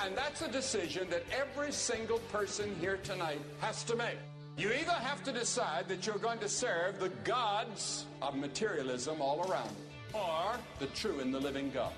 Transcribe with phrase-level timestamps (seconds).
[0.00, 4.16] And that's a decision that every single person here tonight has to make.
[4.56, 9.50] You either have to decide that you're going to serve the gods of materialism all
[9.50, 11.92] around you, or the true and the living God.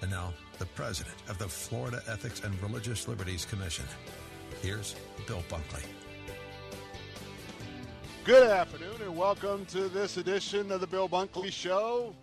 [0.00, 3.84] And now, the president of the Florida Ethics and Religious Liberties Commission.
[4.62, 4.94] Here's
[5.26, 5.84] Bill Bunkley.
[8.24, 12.14] Good afternoon and welcome to this edition of the Bill Bunkley Show.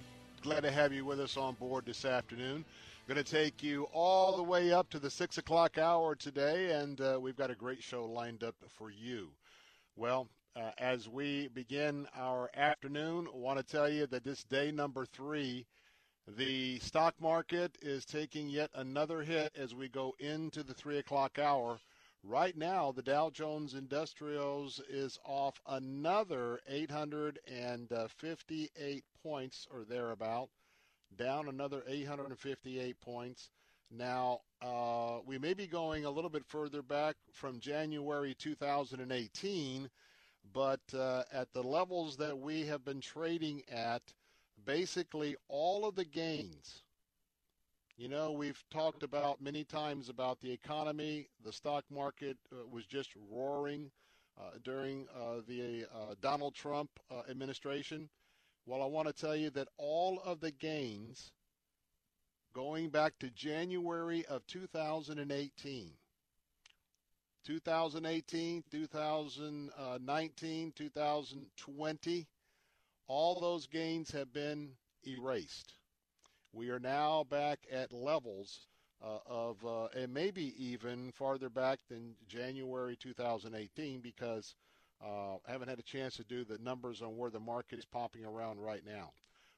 [0.41, 2.65] Glad to have you with us on board this afternoon.
[3.07, 7.01] Going to take you all the way up to the 6 o'clock hour today, and
[7.01, 9.31] uh, we've got a great show lined up for you.
[9.95, 14.71] Well, uh, as we begin our afternoon, I want to tell you that this day
[14.71, 15.65] number three,
[16.27, 21.39] the stock market is taking yet another hit as we go into the 3 o'clock
[21.39, 21.79] hour.
[22.23, 30.49] Right now, the Dow Jones Industrials is off another 858 points or thereabout,
[31.17, 33.49] down another 858 points.
[33.89, 39.89] Now, uh, we may be going a little bit further back from January 2018,
[40.53, 44.01] but uh, at the levels that we have been trading at,
[44.65, 46.83] basically all of the gains
[47.97, 51.27] you know, we've talked about many times about the economy.
[51.43, 53.91] The stock market uh, was just roaring
[54.39, 56.89] uh, during uh, the uh, Donald Trump
[57.29, 58.09] administration.
[58.71, 61.33] Well, I want to tell you that all of the gains
[62.53, 65.91] going back to January of 2018,
[67.45, 72.27] 2018, 2019, 2020,
[73.07, 74.69] all those gains have been
[75.05, 75.73] erased.
[76.53, 78.67] We are now back at levels
[79.03, 84.55] uh, of, uh, and maybe even farther back than January 2018 because
[85.03, 88.25] uh, haven't had a chance to do the numbers on where the market is popping
[88.25, 89.11] around right now.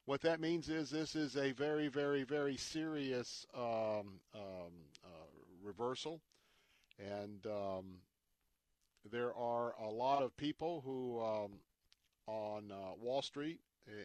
[0.06, 4.72] What that means is this is a very, very, very serious um, um,
[5.04, 5.08] uh,
[5.62, 6.20] reversal.
[6.98, 7.84] And um,
[9.10, 11.52] there are a lot of people who um,
[12.26, 13.60] on uh, Wall Street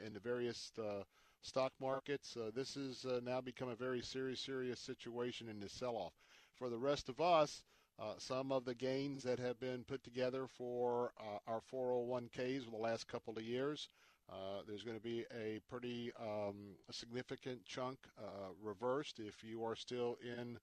[0.06, 1.03] in the various uh,
[1.41, 2.35] stock markets.
[2.38, 6.13] Uh, this has uh, now become a very serious, serious situation in this sell-off.
[6.56, 7.63] For the rest of us,
[7.99, 12.71] uh, some of the gains that have been put together for uh, our 401ks for
[12.71, 13.89] the last couple of years,
[14.31, 19.75] uh, there's going to be a pretty um, significant chunk uh, reversed if you are
[19.75, 20.57] still in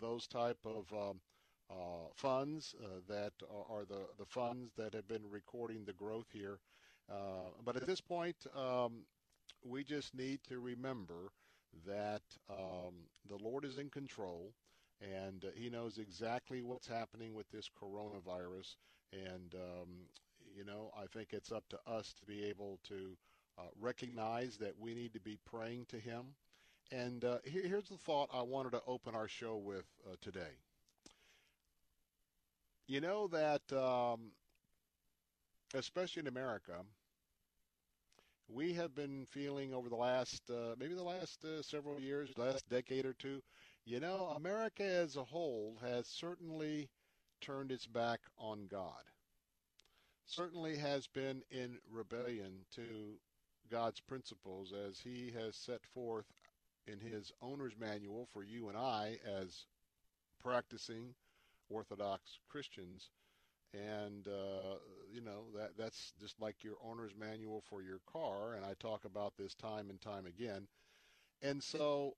[0.00, 1.20] those type of um,
[2.16, 2.74] funds
[3.08, 3.32] that
[3.70, 6.58] are the, the funds that have been recording the growth here.
[7.64, 9.04] but at this point, um,
[9.64, 11.30] we just need to remember
[11.86, 12.94] that um,
[13.28, 14.52] the Lord is in control
[15.02, 18.76] and uh, He knows exactly what's happening with this coronavirus.
[19.12, 19.88] And, um,
[20.56, 23.16] you know, I think it's up to us to be able to
[23.58, 26.34] uh, recognize that we need to be praying to Him.
[26.90, 30.56] And uh, here, here's the thought I wanted to open our show with uh, today.
[32.86, 34.32] You know that, um,
[35.74, 36.74] especially in America,
[38.48, 42.68] we have been feeling over the last, uh, maybe the last uh, several years, last
[42.68, 43.40] decade or two,
[43.84, 46.88] you know, America as a whole has certainly
[47.40, 49.02] turned its back on God.
[50.26, 53.18] Certainly has been in rebellion to
[53.70, 56.26] God's principles as He has set forth
[56.86, 59.66] in His owner's manual for you and I as
[60.42, 61.14] practicing
[61.68, 63.10] Orthodox Christians.
[63.74, 64.76] And uh,
[65.10, 68.54] you know that that's just like your owner's manual for your car.
[68.54, 70.66] And i talk about this time and time again.
[71.40, 72.14] And so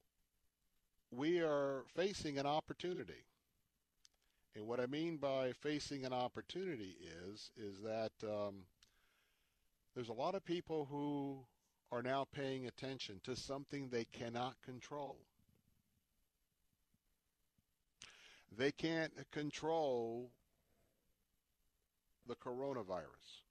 [1.17, 3.25] we are facing an opportunity
[4.57, 6.97] And what I mean by facing an opportunity
[7.31, 8.65] is is that um,
[9.95, 11.39] there's a lot of people who
[11.91, 15.17] are now paying attention to something they cannot control.
[18.57, 20.31] They can't control
[22.29, 23.43] the coronavirus.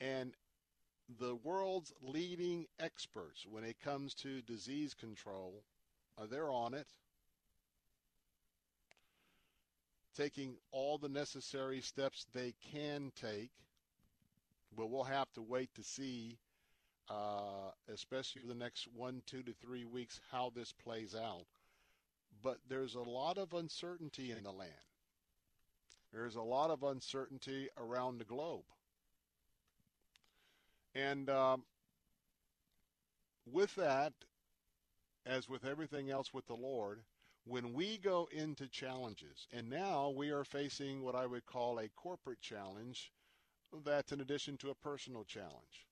[0.00, 0.32] And
[1.18, 5.62] the world's leading experts when it comes to disease control,
[6.18, 6.86] are they're on it,
[10.16, 13.50] taking all the necessary steps they can take.
[14.76, 16.36] But we'll have to wait to see,
[17.08, 21.46] uh, especially for the next one, two to three weeks, how this plays out.
[22.42, 24.70] But there's a lot of uncertainty in the land.
[26.12, 28.64] There's a lot of uncertainty around the globe.
[30.94, 31.62] And um,
[33.46, 34.12] with that,
[35.26, 37.00] as with everything else with the Lord,
[37.44, 41.88] when we go into challenges, and now we are facing what I would call a
[41.88, 43.12] corporate challenge
[43.84, 45.86] that's in addition to a personal challenge.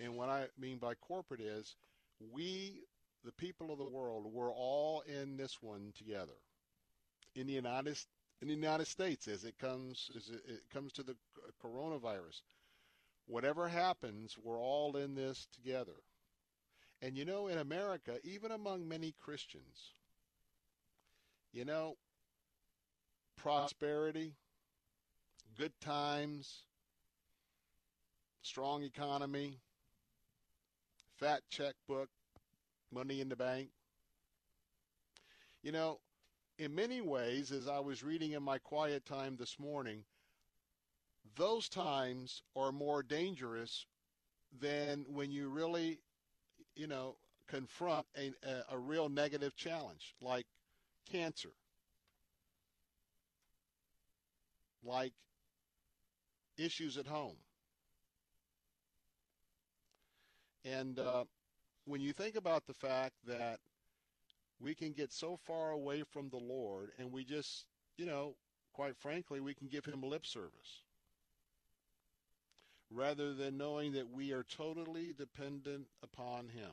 [0.00, 1.76] And what I mean by corporate is
[2.32, 2.82] we,
[3.24, 6.38] the people of the world, we're all in this one together.
[7.34, 7.98] In the United
[8.40, 11.16] in the United States, as it comes as it comes to the
[11.62, 12.40] coronavirus,
[13.28, 15.92] whatever happens, we're all in this together.
[17.00, 19.92] And you know, in America, even among many Christians,
[21.52, 21.96] you know,
[23.36, 24.32] prosperity,
[25.56, 26.62] good times,
[28.42, 29.58] strong economy,
[31.18, 32.08] fat checkbook,
[32.92, 33.68] money in the bank.
[35.62, 36.00] You know,
[36.58, 40.02] in many ways, as I was reading in my quiet time this morning,
[41.36, 43.86] those times are more dangerous
[44.60, 45.98] than when you really,
[46.74, 47.16] you know,
[47.48, 48.32] confront a,
[48.70, 50.46] a, real negative challenge like
[51.10, 51.50] cancer,
[54.84, 55.12] like
[56.56, 57.36] issues at home.
[60.64, 61.24] And uh,
[61.86, 63.60] when you think about the fact that
[64.60, 67.64] we can get so far away from the Lord and we just,
[67.96, 68.34] you know,
[68.74, 70.82] quite frankly, we can give him lip service
[72.90, 76.70] rather than knowing that we are totally dependent upon him.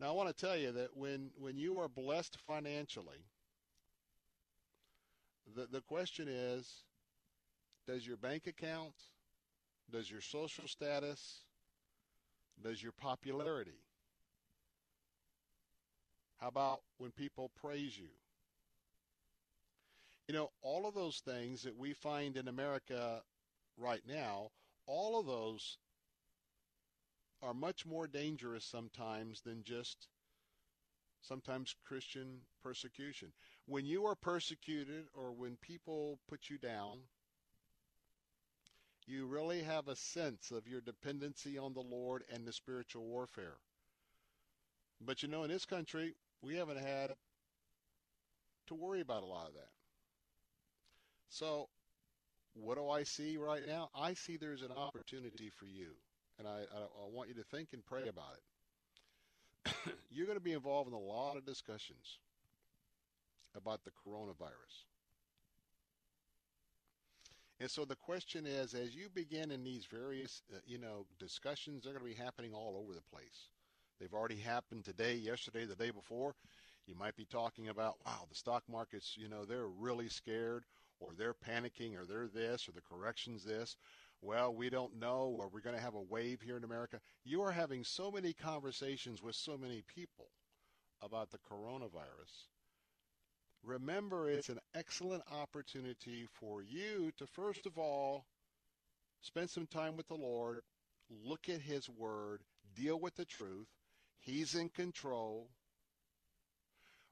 [0.00, 3.24] Now, I want to tell you that when, when you are blessed financially,
[5.56, 6.84] the, the question is
[7.86, 8.94] does your bank account,
[9.90, 11.40] does your social status,
[12.62, 13.80] does your popularity,
[16.38, 18.10] how about when people praise you?
[20.28, 23.22] You know, all of those things that we find in America
[23.78, 24.50] right now,
[24.86, 25.78] all of those
[27.42, 30.08] are much more dangerous sometimes than just
[31.22, 33.32] sometimes Christian persecution.
[33.66, 36.98] When you are persecuted or when people put you down,
[39.06, 43.56] you really have a sense of your dependency on the Lord and the spiritual warfare.
[45.00, 47.12] But you know, in this country, we haven't had
[48.66, 49.77] to worry about a lot of that.
[51.28, 51.68] So,
[52.54, 53.90] what do I see right now?
[53.94, 55.92] I see there's an opportunity for you,
[56.38, 59.72] and I, I, I want you to think and pray about it.
[60.10, 62.18] You're going to be involved in a lot of discussions
[63.54, 64.84] about the coronavirus.
[67.60, 71.82] And so the question is, as you begin in these various, uh, you know, discussions,
[71.82, 73.48] they're going to be happening all over the place.
[73.98, 76.34] They've already happened today, yesterday, the day before.
[76.86, 80.64] You might be talking about, wow, the stock markets, you know, they're really scared,
[81.00, 83.76] or they're panicking, or they're this, or the correction's this.
[84.20, 87.00] Well, we don't know, or we're going to have a wave here in America.
[87.24, 90.26] You are having so many conversations with so many people
[91.00, 92.46] about the coronavirus.
[93.62, 98.24] Remember, it's an excellent opportunity for you to, first of all,
[99.20, 100.60] spend some time with the Lord,
[101.24, 102.42] look at His Word,
[102.74, 103.68] deal with the truth,
[104.20, 105.48] He's in control.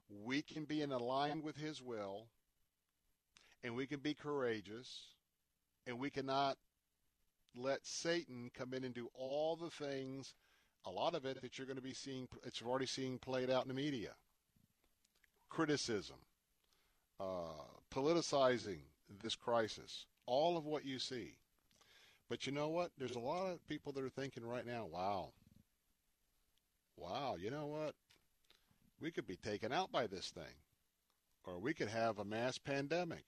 [0.09, 2.27] We can be in alignment with His will,
[3.67, 5.07] and we can be courageous,
[5.85, 6.57] and we cannot
[7.53, 10.33] let Satan come in and do all the things,
[10.85, 13.63] a lot of it that you're going to be seeing, it's already seeing played out
[13.63, 14.11] in the media.
[15.49, 16.15] Criticism,
[17.19, 18.79] uh, politicizing
[19.21, 21.35] this crisis, all of what you see.
[22.29, 22.91] But you know what?
[22.97, 25.31] There's a lot of people that are thinking right now, wow,
[26.95, 27.95] wow, you know what?
[29.01, 30.55] We could be taken out by this thing,
[31.43, 33.25] or we could have a mass pandemic.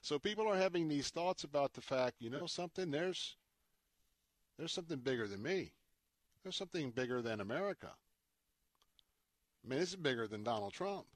[0.00, 3.36] So people are having these thoughts about the fact, you know, something there's
[4.58, 5.72] there's something bigger than me.
[6.42, 7.90] There's something bigger than America.
[9.64, 11.06] I mean, this is bigger than Donald Trump.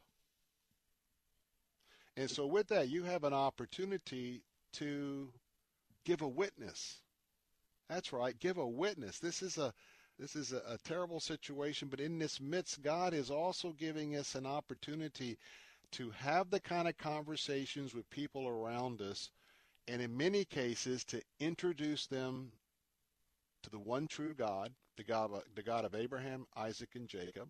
[2.17, 4.43] And so, with that, you have an opportunity
[4.75, 5.29] to
[6.05, 7.01] give a witness.
[7.89, 9.19] That's right, give a witness.
[9.19, 9.73] This is a
[10.19, 14.35] this is a, a, terrible situation, but in this midst, God is also giving us
[14.35, 15.37] an opportunity
[15.93, 19.31] to have the kind of conversations with people around us,
[19.89, 22.53] and in many cases, to introduce them
[23.63, 27.49] to the one true God, the God of, the God of Abraham, Isaac, and Jacob.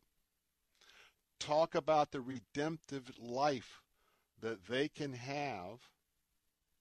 [1.39, 3.83] Talk about the redemptive life
[4.41, 5.81] that they can have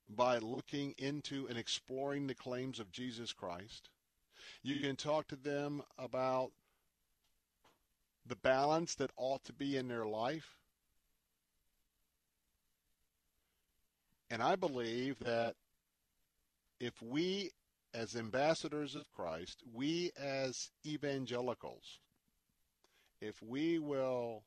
[0.10, 3.90] by looking into and exploring the claims of Jesus Christ.
[4.62, 6.52] You can talk to them about
[8.26, 10.58] the balance that ought to be in their life.
[14.30, 15.56] And I believe that
[16.80, 17.52] if we,
[17.94, 22.00] as ambassadors of Christ, we as evangelicals,
[23.22, 24.44] if we will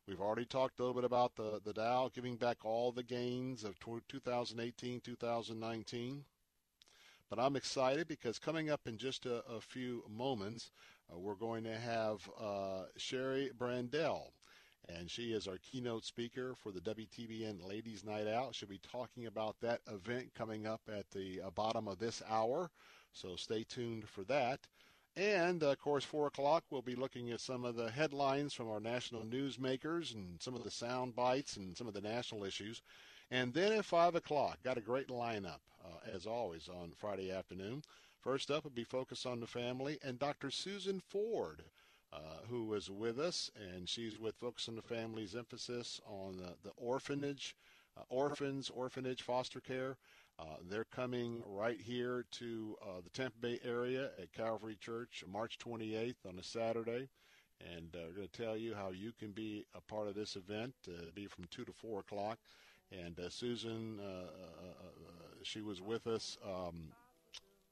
[0.09, 3.63] We've already talked a little bit about the, the Dow giving back all the gains
[3.63, 6.25] of 2018, 2019.
[7.31, 10.73] But I'm excited because coming up in just a, a few moments,
[11.13, 14.31] uh, we're going to have uh, Sherry Brandell
[14.89, 18.55] and she is our keynote speaker for the WTBN Ladies Night Out.
[18.55, 22.71] She'll be talking about that event coming up at the uh, bottom of this hour,
[23.13, 24.61] so stay tuned for that.
[25.17, 28.81] And of course, four o'clock, we'll be looking at some of the headlines from our
[28.81, 32.83] national newsmakers and some of the sound bites and some of the national issues.
[33.31, 37.83] And then at five o'clock, got a great lineup uh, as always on Friday afternoon.
[38.21, 40.51] First up will be Focus on the Family and Dr.
[40.51, 41.63] Susan Ford
[42.13, 46.55] uh, who was with us, and she's with Focus on the Family's emphasis on the,
[46.63, 47.57] the orphanage,
[47.97, 49.97] uh, orphans, orphanage, foster care.
[50.39, 55.59] Uh, they're coming right here to uh, the Tampa Bay area at Calvary Church March
[55.59, 57.09] 28th on a Saturday.
[57.75, 60.37] And uh, we're going to tell you how you can be a part of this
[60.37, 60.75] event.
[60.87, 62.39] Uh, be from 2 to 4 o'clock.
[62.93, 63.99] And Susan,
[65.43, 66.93] she was with us um,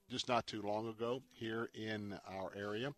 [0.09, 2.93] just not too long ago here in our area.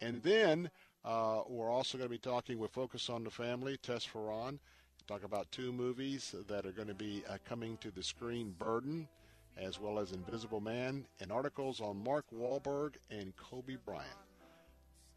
[0.00, 0.70] And then
[1.04, 4.58] uh, we're also going to be talking with Focus on the Family, Tess Ferran,
[5.06, 9.08] talk about two movies that are going to be uh, coming to the screen, Burden,
[9.56, 14.06] as well as Invisible Man, and articles on Mark Wahlberg and Kobe Bryant.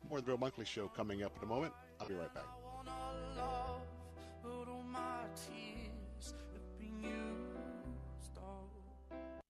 [0.08, 1.74] More of the Bill Bunkley Show coming up in a moment.
[2.00, 3.66] I'll be right back.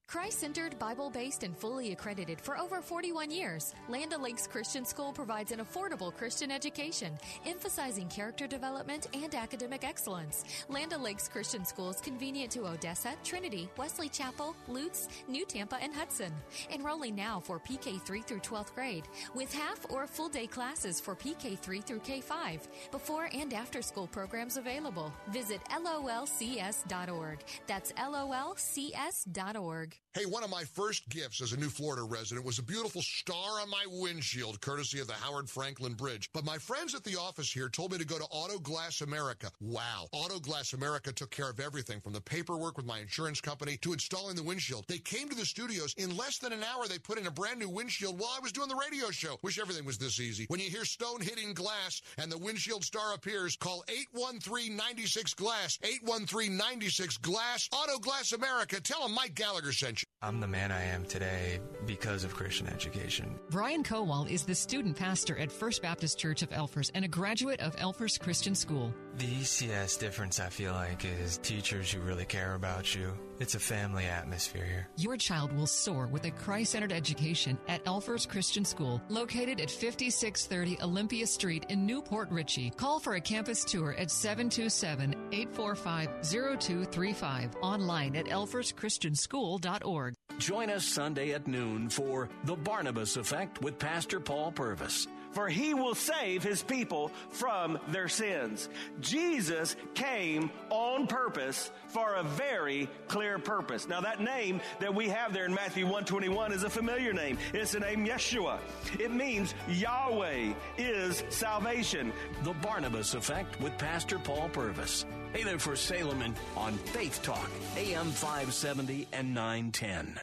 [0.10, 5.14] Christ centered, Bible based, and fully accredited for over 41 years, Land O'Lakes Christian School
[5.14, 10.46] provides an affordable Christian education, emphasizing character development and academic excellence.
[10.68, 15.94] Land O'Lakes Christian School is convenient to Odessa, Trinity, Wesley Chapel, Lutz, New Tampa, and
[15.94, 16.34] Hudson.
[16.74, 21.16] Enrolling now for PK 3 through 12th grade, with half or full day classes for
[21.16, 22.68] PK 3 through K 5.
[22.90, 25.14] Before and after school programs available.
[25.28, 27.44] Visit lolcs.org.
[27.68, 29.99] That's lolcs.org.
[30.16, 33.62] Hey, one of my first gifts as a new Florida resident was a beautiful star
[33.62, 36.32] on my windshield, courtesy of the Howard Frankland Bridge.
[36.34, 39.52] But my friends at the office here told me to go to Auto Glass America.
[39.62, 40.08] Wow.
[40.12, 43.94] Auto Glass America took care of everything from the paperwork with my insurance company to
[43.94, 44.86] installing the windshield.
[44.88, 45.94] They came to the studios.
[45.96, 48.52] In less than an hour, they put in a brand new windshield while I was
[48.52, 49.38] doing the radio show.
[49.44, 50.46] Wish everything was this easy.
[50.48, 53.84] When you hear stone hitting glass and the windshield star appears, call
[54.16, 55.78] 813-96 Glass.
[55.84, 57.70] 813-96 Glass.
[57.72, 58.82] Auto Glass America.
[58.82, 59.99] Tell them Mike Gallagher sent you.
[60.22, 63.40] I'm the man I am today because of Christian education.
[63.50, 67.62] Brian Kowal is the student pastor at First Baptist Church of Elfers and a graduate
[67.62, 68.94] of Elfers Christian School.
[69.18, 73.12] The ECS difference, I feel like, is teachers who really care about you.
[73.40, 74.88] It's a family atmosphere here.
[74.98, 79.72] Your child will soar with a Christ centered education at Elfers Christian School, located at
[79.72, 82.70] 5630 Olympia Street in New Port Richey.
[82.70, 87.56] Call for a campus tour at 727 845 0235.
[87.62, 90.14] Online at elferschristianschool.org.
[90.38, 95.74] Join us Sunday at noon for The Barnabas Effect with Pastor Paul Purvis for he
[95.74, 98.70] will save his people from their sins.
[99.00, 103.88] Jesus came on purpose for a very clear purpose.
[103.88, 107.38] Now that name that we have there in Matthew 121 is a familiar name.
[107.54, 108.60] It's the name Yeshua.
[109.00, 112.12] It means Yahweh is salvation.
[112.44, 115.06] The Barnabas Effect with Pastor Paul Purvis.
[115.34, 120.20] Hey there for Salem on Faith Talk, AM 570 and 910.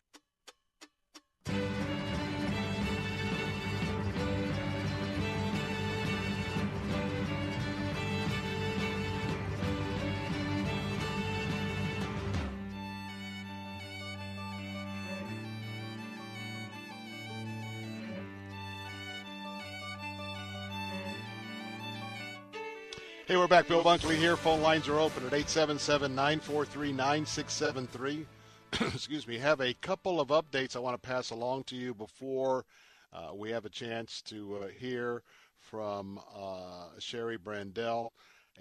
[23.26, 23.66] Hey, we're back.
[23.66, 24.36] Bill Bunkley here.
[24.36, 28.24] Phone lines are open at 877 943 9673.
[28.94, 29.36] Excuse me.
[29.36, 32.64] Have a couple of updates I want to pass along to you before
[33.12, 35.24] uh, we have a chance to uh, hear
[35.58, 38.10] from uh, Sherry Brandell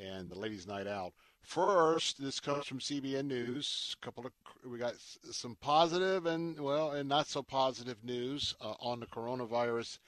[0.02, 1.14] and the Ladies' Night Out.
[1.44, 3.96] First, this comes from CBN News.
[4.02, 4.32] A couple of
[4.68, 4.96] we got
[5.32, 10.00] some positive and well, and not so positive news uh, on the coronavirus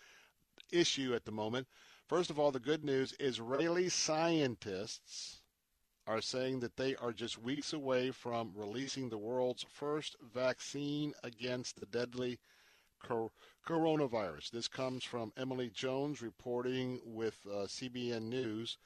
[0.71, 1.67] issue at the moment.
[2.07, 5.41] First of all, the good news Israeli scientists
[6.07, 11.77] are saying that they are just weeks away from releasing the world's first vaccine against
[11.77, 12.39] the deadly
[13.03, 13.33] cor-
[13.67, 14.51] coronavirus.
[14.51, 18.77] This comes from Emily Jones reporting with uh, CBN News.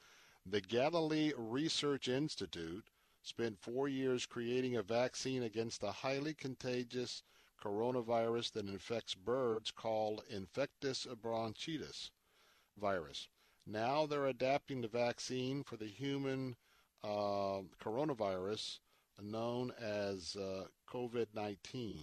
[0.44, 2.88] The Galilee Research Institute
[3.22, 7.22] spent four years creating a vaccine against a highly contagious
[7.62, 12.10] coronavirus that infects birds called infectious bronchitis
[12.80, 13.28] virus.
[13.66, 16.56] Now they're adapting the vaccine for the human
[17.04, 18.78] uh, coronavirus
[19.20, 21.98] known as uh, COVID 19.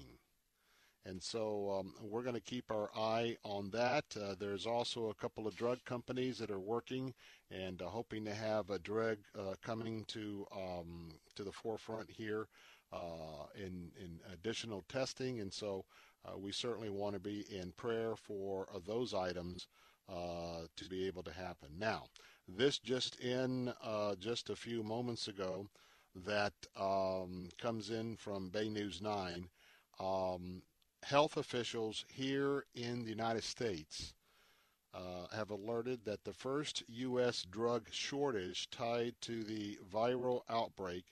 [1.06, 4.06] And so um, we're going to keep our eye on that.
[4.16, 7.14] Uh, there's also a couple of drug companies that are working
[7.50, 12.48] and uh, hoping to have a drug uh, coming to um, to the forefront here
[12.92, 15.40] uh, in in additional testing.
[15.40, 15.86] And so
[16.38, 19.68] we certainly want to be in prayer for those items
[20.10, 21.70] uh, to be able to happen.
[21.78, 22.06] Now,
[22.48, 25.70] this just in uh, just a few moments ago
[26.26, 29.48] that um, comes in from Bay News 9.
[30.00, 30.62] Um,
[31.04, 34.14] health officials here in the United States
[34.94, 37.46] uh, have alerted that the first U.S.
[37.50, 41.06] drug shortage tied to the viral outbreak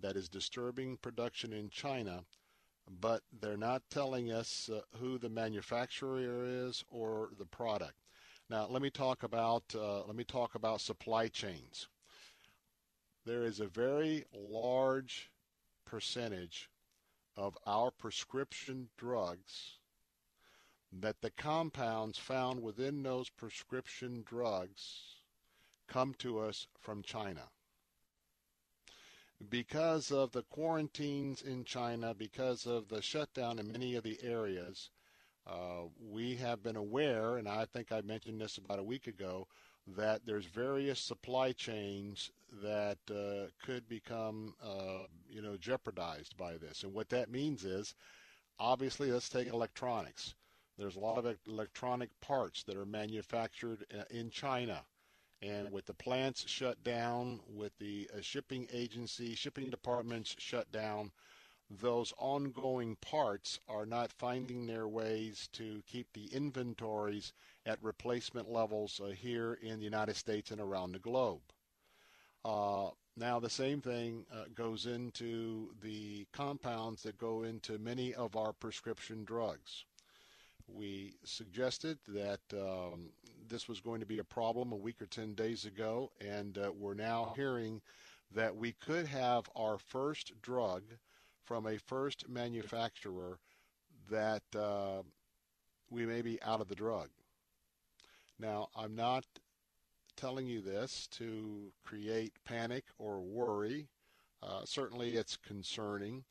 [0.00, 2.24] that is disturbing production in China
[2.98, 7.94] but they're not telling us uh, who the manufacturer is or the product.
[8.48, 11.86] Now, let me talk about uh, let me talk about supply chains.
[13.24, 15.30] There is a very large
[15.84, 16.68] percentage
[17.36, 19.78] of our prescription drugs
[20.92, 25.20] that the compounds found within those prescription drugs
[25.86, 27.42] come to us from China
[29.48, 34.90] because of the quarantines in China, because of the shutdown in many of the areas,
[35.46, 39.46] uh, we have been aware, and I think I mentioned this about a week ago,
[39.96, 42.30] that there's various supply chains
[42.62, 46.82] that uh, could become, uh, you know, jeopardized by this.
[46.82, 47.94] And what that means is
[48.58, 50.34] obviously, let's take electronics.
[50.76, 54.82] There's a lot of electronic parts that are manufactured uh, in China.
[55.42, 61.12] And with the plants shut down, with the uh, shipping agency, shipping departments shut down,
[61.70, 67.32] those ongoing parts are not finding their ways to keep the inventories
[67.64, 71.40] at replacement levels uh, here in the United States and around the globe.
[72.44, 78.34] Uh, now, the same thing uh, goes into the compounds that go into many of
[78.34, 79.84] our prescription drugs.
[80.66, 83.10] We suggested that um,
[83.50, 86.70] this was going to be a problem a week or 10 days ago, and uh,
[86.72, 87.82] we're now hearing
[88.32, 90.84] that we could have our first drug
[91.44, 93.38] from a first manufacturer
[94.08, 95.02] that uh,
[95.90, 97.08] we may be out of the drug.
[98.38, 99.24] Now, I'm not
[100.16, 103.88] telling you this to create panic or worry.
[104.42, 106.22] Uh, certainly, it's concerning.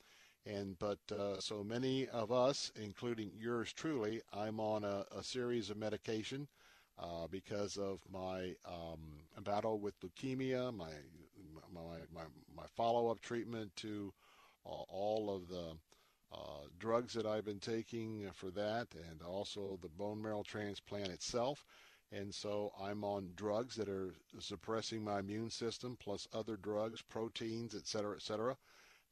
[0.46, 5.68] And but uh, so many of us, including yours truly, I'm on a, a series
[5.68, 6.48] of medication
[7.00, 9.00] uh, because of my um,
[9.44, 10.90] battle with leukemia, my
[11.72, 12.22] my my,
[12.56, 14.12] my follow-up treatment to
[14.64, 15.72] all of the
[16.32, 21.64] uh, drugs that I've been taking for that, and also the bone marrow transplant itself.
[22.12, 27.74] And so I'm on drugs that are suppressing my immune system, plus other drugs, proteins,
[27.74, 28.56] et cetera, et cetera,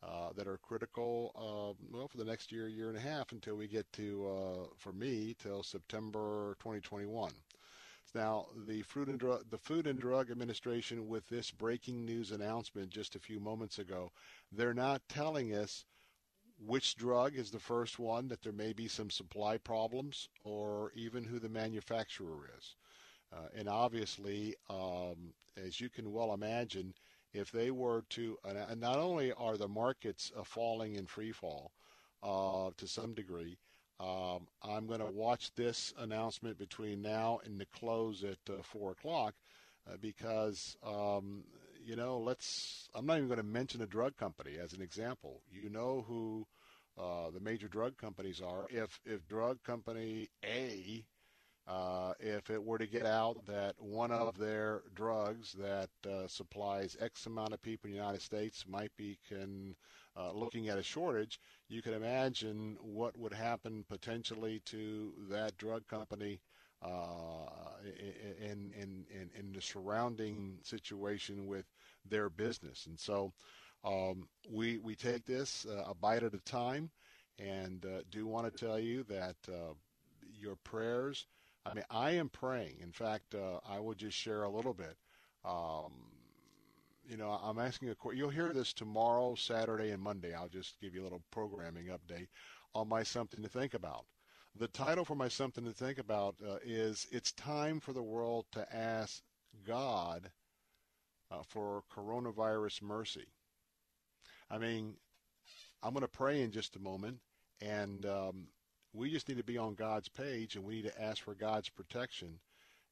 [0.02, 3.56] uh, that are critical, uh, well, for the next year, year and a half until
[3.56, 7.30] we get to, uh, for me, till September 2021.
[8.14, 12.90] Now, the Food and Drug, the Food and Drug Administration, with this breaking news announcement
[12.90, 14.12] just a few moments ago,
[14.52, 15.84] they're not telling us
[16.64, 21.24] which drug is the first one, that there may be some supply problems, or even
[21.24, 22.74] who the manufacturer is.
[23.32, 26.94] Uh, and obviously, um, as you can well imagine,
[27.32, 31.72] if they were to, and not only are the markets uh, falling in free fall
[32.22, 33.58] uh, to some degree,
[34.00, 38.92] um, I'm going to watch this announcement between now and the close at uh, 4
[38.92, 39.34] o'clock
[39.88, 41.42] uh, because, um,
[41.84, 45.40] you know, let's, I'm not even going to mention a drug company as an example.
[45.50, 46.46] You know who
[46.96, 48.66] uh, the major drug companies are.
[48.70, 51.04] If, if drug company A,
[51.68, 56.96] uh, if it were to get out that one of their drugs that uh, supplies
[56.98, 59.76] X amount of people in the United States might be can,
[60.16, 65.86] uh, looking at a shortage, you can imagine what would happen potentially to that drug
[65.86, 66.40] company
[66.80, 67.48] uh,
[68.40, 71.66] in, in, in, in the surrounding situation with
[72.08, 72.86] their business.
[72.86, 73.32] And so
[73.84, 76.90] um, we, we take this uh, a bite at a time
[77.38, 79.36] and do want to tell you that
[80.40, 81.26] your prayers,
[81.70, 82.78] I mean, I am praying.
[82.80, 84.96] In fact, uh, I will just share a little bit.
[85.44, 85.92] Um,
[87.08, 88.18] you know, I'm asking a question.
[88.18, 90.34] You'll hear this tomorrow, Saturday, and Monday.
[90.34, 92.28] I'll just give you a little programming update
[92.74, 94.04] on my something to think about.
[94.56, 98.46] The title for my something to think about uh, is "It's time for the world
[98.52, 99.22] to ask
[99.66, 100.30] God
[101.30, 103.26] uh, for coronavirus mercy."
[104.50, 104.94] I mean,
[105.82, 107.18] I'm going to pray in just a moment,
[107.60, 108.48] and um,
[108.98, 111.68] we just need to be on God's page, and we need to ask for God's
[111.68, 112.38] protection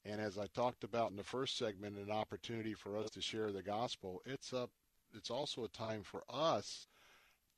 [0.08, 3.50] and as I talked about in the first segment, an opportunity for us to share
[3.50, 4.22] the gospel.
[4.24, 4.68] It's a,
[5.14, 6.86] it's also a time for us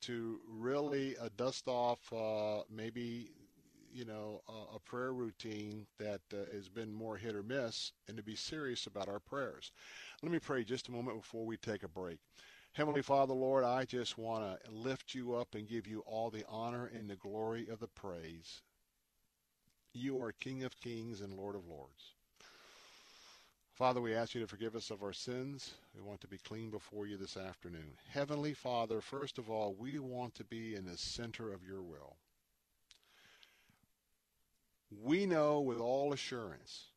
[0.01, 3.31] to really uh, dust off uh, maybe
[3.91, 8.17] you know a, a prayer routine that uh, has been more hit or miss, and
[8.17, 9.71] to be serious about our prayers.
[10.23, 12.17] Let me pray just a moment before we take a break.
[12.73, 16.45] Heavenly Father, Lord, I just want to lift you up and give you all the
[16.47, 18.61] honor and the glory of the praise.
[19.93, 22.13] You are King of kings and Lord of lords.
[23.73, 25.73] Father, we ask you to forgive us of our sins.
[25.95, 27.93] We want to be clean before you this afternoon.
[28.09, 32.17] Heavenly Father, first of all, we want to be in the center of your will.
[35.01, 36.87] We know with all assurance,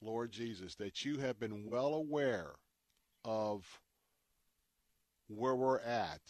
[0.00, 2.52] Lord Jesus, that you have been well aware
[3.24, 3.80] of
[5.28, 6.20] where we're at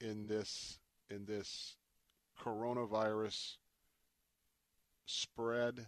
[0.00, 0.78] in this
[1.10, 1.76] in this
[2.42, 3.56] coronavirus
[5.06, 5.86] spread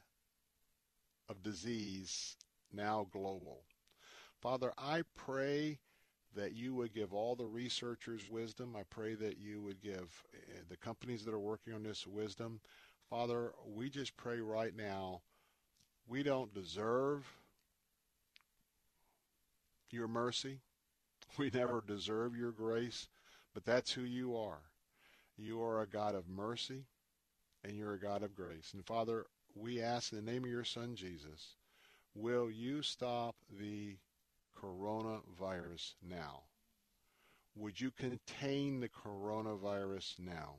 [1.28, 2.36] of disease
[2.72, 3.64] now global.
[4.40, 5.78] Father, I pray
[6.36, 8.76] that you would give all the researchers wisdom.
[8.76, 12.60] I pray that you would give eh, the companies that are working on this wisdom.
[13.10, 15.22] Father, we just pray right now.
[16.06, 17.26] We don't deserve
[19.90, 20.60] your mercy.
[21.38, 23.06] We never deserve your grace,
[23.54, 24.62] but that's who you are.
[25.36, 26.84] You are a God of mercy
[27.62, 28.72] and you're a God of grace.
[28.72, 31.56] And Father, we ask in the name of your Son, Jesus,
[32.14, 33.96] Will you stop the
[34.60, 36.42] coronavirus now?
[37.54, 40.56] Would you contain the coronavirus now?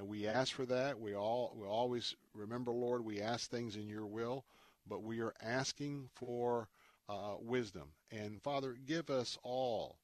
[0.00, 0.98] and we ask for that.
[0.98, 4.46] We all we always remember, Lord, we ask things in Your will,
[4.86, 6.68] but we are asking for
[7.10, 7.88] uh, wisdom.
[8.10, 9.96] And Father, give us all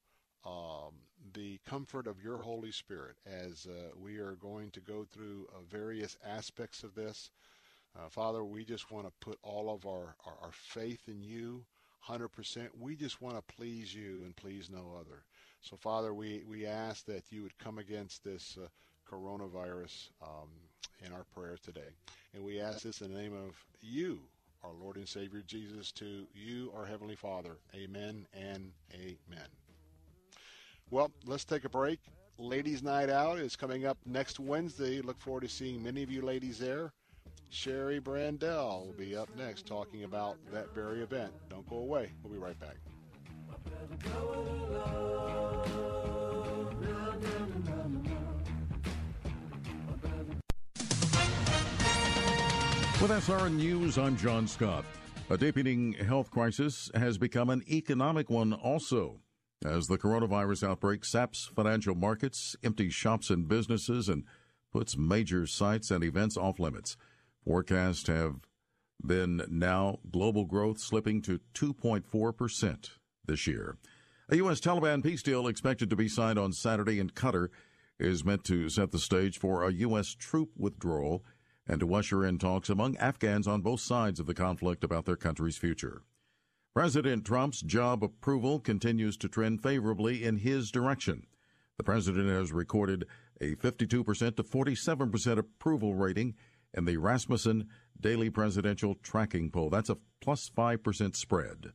[0.44, 0.92] um,
[1.32, 5.58] the comfort of Your Holy Spirit as uh, we are going to go through uh,
[5.70, 7.30] various aspects of this.
[7.96, 11.64] Uh, Father, we just want to put all of our, our, our faith in You.
[12.08, 12.68] 100%.
[12.78, 15.24] We just want to please you and please no other.
[15.60, 18.68] So, Father, we, we ask that you would come against this uh,
[19.10, 20.48] coronavirus um,
[21.04, 21.88] in our prayers today.
[22.34, 24.20] And we ask this in the name of you,
[24.66, 27.58] our Lord and Savior Jesus, to you, our Heavenly Father.
[27.74, 29.46] Amen and amen.
[30.90, 32.00] Well, let's take a break.
[32.38, 35.00] Ladies' Night Out is coming up next Wednesday.
[35.00, 36.92] Look forward to seeing many of you ladies there.
[37.48, 41.32] Sherry Brandell will be up next talking about that very event.
[41.48, 42.10] Don't go away.
[42.22, 42.76] We'll be right back.
[53.06, 54.84] With SRN News, I'm John Scott.
[55.30, 59.20] A deepening health crisis has become an economic one also.
[59.64, 64.24] As the coronavirus outbreak saps financial markets, empties shops and businesses, and
[64.72, 66.96] puts major sites and events off limits.
[67.44, 68.40] Forecasts have
[69.00, 72.90] been now global growth slipping to 2.4%
[73.24, 73.76] this year.
[74.30, 74.60] A U.S.
[74.60, 77.50] Taliban peace deal expected to be signed on Saturday in Qatar
[78.00, 80.08] is meant to set the stage for a U.S.
[80.08, 81.24] troop withdrawal
[81.68, 85.16] and to usher in talks among Afghans on both sides of the conflict about their
[85.16, 86.02] country's future.
[86.74, 91.26] President Trump's job approval continues to trend favorably in his direction.
[91.78, 93.06] The president has recorded
[93.40, 96.34] a 52% to 47% approval rating
[96.74, 97.68] in the Rasmussen
[98.00, 99.70] Daily Presidential Tracking Poll.
[99.70, 101.72] That's a plus 5% spread.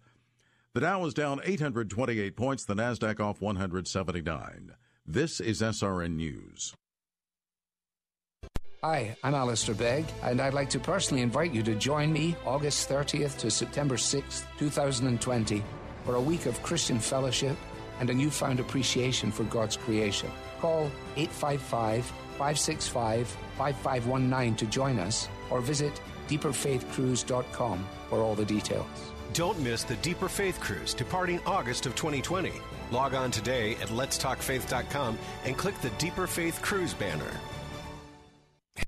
[0.74, 4.76] The Dow is down 828 points, the Nasdaq off 179.
[5.06, 6.76] This is SRN News.
[8.84, 12.90] Hi, I'm Alistair Begg, and I'd like to personally invite you to join me August
[12.90, 15.64] 30th to September 6th, 2020,
[16.04, 17.56] for a week of Christian fellowship
[18.00, 20.32] and a newfound appreciation for God's creation.
[20.60, 28.88] Call 855 565 5519 to join us, or visit deeperfaithcruise.com for all the details.
[29.34, 32.52] Don't miss the Deeper Faith Cruise departing August of 2020.
[32.90, 37.32] Log on today at letstalkfaith.com and click the Deeper Faith Cruise banner.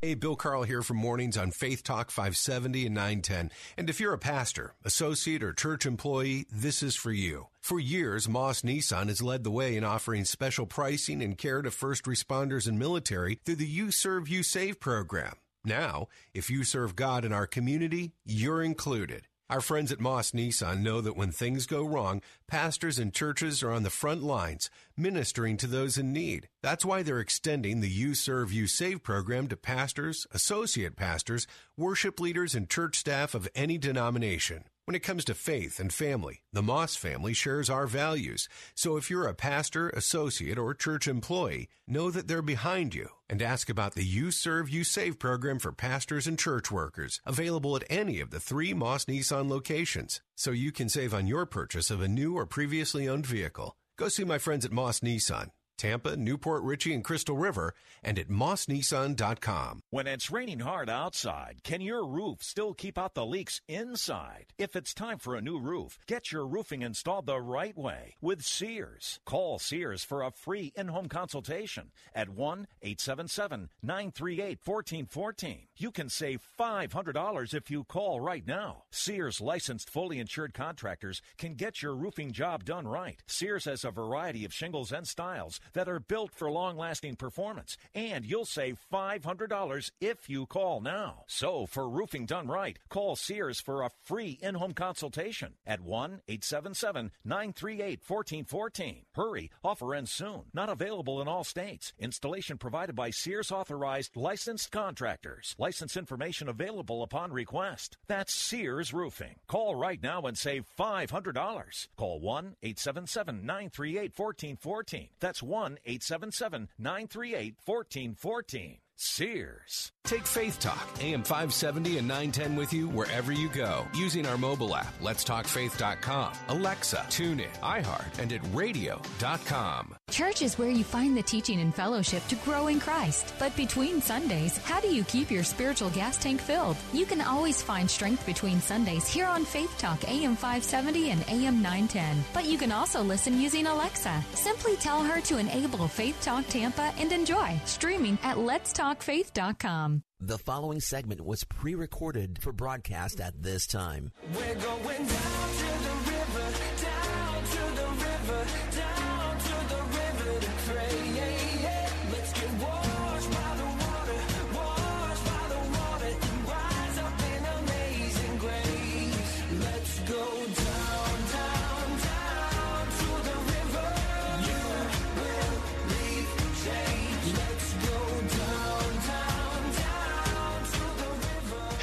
[0.01, 3.51] Hey, Bill Carl here from Mornings on Faith Talk 570 and 910.
[3.77, 7.47] And if you're a pastor, associate, or church employee, this is for you.
[7.59, 11.69] For years, Moss Nissan has led the way in offering special pricing and care to
[11.69, 15.35] first responders and military through the You Serve, You Save program.
[15.65, 19.27] Now, if you serve God in our community, you're included.
[19.53, 23.69] Our friends at Moss Nissan know that when things go wrong, pastors and churches are
[23.69, 26.49] on the front lines, ministering to those in need.
[26.63, 31.45] That's why they're extending the You Serve, You Save program to pastors, associate pastors,
[31.77, 34.63] worship leaders, and church staff of any denomination.
[34.85, 38.49] When it comes to faith and family, the Moss family shares our values.
[38.75, 43.41] So if you're a pastor, associate, or church employee, know that they're behind you and
[43.41, 47.85] ask about the You Serve, You Save program for pastors and church workers, available at
[47.89, 52.01] any of the three Moss Nissan locations, so you can save on your purchase of
[52.01, 53.77] a new or previously owned vehicle.
[53.97, 55.51] Go see my friends at Moss Nissan.
[55.77, 59.81] Tampa, New Port Richey, and Crystal River, and at mossnissan.com.
[59.89, 64.53] When it's raining hard outside, can your roof still keep out the leaks inside?
[64.57, 68.43] If it's time for a new roof, get your roofing installed the right way with
[68.43, 69.19] Sears.
[69.25, 75.67] Call Sears for a free in home consultation at 1 877 938 1414.
[75.77, 78.83] You can save $500 if you call right now.
[78.91, 83.21] Sears licensed fully insured contractors can get your roofing job done right.
[83.27, 87.77] Sears has a variety of shingles and styles that are built for long lasting performance,
[87.95, 91.23] and you'll save $500 if you call now.
[91.27, 96.21] So, for roofing done right, call Sears for a free in home consultation at 1
[96.27, 99.05] 877 938 1414.
[99.13, 100.43] Hurry, offer ends soon.
[100.53, 101.93] Not available in all states.
[101.97, 105.55] Installation provided by Sears authorized licensed contractors.
[105.57, 107.97] License information available upon request.
[108.07, 109.35] That's Sears Roofing.
[109.47, 111.87] Call right now and save $500.
[111.95, 115.09] Call 1 877 938 1414.
[115.19, 115.52] That's 1
[115.85, 118.77] 877 938 1414.
[118.95, 119.91] Sears.
[120.05, 124.75] Take Faith Talk, AM 570 and 910 with you wherever you go using our mobile
[124.75, 129.95] app, letstalkfaith.com, Alexa, tune in, iHeart, and at radio.com.
[130.11, 133.33] Church is where you find the teaching and fellowship to grow in Christ.
[133.39, 136.77] But between Sundays, how do you keep your spiritual gas tank filled?
[136.91, 141.63] You can always find strength between Sundays here on Faith Talk AM 570 and AM
[141.63, 142.23] 910.
[142.31, 144.23] But you can also listen using Alexa.
[144.35, 150.03] Simply tell her to enable Faith Talk Tampa and enjoy streaming at letstalkfaith.com.
[150.19, 154.11] The following segment was pre recorded for broadcast at this time.
[154.35, 156.51] We're going down to the river,
[156.83, 158.72] down to the river,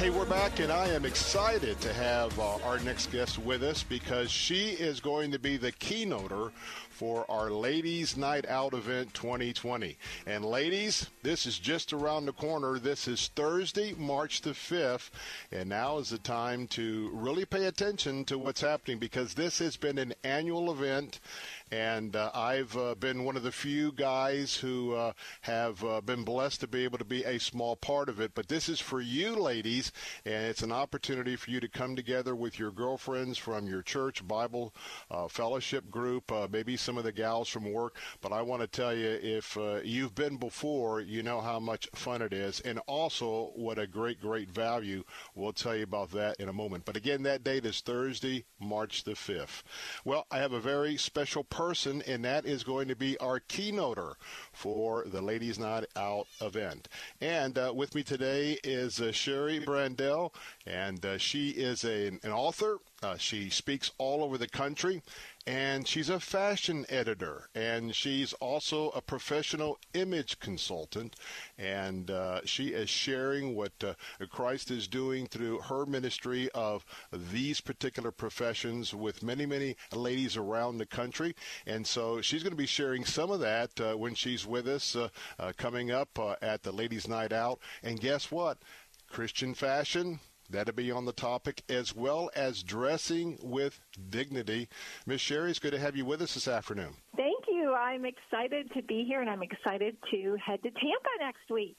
[0.01, 3.83] Hey, we're back, and I am excited to have uh, our next guest with us
[3.83, 6.51] because she is going to be the keynoter
[6.89, 9.95] for our Ladies Night Out event 2020.
[10.25, 12.79] And ladies, this is just around the corner.
[12.79, 15.11] This is Thursday, March the 5th,
[15.51, 19.77] and now is the time to really pay attention to what's happening because this has
[19.77, 21.19] been an annual event.
[21.71, 26.23] And uh, I've uh, been one of the few guys who uh, have uh, been
[26.23, 28.31] blessed to be able to be a small part of it.
[28.35, 29.93] But this is for you, ladies,
[30.25, 34.27] and it's an opportunity for you to come together with your girlfriends from your church
[34.27, 34.73] Bible
[35.09, 37.95] uh, fellowship group, uh, maybe some of the gals from work.
[38.19, 42.21] But I want to tell you, if you've been before, you know how much fun
[42.21, 45.03] it is, and also what a great, great value.
[45.35, 46.83] We'll tell you about that in a moment.
[46.83, 49.63] But again, that date is Thursday, March the 5th.
[50.03, 54.15] Well, I have a very special person, and that is going to be our keynoter
[54.51, 56.87] for the Ladies Night Out event.
[57.21, 60.33] And uh, with me today is uh, Shari Braendel,
[60.65, 62.79] and uh, she is a, an author.
[63.03, 65.03] Uh, she speaks all over the country
[65.47, 71.15] and she's a fashion editor and she's also a professional image consultant
[71.57, 73.93] and uh, she is sharing what uh,
[74.29, 80.77] christ is doing through her ministry of these particular professions with many many ladies around
[80.77, 81.35] the country.
[81.65, 84.95] And so she's going to be sharing some of that uh, when she's with us
[84.95, 87.59] uh, uh, coming up uh, at the ladies night out.
[87.83, 88.59] And guess what?
[89.09, 90.19] Christian fashion
[90.51, 94.67] That'll be on the topic, as well as dressing with dignity.
[95.05, 96.93] Miss Shari, it's good to have you with us this afternoon.
[97.15, 97.73] Thank you.
[97.73, 101.77] I'm excited to be here, and I'm excited to head to Tampa next week.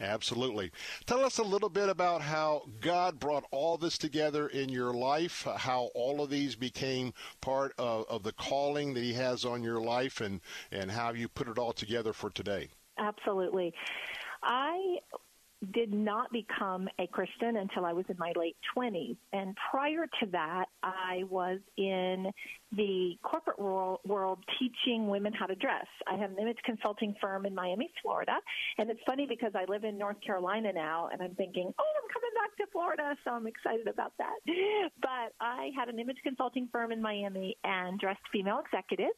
[0.00, 0.70] Absolutely.
[1.06, 5.46] Tell us a little bit about how God brought all this together in your life,
[5.56, 9.80] how all of these became part of, of the calling that He has on your
[9.80, 10.40] life, and,
[10.72, 12.68] and how you put it all together for today.
[12.98, 13.72] Absolutely.
[14.42, 14.98] I
[15.72, 19.16] did not become a Christian until I was in my late 20s.
[19.32, 22.30] And prior to that, I was in
[22.72, 25.86] the corporate world, world teaching women how to dress.
[26.06, 28.36] I have an image consulting firm in Miami, Florida.
[28.78, 32.08] And it's funny because I live in North Carolina now, and I'm thinking, oh, I'm
[32.12, 34.36] coming back to Florida, so I'm excited about that.
[35.00, 39.16] But I had an image consulting firm in Miami and dressed female executives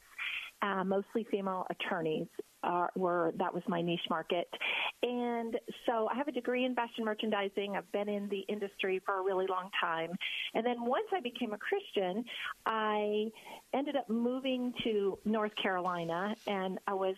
[0.63, 2.27] uh, mostly female attorneys
[2.63, 4.49] uh, were that was my niche market.
[5.03, 7.77] And so i have a degree in fashion merchandising.
[7.77, 10.11] I've been in the industry for a really long time.
[10.55, 12.25] And then once i became a christian
[12.67, 13.27] i
[13.73, 17.15] ended up moving to north carolina and i was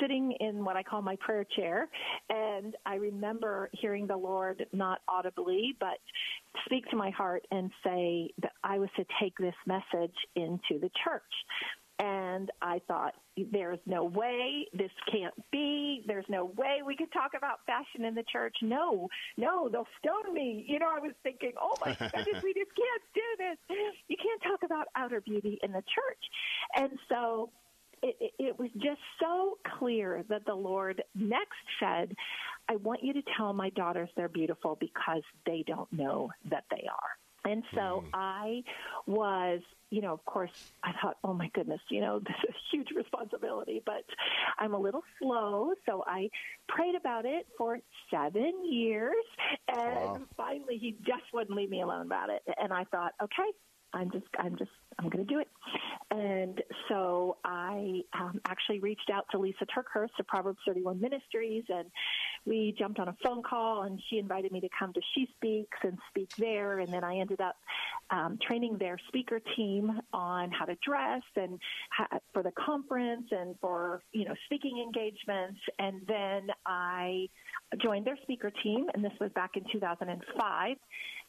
[0.00, 1.88] sitting in what I call my prayer chair,
[2.30, 5.98] and I remember hearing the Lord not audibly, but
[6.64, 10.90] speak to my heart and say that I was to take this message into the
[11.04, 11.22] church.
[11.98, 13.14] And I thought,
[13.52, 16.02] there's no way this can't be.
[16.06, 18.54] There's no way we could talk about fashion in the church.
[18.62, 20.64] No, no, they'll stone me.
[20.68, 23.78] You know, I was thinking, oh my goodness, we just can't do this.
[24.08, 26.24] You can't talk about outer beauty in the church.
[26.76, 27.50] And so
[28.02, 32.14] it, it, it was just so clear that the Lord next said,
[32.68, 36.86] I want you to tell my daughters they're beautiful because they don't know that they
[36.88, 37.50] are.
[37.50, 38.08] And so mm.
[38.12, 38.62] I
[39.06, 42.76] was, you know, of course, I thought, oh my goodness, you know, this is a
[42.76, 44.04] huge responsibility, but
[44.58, 45.72] I'm a little slow.
[45.86, 46.28] So I
[46.68, 47.78] prayed about it for
[48.10, 49.14] seven years.
[49.68, 50.20] And wow.
[50.36, 52.42] finally, he just wouldn't leave me alone about it.
[52.60, 53.50] And I thought, okay,
[53.96, 55.48] I'm just, I'm just, I'm going to do it.
[56.10, 61.88] And so I um, actually reached out to Lysa TerKeurst of Proverbs 31 Ministries, and
[62.44, 65.78] we jumped on a phone call, and she invited me to come to She Speaks
[65.82, 66.78] and speak there.
[66.78, 67.56] And then I ended up
[68.10, 71.58] um, training their speaker team on how to dress and
[71.90, 75.58] how, for the conference and for you know speaking engagements.
[75.78, 77.28] And then I
[77.82, 80.76] joined their speaker team, and this was back in 2005.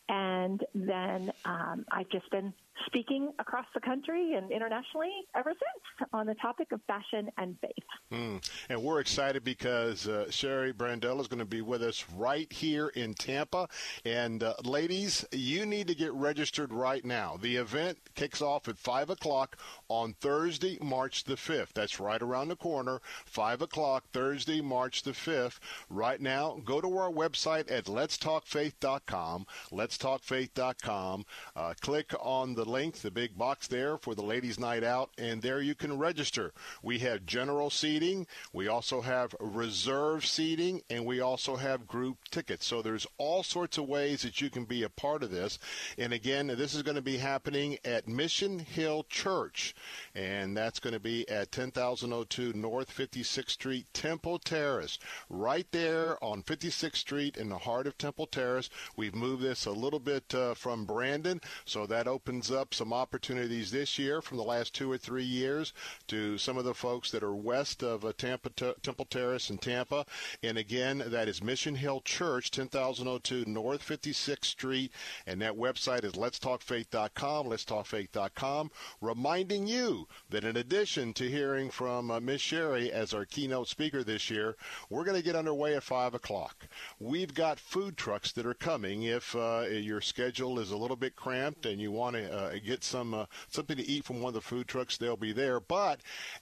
[0.10, 2.54] And then um, I've just been
[2.86, 7.71] speaking across the country and internationally ever since on the topic of fashion and faith.
[8.12, 8.50] Mm.
[8.69, 12.90] And we're excited because uh, Shari Braendel is going to be with us right here
[12.90, 13.67] in Tampa.
[14.06, 17.38] And uh, ladies, you need to get registered right now.
[17.42, 19.58] The event kicks off at 5 o'clock
[19.90, 21.73] on Thursday, March the 5th.
[21.73, 25.60] That's right around the corner, 5 o'clock, Thursday, March the 5th.
[25.90, 31.25] Right now, go to our website at letstalkfaith.com, letstalkfaith.com.
[31.56, 35.42] Uh, click on the link, the big box there for the ladies' night out, and
[35.42, 36.54] there you can register.
[36.84, 42.65] We have general seating, we also have reserve seating, and we also have group tickets.
[42.65, 45.60] So there's all sorts of ways that you can be a part of this.
[45.98, 49.74] And again, this is going to be happening at Mission Hill Church,
[50.13, 55.00] and that's going to be at 10002 North 56th Street, Temple Terrace,
[55.30, 58.70] right there on 56th Street in the heart of Temple Terrace.
[58.96, 63.71] We've moved this a little bit uh, from Brandon, so that opens up some opportunities
[63.71, 65.73] this year from the last two or three years
[66.08, 69.58] to some of the folks that are west of uh, Tampa T- Temple Terrace in
[69.58, 70.05] Tampa.
[70.43, 74.91] And again, that is Mission Hill Church, 10002 North 56th Street,
[75.25, 82.19] and that website is letstalkfaith.com, letstalkfaith.com, reminding you that in addition to hearing from uh,
[82.19, 84.55] Miss Shari as our keynote speaker this year,
[84.89, 86.67] we're going to get underway at 5 o'clock.
[86.99, 91.15] We've got food trucks that are coming if uh, your schedule is a little bit
[91.15, 94.33] cramped and you want to uh, get some uh, something to eat from one of
[94.35, 95.60] the food trucks, they'll be there.
[95.60, 96.02] But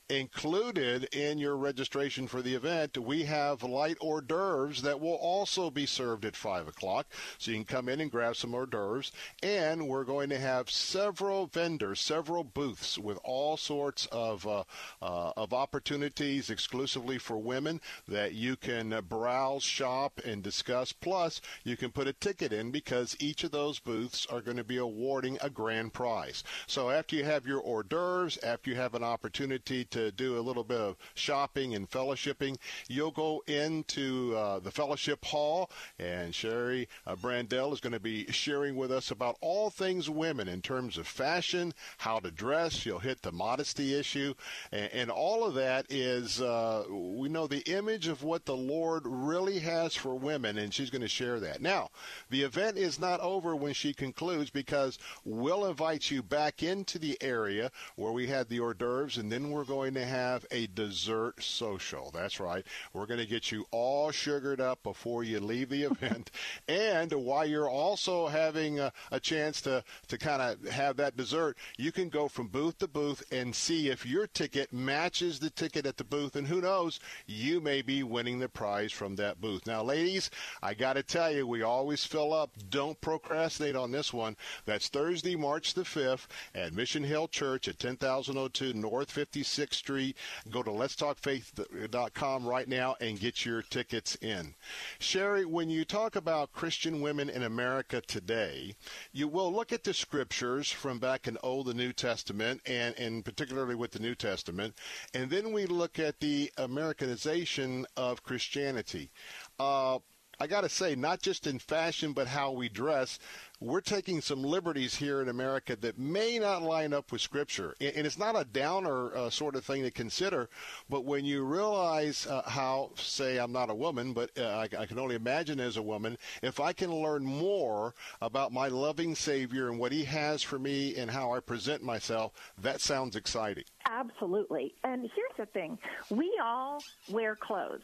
[0.09, 5.71] included in your registration for the event, we have light hors d'oeuvres that will also
[5.71, 7.07] be served at 5 o'clock.
[7.37, 9.11] So you can come in and grab some hors d'oeuvres.
[9.41, 14.63] And we're going to have several vendors, several booths with all sorts of, uh,
[15.01, 20.91] uh, of opportunities exclusively for women that you can browse, shop, and discuss.
[20.91, 24.63] Plus, you can put a ticket in because each of those booths are going to
[24.63, 26.43] be awarding a grand prize.
[26.67, 30.41] So after you have your hors d'oeuvres, after you have an opportunity to do a
[30.41, 35.69] little bit of shopping and fellowshipping, you'll go into uh, the fellowship hall,
[35.99, 40.47] and Shari uh, Braendel is going to be sharing with us about all things women
[40.47, 42.85] in terms of fashion, how to dress.
[42.85, 44.33] You'll hit the modesty issue,
[44.71, 49.03] and, and all of that is uh, we know the image of what the Lord
[49.05, 51.61] really has for women, and she's going to share that.
[51.61, 51.89] Now,
[52.29, 57.17] the event is not over when she concludes because we'll invite you back into the
[57.21, 61.41] area where we had the hors d'oeuvres, and then we're going to have a dessert
[61.41, 62.11] social.
[62.11, 62.65] That's right.
[62.93, 66.31] We're going to get you all sugared up before you leave the event,
[66.67, 71.57] and while you're also having a, a chance to to kind of have that dessert,
[71.77, 75.85] you can go from booth to booth and see if your ticket matches the ticket
[75.85, 79.65] at the booth, and who knows, you may be winning the prize from that booth.
[79.65, 80.29] Now, ladies,
[80.61, 82.51] I got to tell you, we always fill up.
[82.69, 84.35] Don't procrastinate on this one.
[84.65, 90.17] That's Thursday, March the 5th at Mission Hill Church at 10002 North 56th Street.
[90.49, 94.55] Go to letstalkfaith.com right now and get your tickets in.
[94.99, 98.75] Shari, when you talk about Christian women in America today,
[99.11, 103.23] you will look at the scriptures from back in Old and New Testament, and, and
[103.23, 104.75] particularly with the New Testament,
[105.13, 109.11] and then we look at the Americanization of Christianity.
[109.59, 109.99] Uh,
[110.39, 113.19] I got to say, not just in fashion, but how we dress,
[113.59, 117.75] we're taking some liberties here in America that may not line up with Scripture.
[117.79, 120.49] And it's not a downer uh, sort of thing to consider,
[120.89, 124.85] but when you realize uh, how, say, I'm not a woman, but uh, I, I
[124.85, 129.69] can only imagine as a woman, if I can learn more about my loving Savior
[129.69, 133.63] and what He has for me and how I present myself, that sounds exciting.
[133.87, 134.73] Absolutely.
[134.83, 135.77] And here's the thing
[136.09, 137.81] we all wear clothes.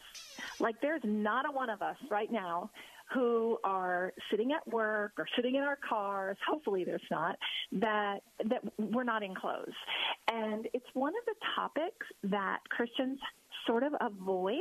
[0.58, 2.70] Like, there's not a one of us right now
[3.12, 7.36] who are sitting at work or sitting in our cars hopefully there's not
[7.72, 9.74] that that we're not in clothes
[10.30, 13.18] and it's one of the topics that christians
[13.66, 14.58] sort of avoid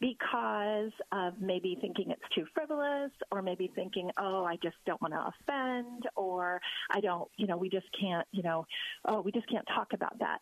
[0.00, 5.14] because of maybe thinking it's too frivolous or maybe thinking, oh, I just don't want
[5.14, 6.60] to offend or
[6.90, 8.66] I don't, you know, we just can't, you know,
[9.06, 10.38] oh, we just can't talk about that.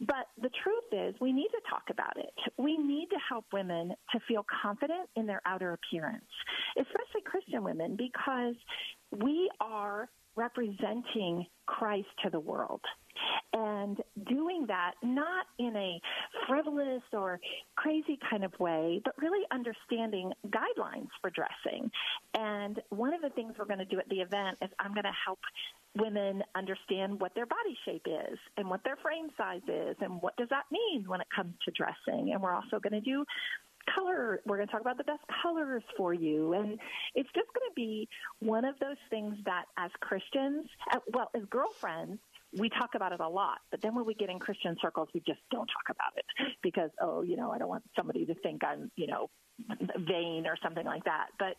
[0.00, 2.32] But the truth is, we need to talk about it.
[2.58, 6.24] We need to help women to feel confident in their outer appearance,
[6.78, 8.54] especially Christian women, because
[9.18, 12.80] we are representing Christ to the world.
[13.52, 13.96] And
[14.28, 15.98] doing that not in a
[16.46, 17.40] frivolous or
[17.76, 21.90] crazy kind of way, but really understanding guidelines for dressing.
[22.34, 25.04] And one of the things we're going to do at the event is I'm going
[25.04, 25.38] to help
[25.96, 30.36] women understand what their body shape is and what their frame size is and what
[30.36, 32.32] does that mean when it comes to dressing.
[32.32, 33.24] And we're also going to do
[33.94, 34.40] color.
[34.46, 36.52] We're going to talk about the best colors for you.
[36.54, 36.78] And
[37.14, 38.08] it's just going to be
[38.40, 42.20] one of those things that, as Christians, uh, well, as girlfriends,
[42.56, 45.20] we talk about it a lot, but then when we get in Christian circles, we
[45.26, 46.24] just don't talk about it
[46.62, 49.28] because, oh, you know, I don't want somebody to think I'm, you know,
[50.08, 51.26] vain or something like that.
[51.38, 51.56] But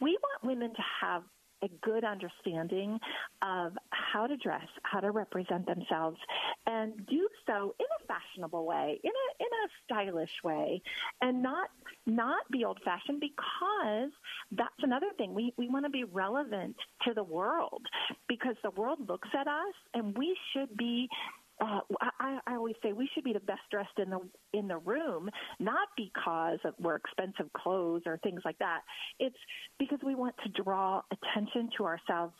[0.00, 1.22] we want women to have
[1.62, 2.98] a good understanding
[3.42, 6.18] of how to dress, how to represent themselves,
[6.66, 10.82] and do so in a fashionable way, in a in a stylish way,
[11.20, 11.70] and not
[12.06, 14.10] not be old fashioned because
[14.52, 15.34] that's another thing.
[15.34, 17.82] We we want to be relevant to the world
[18.28, 21.08] because the world looks at us and we should be
[21.60, 21.80] uh,
[22.20, 24.20] I, I always say we should be the best dressed in the
[24.52, 28.80] in the room, not because of we're expensive clothes or things like that.
[29.18, 29.36] It's
[29.78, 32.34] because we want to draw attention to ourselves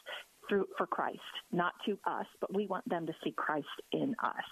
[0.48, 1.18] through for Christ,
[1.52, 4.44] not to us, but we want them to see Christ in us.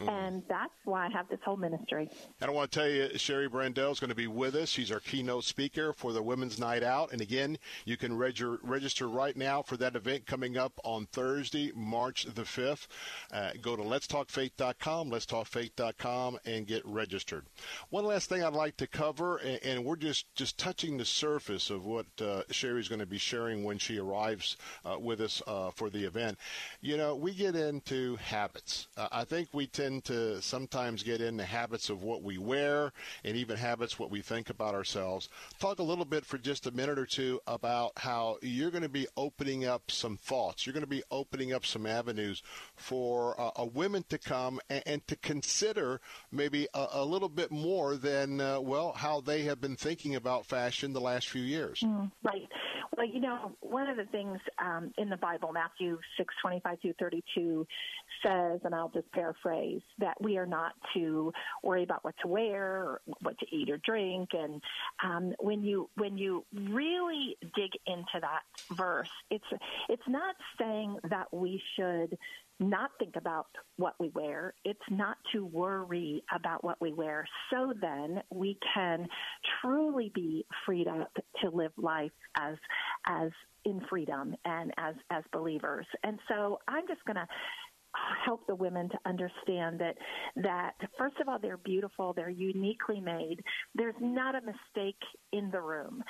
[0.00, 0.08] Mm.
[0.08, 2.08] And that's why I have this whole ministry.
[2.40, 4.68] And I want to tell you, Shari Braendel is going to be with us.
[4.68, 7.12] She's our keynote speaker for the Women's Night Out.
[7.12, 11.72] And again, you can reg- register right now for that event coming up on Thursday,
[11.74, 12.86] March the 5th.
[13.32, 17.46] Uh, go to letstalkfaith.com, letstalkfaith.com, and get registered.
[17.90, 21.70] One last thing I'd like to cover, and, and we're just, just touching the surface
[21.70, 25.70] of what uh, Shari's going to be sharing when she arrives uh, with us uh,
[25.70, 26.38] for the event.
[26.80, 28.88] You know, we get into habits.
[28.96, 32.92] Uh, I think we tend to sometimes get into habits of what we wear
[33.24, 35.28] and even habits what we think about ourselves.
[35.58, 38.88] Talk a little bit for just a minute or two about how you're going to
[38.88, 40.66] be opening up some thoughts.
[40.66, 42.42] You're going to be opening up some avenues
[42.76, 46.00] for uh, a women to come and, and to consider
[46.30, 50.46] maybe a, a little bit more than uh, well how they have been thinking about
[50.46, 51.80] fashion the last few years.
[51.80, 52.48] Mm, right.
[52.96, 56.78] Well, you know, one of the things um, in the Bible, Matthew six twenty five
[56.80, 57.66] through thirty two,
[58.22, 62.64] says, and I'll just paraphrase, that we are not to worry about what to wear,
[62.64, 64.30] or what to eat or drink.
[64.32, 64.62] And
[65.04, 68.42] um, when you when you really dig into that
[68.72, 69.44] verse, it's
[69.88, 72.16] it's not saying that we should
[72.60, 73.46] not think about
[73.76, 74.54] what we wear.
[74.64, 77.26] It's not to worry about what we wear.
[77.50, 79.08] So then we can
[79.60, 81.10] truly be freed up
[81.42, 82.56] to live life as
[83.06, 83.30] as
[83.64, 85.86] in freedom and as as believers.
[86.04, 87.26] And so I'm just going to
[88.24, 89.96] help the women to understand that
[90.36, 93.42] that first of all they're beautiful they're uniquely made.
[93.74, 95.00] There's not a mistake
[95.32, 96.02] in the room.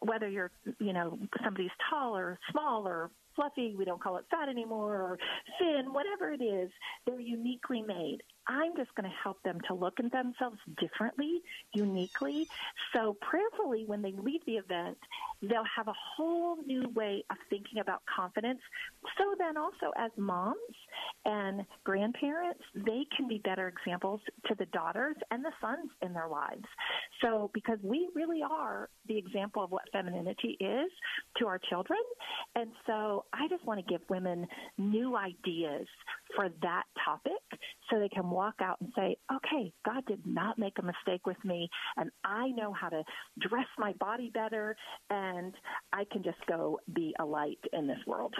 [0.00, 4.48] Whether you're you know somebody's tall or small or fluffy we don't call it fat
[4.48, 5.18] anymore or
[5.58, 6.70] thin whatever it is
[7.06, 11.40] they're uniquely made I'm just going to help them to look at themselves differently,
[11.72, 12.48] uniquely.
[12.94, 14.98] So prayerfully, when they leave the event,
[15.42, 18.60] they'll have a whole new way of thinking about confidence.
[19.18, 20.56] So then also as moms
[21.24, 26.28] and grandparents, they can be better examples to the daughters and the sons in their
[26.28, 26.64] lives.
[27.22, 30.90] So because we really are the example of what femininity is
[31.38, 31.98] to our children.
[32.54, 34.46] And so I just want to give women
[34.78, 35.86] new ideas
[36.36, 37.32] for that topic
[37.92, 41.42] so they can walk out and say, okay, God did not make a mistake with
[41.44, 43.02] me, and I know how to
[43.38, 44.74] dress my body better,
[45.10, 45.54] and
[45.92, 48.34] I can just go be a light in this world.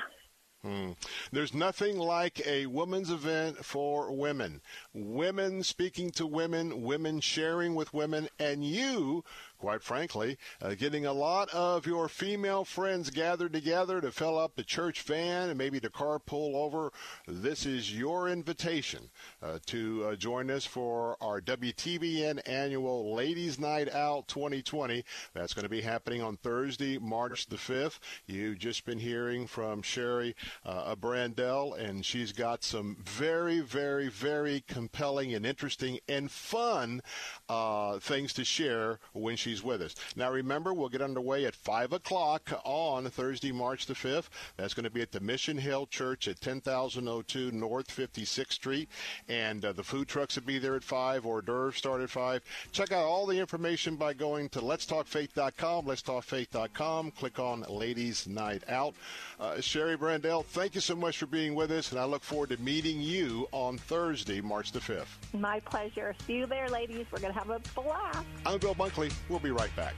[0.64, 0.92] Hmm.
[1.32, 4.62] There's nothing like a women's event for women.
[4.94, 9.24] Women speaking to women, women sharing with women, and you
[9.62, 14.56] quite frankly, uh, getting a lot of your female friends gathered together to fill up
[14.56, 16.90] the church van and maybe to carpool over.
[17.28, 19.08] This is your invitation
[19.40, 25.04] uh, to uh, join us for our WTBN annual Ladies Night Out 2020.
[25.32, 28.00] That's going to be happening on Thursday, March the 5th.
[28.26, 30.34] You've just been hearing from Shari
[30.66, 37.00] uh, Braendel, and she's got some very, very, very compelling and interesting and fun
[37.48, 39.94] uh, things to share when she she's with us.
[40.16, 44.28] Now, remember, we'll get underway at 5 o'clock on Thursday, March the 5th.
[44.56, 48.88] That's going to be at the Mission Hill Church at 10002 North 56th Street.
[49.28, 52.42] And uh, the food trucks will be there at 5, hors d'oeuvres start at 5.
[52.72, 57.10] Check out all the information by going to letstalkfaith.com, letstalkfaith.com.
[57.10, 58.94] Click on Ladies Night Out.
[59.38, 62.50] Uh, Shari Braendel, thank you so much for being with us, and I look forward
[62.50, 65.06] to meeting you on Thursday, March the 5th.
[65.34, 66.14] My pleasure.
[66.26, 67.06] See you there, ladies.
[67.12, 68.24] We're going to have a blast.
[68.46, 69.12] I'm Bill Bunkley.
[69.28, 69.94] We'll be right back.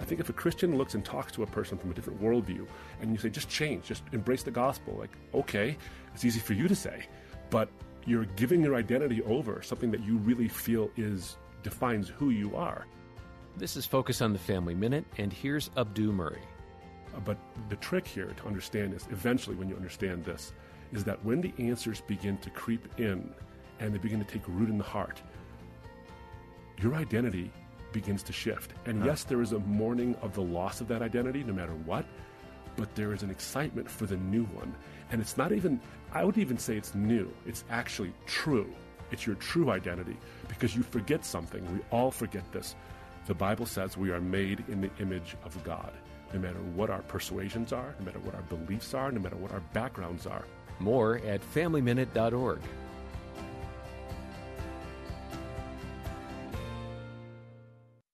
[0.00, 2.66] I think if a Christian looks and talks to a person from a different worldview
[3.00, 5.76] and you say, just change, just embrace the gospel, like, okay,
[6.14, 7.06] it's easy for you to say,
[7.50, 7.68] but
[8.06, 12.86] you're giving your identity over, something that you really feel is defines who you are.
[13.56, 16.40] This is Focus on the Family Minute, and here's Abdu Murray.
[17.14, 17.36] Uh, But
[17.68, 20.52] the trick here to understand is eventually, when you understand this,
[20.92, 23.34] is that when the answers begin to creep in
[23.80, 25.20] and they begin to take root in the heart,
[26.80, 27.50] your identity
[27.92, 28.72] begins to shift.
[28.86, 32.04] And yes, there is a mourning of the loss of that identity, no matter what,
[32.76, 34.74] but there is an excitement for the new one.
[35.10, 35.80] And it's not even,
[36.12, 37.32] I would even say it's new.
[37.46, 38.72] It's actually true.
[39.10, 40.16] It's your true identity
[40.48, 41.64] because you forget something.
[41.74, 42.76] We all forget this.
[43.26, 45.92] The Bible says we are made in the image of God.
[46.32, 49.50] No matter what our persuasions are, no matter what our beliefs are, no matter what
[49.50, 50.44] our backgrounds are.
[50.78, 52.60] More at FamilyMinute.org.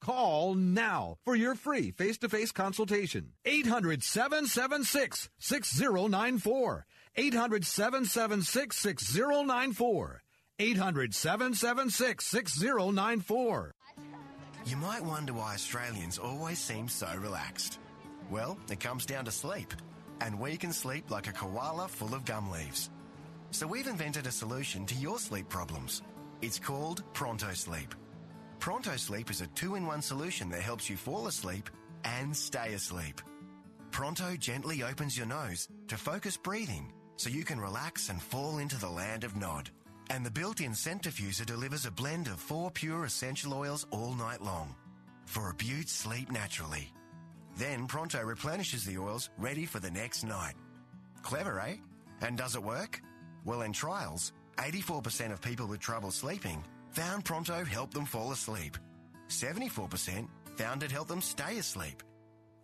[0.00, 3.32] Call now for your free face to face consultation.
[3.44, 6.86] 800 776 6094.
[7.16, 10.22] 800 776 6094.
[10.58, 13.74] 800 776 6094.
[14.66, 17.78] You might wonder why Australians always seem so relaxed.
[18.30, 19.72] Well, it comes down to sleep.
[20.20, 22.90] And we can sleep like a koala full of gum leaves.
[23.52, 26.02] So we've invented a solution to your sleep problems.
[26.42, 27.94] It's called Pronto Sleep.
[28.60, 31.70] Pronto Sleep is a two in one solution that helps you fall asleep
[32.04, 33.22] and stay asleep.
[33.90, 38.78] Pronto gently opens your nose to focus breathing so you can relax and fall into
[38.78, 39.70] the land of Nod.
[40.10, 44.42] And the built in centrifuger delivers a blend of four pure essential oils all night
[44.42, 44.74] long
[45.24, 46.92] for a beaut sleep naturally.
[47.56, 50.54] Then Pronto replenishes the oils ready for the next night.
[51.22, 51.76] Clever, eh?
[52.20, 53.00] And does it work?
[53.46, 58.76] Well, in trials, 84% of people with trouble sleeping found Pronto helped them fall asleep.
[59.28, 62.02] 74% found it helped them stay asleep.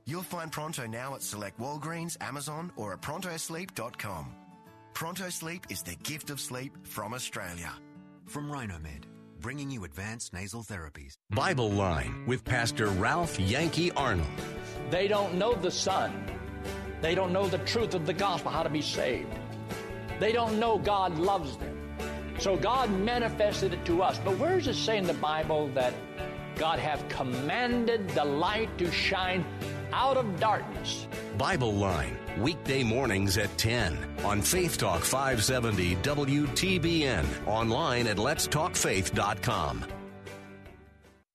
[0.06, 4.34] You'll find Pronto now at select Walgreens, Amazon, or at prontosleep.com.
[4.94, 7.72] Pronto Sleep is the gift of sleep from Australia.
[8.24, 9.06] From Rhinomed,
[9.40, 11.14] bringing you advanced nasal therapies.
[11.30, 14.26] Bible Line with Pastor Ralph Yankee Arnold.
[14.90, 16.24] They don't know the Son.
[17.02, 19.28] They don't know the truth of the gospel, how to be saved.
[20.18, 21.75] They don't know God loves them.
[22.38, 24.18] So God manifested it to us.
[24.18, 25.94] But where does it say in the Bible that
[26.56, 29.44] God have commanded the light to shine
[29.92, 31.06] out of darkness?
[31.38, 39.84] Bible Line, weekday mornings at 10 on Faith Talk 570 WTBN, online at letstalkfaith.com.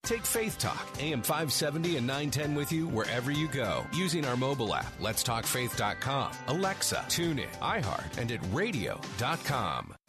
[0.04, 4.74] Take Faith Talk, AM 570 and 910 with you wherever you go using our mobile
[4.74, 9.94] app, letstalkfaith.com, Alexa, TuneIn, iHeart, and at radio.com.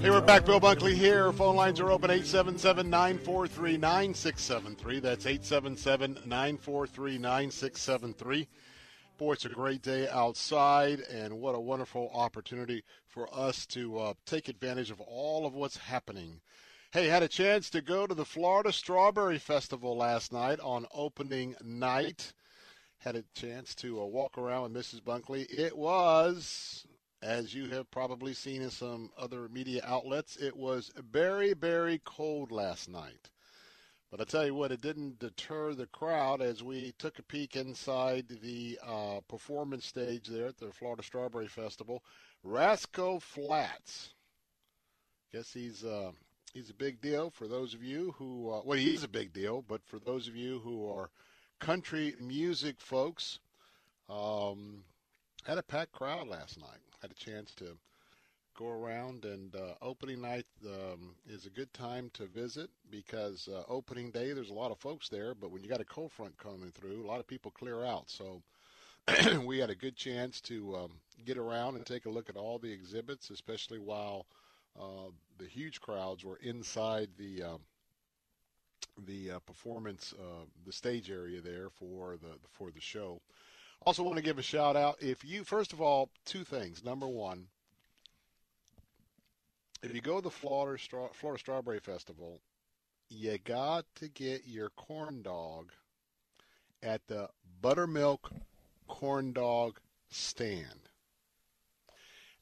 [0.00, 0.46] Hey, we're back.
[0.46, 1.30] Bill Bunkley here.
[1.30, 4.98] Phone lines are open 877 943 9673.
[4.98, 8.48] That's 877 943 9673.
[9.18, 14.14] Boy, it's a great day outside, and what a wonderful opportunity for us to uh,
[14.24, 16.40] take advantage of all of what's happening.
[16.92, 21.56] Hey, had a chance to go to the Florida Strawberry Festival last night on opening
[21.62, 22.32] night.
[23.00, 25.02] Had a chance to uh, walk around with Mrs.
[25.02, 25.46] Bunkley.
[25.50, 26.86] It was
[27.22, 32.50] as you have probably seen in some other media outlets, it was very, very cold
[32.50, 33.28] last night.
[34.10, 37.54] But I tell you what, it didn't deter the crowd as we took a peek
[37.54, 42.02] inside the uh, performance stage there at the Florida Strawberry Festival.
[42.42, 44.14] Rascal Flatts.
[45.32, 46.10] Guess he's uh,
[46.52, 49.32] he's a big deal for those of you who uh, well, he is a big
[49.32, 51.10] deal, but for those of you who are
[51.60, 53.38] country music folks,
[54.08, 54.82] um,
[55.44, 57.76] had a packed crowd last night had a chance to
[58.56, 63.62] go around and uh, opening night um, is a good time to visit because uh,
[63.68, 66.36] opening day there's a lot of folks there but when you got a cold front
[66.38, 68.42] coming through a lot of people clear out so
[69.44, 70.92] we had a good chance to um,
[71.24, 74.26] get around and take a look at all the exhibits, especially while
[74.78, 77.60] uh, the huge crowds were inside the um,
[79.06, 83.20] the uh, performance, uh, the stage area there for the for the show.
[83.86, 84.96] Also, want to give a shout out.
[85.00, 86.84] If you first of all, two things.
[86.84, 87.46] Number one,
[89.82, 90.78] if you go to the Florida
[91.12, 92.40] Florida Strawberry Festival,
[93.08, 95.72] you got to get your corn dog
[96.82, 97.28] at the
[97.62, 98.30] buttermilk
[98.86, 100.88] corn dog stand.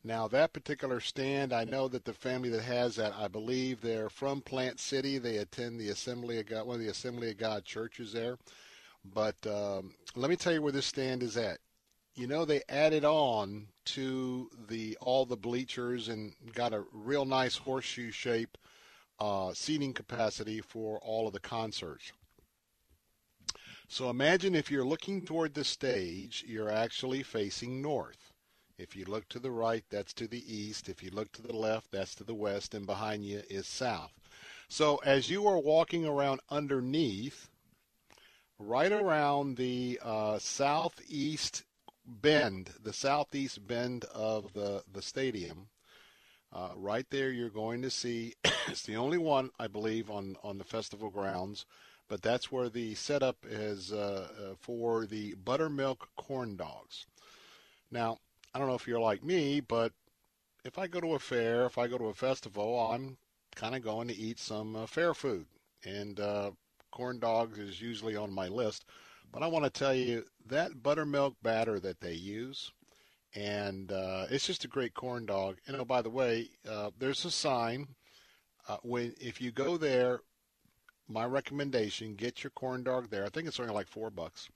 [0.05, 4.09] Now, that particular stand, I know that the family that has that, I believe they're
[4.09, 5.19] from Plant City.
[5.19, 8.39] They attend the Assembly of God, one of the Assembly of God churches there.
[9.05, 11.59] But um, let me tell you where this stand is at.
[12.15, 17.57] You know, they added on to the all the bleachers and got a real nice
[17.57, 18.59] horseshoe shape
[19.21, 22.13] uh, seating capacity for all of the concerts.
[23.89, 28.33] So imagine if you're looking toward the stage, you're actually facing north.
[28.77, 30.89] If you look to the right, that's to the east.
[30.89, 34.13] If you look to the left, that's to the west, and behind you is south.
[34.69, 37.49] So as you are walking around underneath,
[38.59, 41.65] right around the uh, southeast
[42.05, 45.69] bend, the southeast bend of the, the stadium,
[46.53, 48.35] uh, right there you're going to see,
[48.67, 51.67] it's the only one, I believe, on, on the festival grounds,
[52.09, 57.07] but that's where the setup is uh, uh, for the buttermilk corn dogs.
[57.91, 58.19] Now,
[58.55, 59.93] I don't know if you're like me, but
[60.65, 63.19] if I go to a fair, if I go to a festival, I'm
[63.55, 65.47] kind of going to eat some uh, fair food.
[65.85, 66.51] And uh,
[66.91, 68.85] corn dogs is usually on my list.
[69.33, 72.73] But I want to tell you that buttermilk batter that they use,
[73.35, 75.59] and uh, it's just a great corn dog.
[75.67, 77.89] And oh, by the way, uh, there's a sign
[78.69, 80.21] uh, when if you go there.
[81.11, 83.25] My recommendation: get your corn dog there.
[83.25, 84.49] I think it's only like four bucks.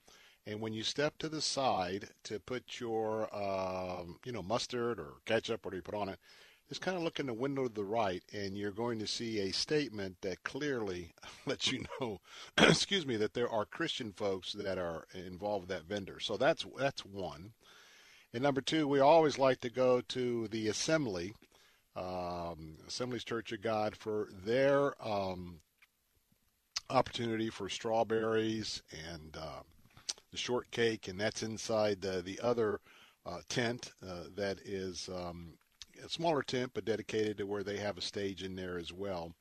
[0.46, 5.14] And when you step to the side to put your, um, you know, mustard or
[5.24, 6.18] ketchup, whatever you put on it,
[6.72, 9.40] just kind of look in the window to the right, and you're going to see
[9.40, 11.12] a statement that clearly
[11.46, 12.18] lets you know,
[12.56, 16.18] excuse me, that there are Christian folks that are involved with that vendor.
[16.18, 17.52] So that's that's one.
[18.32, 21.34] And number two, we always like to go to the Assembly,
[21.94, 25.60] um, Assembly's Church of God, for their um,
[26.88, 29.60] opportunity for strawberries and uh,
[30.30, 32.80] the shortcake, and that's inside uh, the other
[33.26, 35.52] uh, tent uh, that is um,
[36.04, 39.32] a smaller tent, but dedicated to where they have a stage in there as well.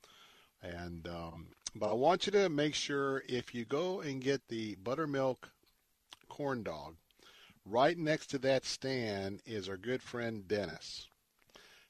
[0.62, 4.76] And um, but I want you to make sure if you go and get the
[4.76, 5.50] buttermilk
[6.30, 6.96] corn dog,
[7.66, 11.08] right next to that stand is our good friend Dennis.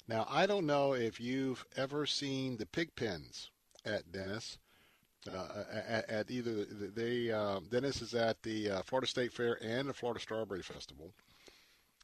[0.07, 3.49] Now I don't know if you've ever seen the pig pens
[3.86, 4.57] at Dennis.
[5.32, 9.88] Uh, at, at, either they uh, Dennis is at the uh, Florida State Fair and
[9.88, 11.13] the Florida Strawberry Festival.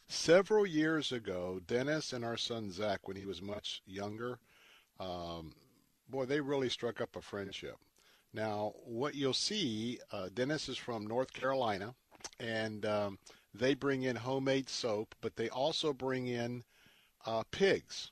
[0.10, 4.39] Several years ago, Dennis and our son Zach, when he was much younger,
[5.01, 5.51] um,
[6.08, 7.76] boy, they really struck up a friendship.
[8.34, 11.93] Now, what you'll see, uh, Dennis is from North Carolina,
[12.39, 13.20] and um,
[13.53, 16.64] they bring in homemade soap, but they also bring in
[17.26, 18.12] uh, pigs.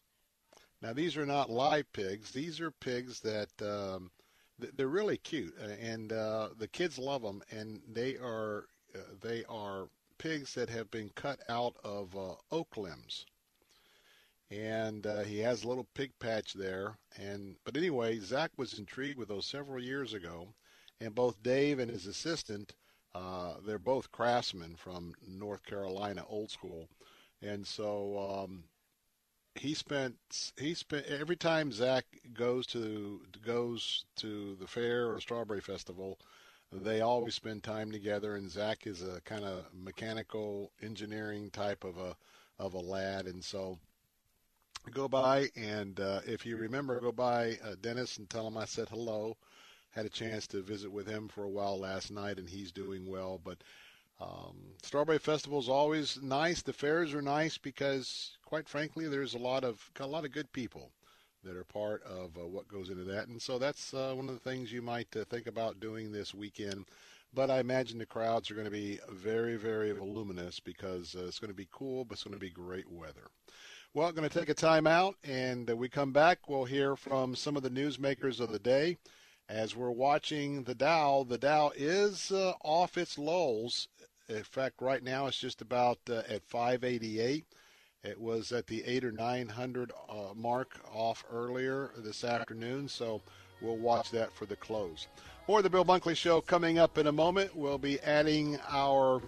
[0.82, 4.12] Now, these are not live pigs; these are pigs that um,
[4.60, 7.42] they're really cute, uh, and uh, the kids love them.
[7.52, 9.88] And they are uh, they are
[10.26, 13.28] pigs that have been cut out of uh, oak limbs.
[14.50, 16.98] And uh, he has a little pig patch there.
[17.16, 20.48] And but anyway, Zach was intrigued with those several years ago,
[21.00, 22.74] and both Dave and his assistant,
[23.14, 26.90] uh, they're both craftsmen from North Carolina, old school,
[27.44, 28.64] and so um,
[29.54, 30.16] he spent
[30.58, 36.18] he spent every time Zach goes to goes to the fair or Strawberry Festival,
[36.72, 38.36] they always spend time together.
[38.36, 42.16] And Zach is a kind of mechanical engineering type of a
[42.58, 43.78] of a lad, and so
[44.92, 48.66] go by and uh, if you remember, go by uh, Dennis and tell him I
[48.66, 49.36] said hello.
[49.92, 53.10] Had a chance to visit with him for a while last night, and he's doing
[53.10, 53.40] well.
[53.44, 53.58] But
[54.20, 56.62] um, Strawberry Festival is always nice.
[56.62, 60.52] The fairs are nice because, quite frankly, there's a lot of a lot of good
[60.52, 60.92] people
[61.46, 64.34] that are part of uh, what goes into that, and so that's uh, one of
[64.34, 66.86] the things you might uh, think about doing this weekend.
[67.34, 71.40] But I imagine the crowds are going to be very, very voluminous because uh, it's
[71.40, 73.28] going to be cool, but it's going to be great weather.
[73.94, 76.50] Well, going to take a time out, and uh, we come back.
[76.50, 78.98] We'll hear from some of the newsmakers of the day
[79.48, 81.26] as we're watching the Dow.
[81.28, 82.32] The Dow is
[82.64, 83.88] off its lows
[84.28, 87.46] in fact, right now it's just about at 588.
[88.06, 93.20] It was at the eight or nine hundred uh, mark off earlier this afternoon, so
[93.62, 95.08] we'll watch that for the close.
[95.48, 97.56] More of the Bill Bunkley Show coming up in a moment.
[97.56, 99.24] We'll be adding our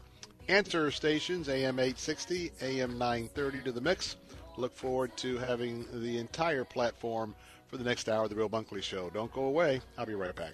[0.48, 4.16] answer stations, AM 860, AM 930 to the mix.
[4.58, 7.34] Look forward to having the entire platform
[7.68, 9.10] for the next hour of the Bill Bunkley Show.
[9.10, 9.82] Don't go away.
[9.98, 10.54] I'll be right back.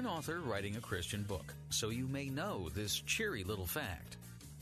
[0.00, 4.16] An author writing a Christian book, so you may know this cheery little fact.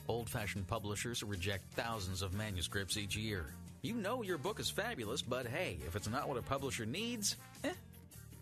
[0.09, 3.47] Old fashioned publishers reject thousands of manuscripts each year.
[3.83, 7.37] You know your book is fabulous, but hey, if it's not what a publisher needs,
[7.63, 7.71] eh.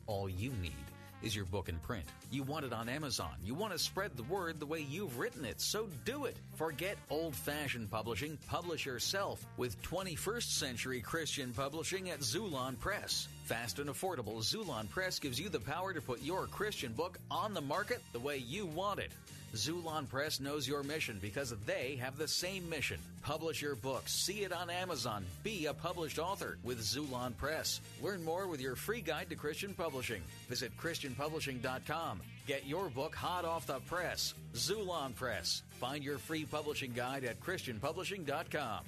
[0.06, 0.72] All you need
[1.22, 2.04] is your book in print.
[2.30, 3.32] You want it on Amazon.
[3.42, 6.36] You want to spread the word the way you've written it, so do it.
[6.56, 8.38] Forget old fashioned publishing.
[8.48, 13.28] Publish yourself with 21st century Christian publishing at Xulon Press.
[13.44, 17.54] Fast and affordable, Xulon Press gives you the power to put your Christian book on
[17.54, 19.12] the market the way you want it.
[19.56, 22.98] Xulon Press knows your mission because they have the same mission.
[23.22, 27.80] Publish your book, see it on Amazon, be a published author with Xulon Press.
[28.02, 30.22] Learn more with your free guide to Christian publishing.
[30.48, 32.20] Visit ChristianPublishing.com.
[32.46, 34.34] Get your book hot off the press.
[34.54, 35.62] Xulon Press.
[35.80, 38.84] Find your free publishing guide at ChristianPublishing.com.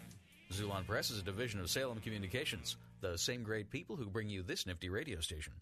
[0.52, 4.42] Xulon Press is a division of Salem Communications, the same great people who bring you
[4.42, 5.54] this nifty radio station.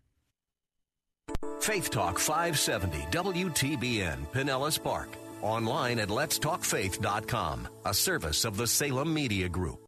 [1.67, 5.09] Faith Talk 570 WTBN Pinellas Park.
[5.43, 9.85] Online at letstalkfaith.com, a service of the Salem Media Group.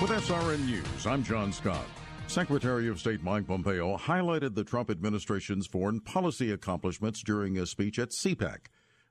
[0.00, 1.84] With SRN News, I'm John Scott.
[2.28, 7.98] Secretary of State Mike Pompeo highlighted the Trump administration's foreign policy accomplishments during a speech
[7.98, 8.68] at CPAC,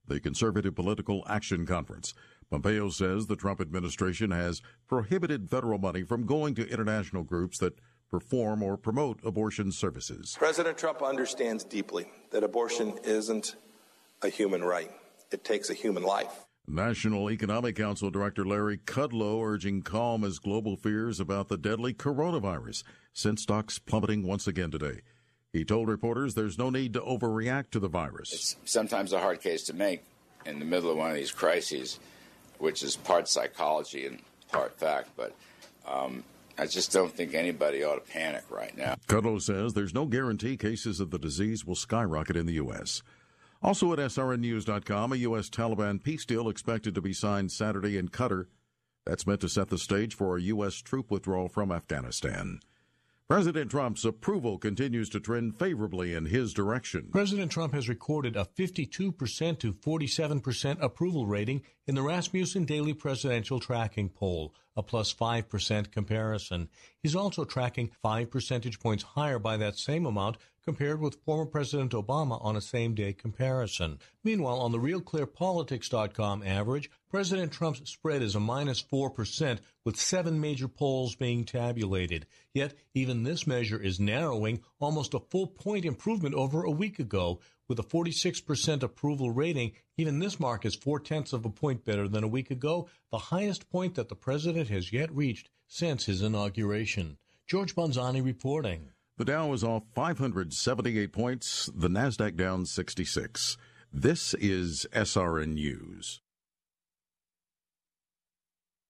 [0.07, 2.15] the Conservative Political Action Conference.
[2.49, 7.77] Pompeo says the Trump administration has prohibited federal money from going to international groups that
[8.09, 10.35] perform or promote abortion services.
[10.37, 13.55] President Trump understands deeply that abortion isn't
[14.21, 14.91] a human right,
[15.31, 16.45] it takes a human life.
[16.67, 22.83] National Economic Council Director Larry Kudlow urging calm as global fears about the deadly coronavirus
[23.13, 25.01] sent stocks plummeting once again today.
[25.53, 28.33] He told reporters there's no need to overreact to the virus.
[28.33, 30.03] It's sometimes a hard case to make
[30.45, 31.99] in the middle of one of these crises,
[32.57, 34.19] which is part psychology and
[34.51, 35.35] part fact, but
[35.87, 36.23] um,
[36.57, 38.95] I just don't think anybody ought to panic right now.
[39.07, 43.01] Kudlow says there's no guarantee cases of the disease will skyrocket in the U.S.
[43.61, 45.49] Also at SRNNews.com, a U.S.
[45.49, 48.45] Taliban peace deal expected to be signed Saturday in Qatar.
[49.05, 50.75] That's meant to set the stage for a U.S.
[50.75, 52.59] troop withdrawal from Afghanistan.
[53.27, 57.09] President Trump's approval continues to trend favorably in his direction.
[57.11, 63.59] President Trump has recorded a 52% to 47% approval rating in the Rasmussen Daily Presidential
[63.59, 66.69] Tracking Poll, a plus 5% comparison.
[67.01, 71.91] He's also tracking 5 percentage points higher by that same amount compared with former President
[71.91, 73.99] Obama on a same day comparison.
[74.23, 80.67] Meanwhile, on the RealClearPolitics.com average, President Trump's spread is a minus 4%, with seven major
[80.67, 82.25] polls being tabulated.
[82.53, 87.39] Yet, even this measure is narrowing almost a full point improvement over a week ago.
[87.67, 92.07] With a 46% approval rating, even this mark is four tenths of a point better
[92.07, 96.21] than a week ago, the highest point that the president has yet reached since his
[96.21, 97.17] inauguration.
[97.47, 98.89] George Bonzani reporting.
[99.17, 103.57] The Dow is off 578 points, the NASDAQ down 66.
[103.91, 106.21] This is SRN News.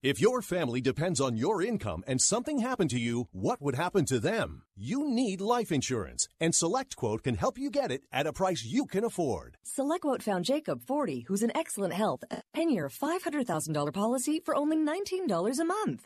[0.05, 4.05] If your family depends on your income and something happened to you, what would happen
[4.05, 4.61] to them?
[4.75, 8.85] You need life insurance, and SelectQuote can help you get it at a price you
[8.85, 9.57] can afford.
[9.65, 14.77] SelectQuote found Jacob, 40, who's in excellent health, a 10 year, $500,000 policy for only
[14.77, 16.05] $19 a month.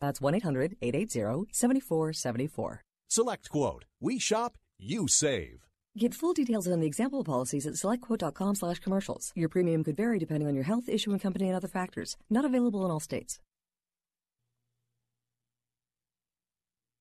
[0.00, 2.82] That's 1 800 880 7474.
[3.08, 3.84] Select Quote.
[4.00, 5.66] We shop, you save.
[5.98, 9.32] Get full details on the example policies at selectquote.com slash commercials.
[9.34, 12.16] Your premium could vary depending on your health, issuing company, and other factors.
[12.30, 13.40] Not available in all states.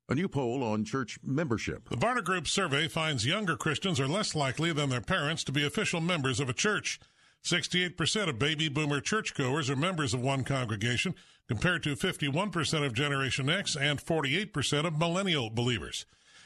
[0.09, 1.87] A new poll on church membership.
[1.87, 5.63] The Barna Group survey finds younger Christians are less likely than their parents to be
[5.63, 6.99] official members of a church.
[7.43, 11.15] 68% of baby boomer churchgoers are members of one congregation,
[11.47, 16.05] compared to 51% of Generation X and 48% of millennial believers.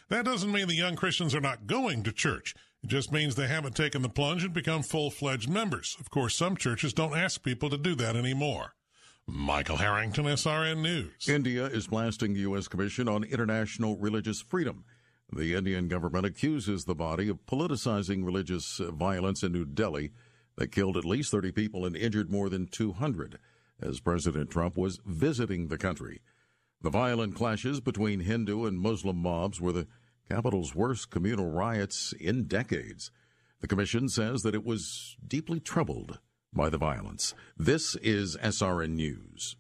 [0.10, 2.56] That doesn't mean the young Christians are not going to church.
[2.84, 5.98] It just means they haven't taken the plunge and become full fledged members.
[6.00, 8.76] Of course, some churches don't ask people to do that anymore.
[9.28, 11.30] Michael Harrington, SRN News.
[11.30, 12.68] India is blasting the U.S.
[12.68, 14.86] Commission on International Religious Freedom.
[15.32, 20.12] The Indian government accuses the body of politicizing religious violence in New Delhi
[20.56, 23.40] that killed at least 30 people and injured more than 200
[23.82, 26.22] as President Trump was visiting the country.
[26.82, 29.88] The violent clashes between Hindu and Muslim mobs were the
[30.30, 33.12] capital's worst communal riots in decades.
[33.62, 36.20] The commission says that it was deeply troubled
[36.54, 37.34] by the violence.
[37.58, 39.56] This is SRN News.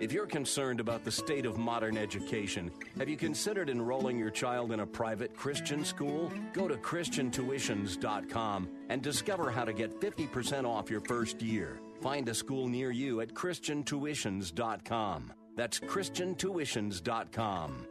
[0.00, 4.70] If you're concerned about the state of modern education, have you considered enrolling your child
[4.70, 6.30] in a private Christian school?
[6.52, 11.80] Go to ChristianTuitions.com and discover how to get 50% off your first year.
[12.00, 15.32] Find a school near you at ChristianTuitions.com.
[15.56, 17.88] That's ChristianTuitions.com.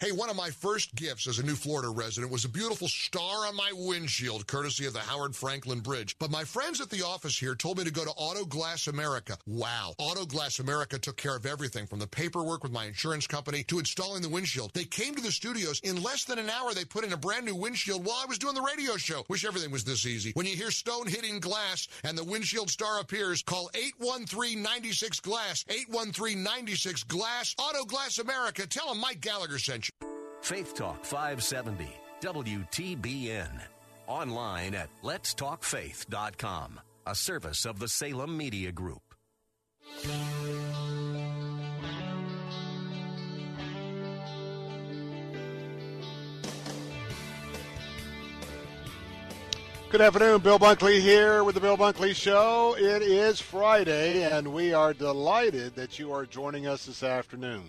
[0.00, 3.48] Hey, one of my first gifts as a new Florida resident was a beautiful star
[3.48, 6.14] on my windshield, courtesy of the Howard Frankland Bridge.
[6.20, 9.36] But my friends at the office here told me to go to Auto Glass America.
[9.48, 9.94] Wow.
[9.98, 13.80] Auto Glass America took care of everything from the paperwork with my insurance company to
[13.80, 14.70] installing the windshield.
[14.72, 15.80] They came to the studios.
[15.82, 18.38] In less than an hour, they put in a brand new windshield while I was
[18.38, 19.24] doing the radio show.
[19.26, 20.30] Wish everything was this easy.
[20.34, 23.68] When you hear stone hitting glass and the windshield star appears, call
[24.00, 25.64] 813-96 Glass.
[25.64, 27.56] 813-96 Glass.
[27.58, 28.64] Auto Glass America.
[28.64, 29.87] Tell them Mike Gallagher sent you.
[30.40, 31.88] Faith Talk 570,
[32.20, 33.60] WTBN.
[34.06, 39.02] Online at letstalkfaith.com, a service of the Salem Media Group.
[49.90, 52.76] Good afternoon, Bill Bunkley here with the Bill Bunkley Show.
[52.78, 57.64] It is Friday, and we are delighted that you are joining us this afternoon.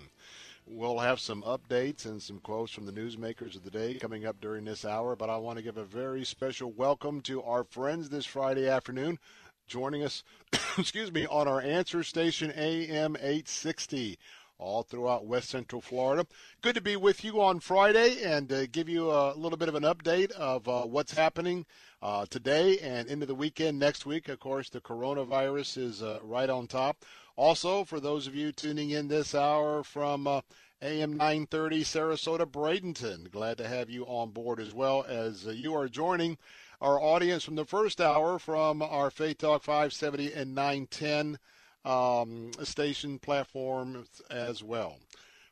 [0.72, 4.40] We'll have some updates and some quotes from the newsmakers of the day coming up
[4.40, 8.08] during this hour, but I want to give a very special welcome to our friends
[8.08, 9.18] this Friday afternoon
[9.66, 10.22] joining us,
[10.78, 14.16] excuse me, on our answer station AM 860
[14.58, 16.24] all throughout West Central Florida.
[16.62, 19.74] Good to be with you on Friday and uh, give you a little bit of
[19.74, 21.66] an update of uh, what's happening
[22.00, 24.28] uh, today and into the weekend next week.
[24.28, 27.04] Of course, the coronavirus is uh, right on top.
[27.36, 30.40] Also, for those of you tuning in this hour from uh,
[30.82, 35.74] AM 930 Sarasota Bradenton, glad to have you on board as well as uh, you
[35.74, 36.38] are joining
[36.80, 41.38] our audience from the first hour from our Faith Talk 570 and 910
[41.84, 44.98] um, station platforms as well.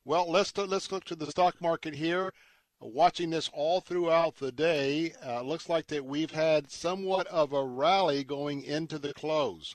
[0.04, 2.32] Well, let's let's look to the stock market here.
[2.80, 7.64] Watching this all throughout the day, uh, looks like that we've had somewhat of a
[7.64, 9.74] rally going into the close.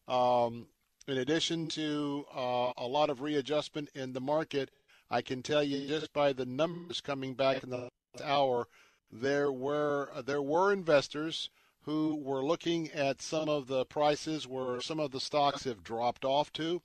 [0.07, 0.67] um,
[1.07, 4.69] in addition to uh, a lot of readjustment in the market,
[5.09, 8.67] I can tell you just by the numbers coming back in the last hour,
[9.11, 11.49] there were there were investors
[11.81, 16.23] who were looking at some of the prices where some of the stocks have dropped
[16.23, 16.81] off to.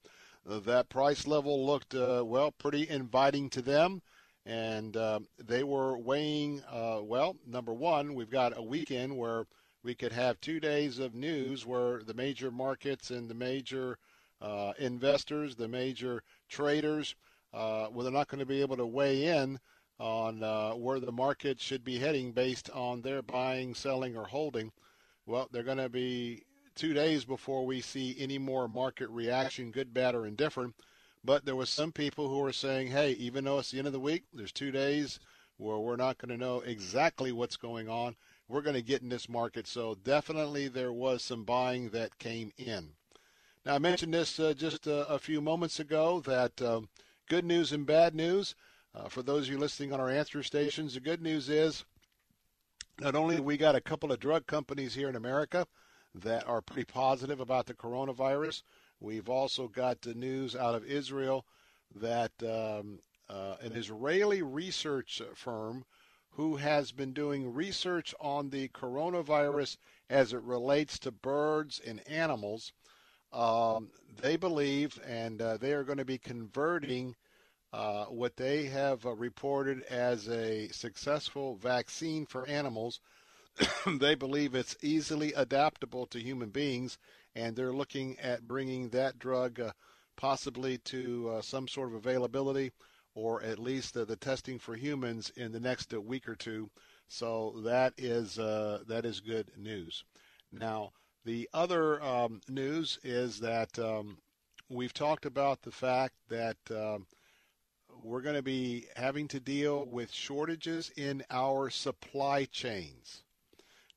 [0.48, 4.02] Uh, that price level looked uh, well pretty inviting to them,
[4.44, 6.62] and uh, they were weighing.
[6.70, 9.46] Uh, well, number one, we've got a weekend where
[9.82, 13.98] we could have two days of news where the major markets and the major
[14.40, 17.14] uh, investors, the major traders
[17.54, 19.60] uh, well, they're not going to be able to weigh in
[20.00, 24.72] on uh, where the market should be heading based on their buying, selling, or holding.
[25.24, 26.42] Well, they're going to be
[26.74, 30.74] two days before we see any more market reaction, good, bad, or indifferent.
[31.24, 33.92] But there was some people who were saying, hey, even though it's the end of
[33.92, 35.20] the week, there's two days
[35.56, 38.16] where we're not going to know exactly what's going on.
[38.48, 39.66] We're going to get in this market.
[39.66, 42.90] So definitely there was some buying that came in.
[43.64, 46.88] Now, I mentioned this uh, just uh, a few moments ago that um,
[47.28, 48.54] good news and bad news.
[48.94, 51.84] Uh, for those of you listening on our answer stations, the good news is
[53.00, 55.66] not only we got a couple of drug companies here in America
[56.14, 58.62] that are pretty positive about the coronavirus,
[59.00, 61.44] we've also got the news out of Israel
[61.94, 65.84] that um, uh, an Israeli research firm
[66.30, 69.76] who has been doing research on the coronavirus
[70.10, 72.72] as it relates to birds and animals.
[73.32, 73.90] Um,
[74.20, 77.14] they believe, and uh, they are going to be converting
[77.72, 83.00] uh, what they have uh, reported as a successful vaccine for animals.
[83.86, 86.98] they believe it's easily adaptable to human beings,
[87.34, 89.72] and they're looking at bringing that drug uh,
[90.16, 92.72] possibly to uh, some sort of availability
[93.14, 96.68] or at least the testing for humans in the next week or two.
[97.06, 100.04] So that is that is good news.
[100.50, 100.92] Now,
[101.24, 104.18] the other um, news is that um,
[104.68, 107.06] we've talked about the fact that um,
[108.02, 113.23] we're going to be having to deal with shortages in our supply chains.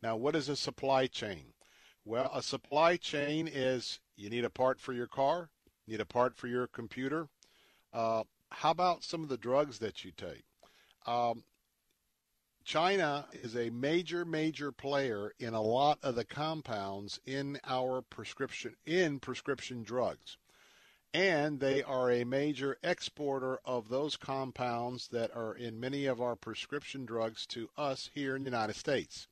[0.02, 1.54] Now, what is a supply chain?
[2.06, 5.50] Well, a supply chain is you need a part for your car,
[5.88, 7.28] need a part for your computer.
[7.94, 10.44] Uh, how about some of the drugs that you take?
[11.06, 11.44] Um,
[12.64, 18.76] China is a major, major player in a lot of the compounds in our prescription
[18.86, 20.38] in prescription drugs
[21.14, 26.36] and they are a major exporter of those compounds that are in many of our
[26.36, 29.28] prescription drugs to us here in the United States.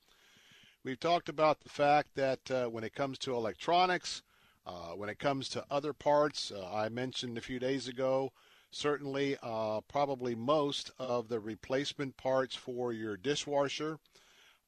[0.85, 4.21] We've talked about the fact that uh, when it comes to electronics,
[4.67, 8.31] uh, when it comes to other parts, uh, I mentioned a few days ago,
[8.69, 13.97] certainly uh, probably most of the replacement parts for your dishwasher,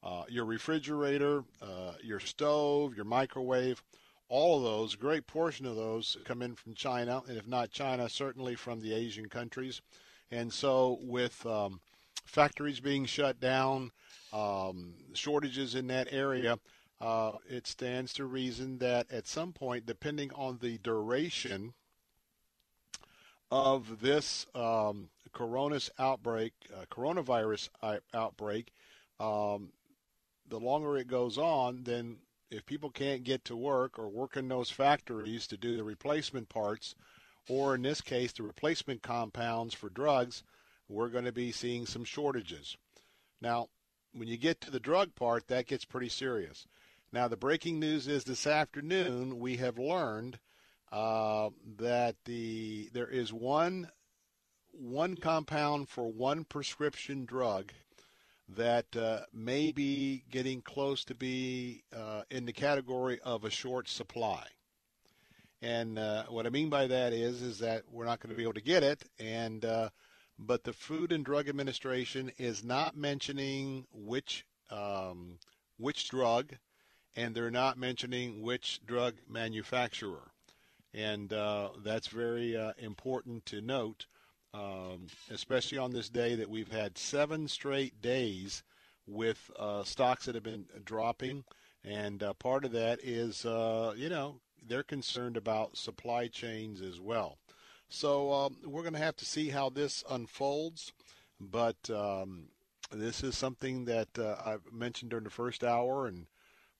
[0.02, 3.84] uh, your refrigerator, uh, your stove, your microwave,
[4.28, 8.08] all of those, great portion of those come in from China, and if not China,
[8.08, 9.82] certainly from the Asian countries.
[10.32, 11.80] And so, with um,
[12.28, 13.90] factories being shut down,
[14.32, 16.58] um, shortages in that area,
[17.00, 21.72] uh, it stands to reason that at some point, depending on the duration
[23.50, 27.68] of this um, coronavirus outbreak, uh, coronavirus
[28.12, 28.72] outbreak,
[29.20, 29.70] um,
[30.48, 32.16] the longer it goes on, then
[32.50, 36.48] if people can't get to work or work in those factories to do the replacement
[36.48, 36.94] parts,
[37.48, 40.42] or in this case, the replacement compounds for drugs,
[40.88, 42.76] we're going to be seeing some shortages.
[43.40, 43.68] Now,
[44.12, 46.66] when you get to the drug part, that gets pretty serious.
[47.12, 50.38] Now, the breaking news is this afternoon we have learned
[50.90, 53.90] uh, that the there is one
[54.72, 57.72] one compound for one prescription drug
[58.48, 63.88] that uh, may be getting close to be uh, in the category of a short
[63.88, 64.46] supply.
[65.60, 68.44] And uh, what I mean by that is, is that we're not going to be
[68.44, 69.90] able to get it, and uh,
[70.38, 75.38] but the Food and Drug Administration is not mentioning which um,
[75.78, 76.54] which drug,
[77.16, 80.30] and they're not mentioning which drug manufacturer,
[80.92, 84.06] and uh, that's very uh, important to note
[84.54, 88.62] um, especially on this day that we've had seven straight days
[89.06, 91.44] with uh, stocks that have been dropping.
[91.84, 97.00] And uh, part of that is, uh, you know, they're concerned about supply chains as
[97.00, 97.38] well.
[97.88, 100.92] So um, we're going to have to see how this unfolds.
[101.40, 102.48] But um,
[102.90, 106.26] this is something that uh, I've mentioned during the first hour, and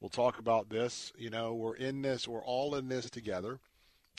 [0.01, 1.13] we'll talk about this.
[1.17, 3.61] You know, we're in this, we're all in this together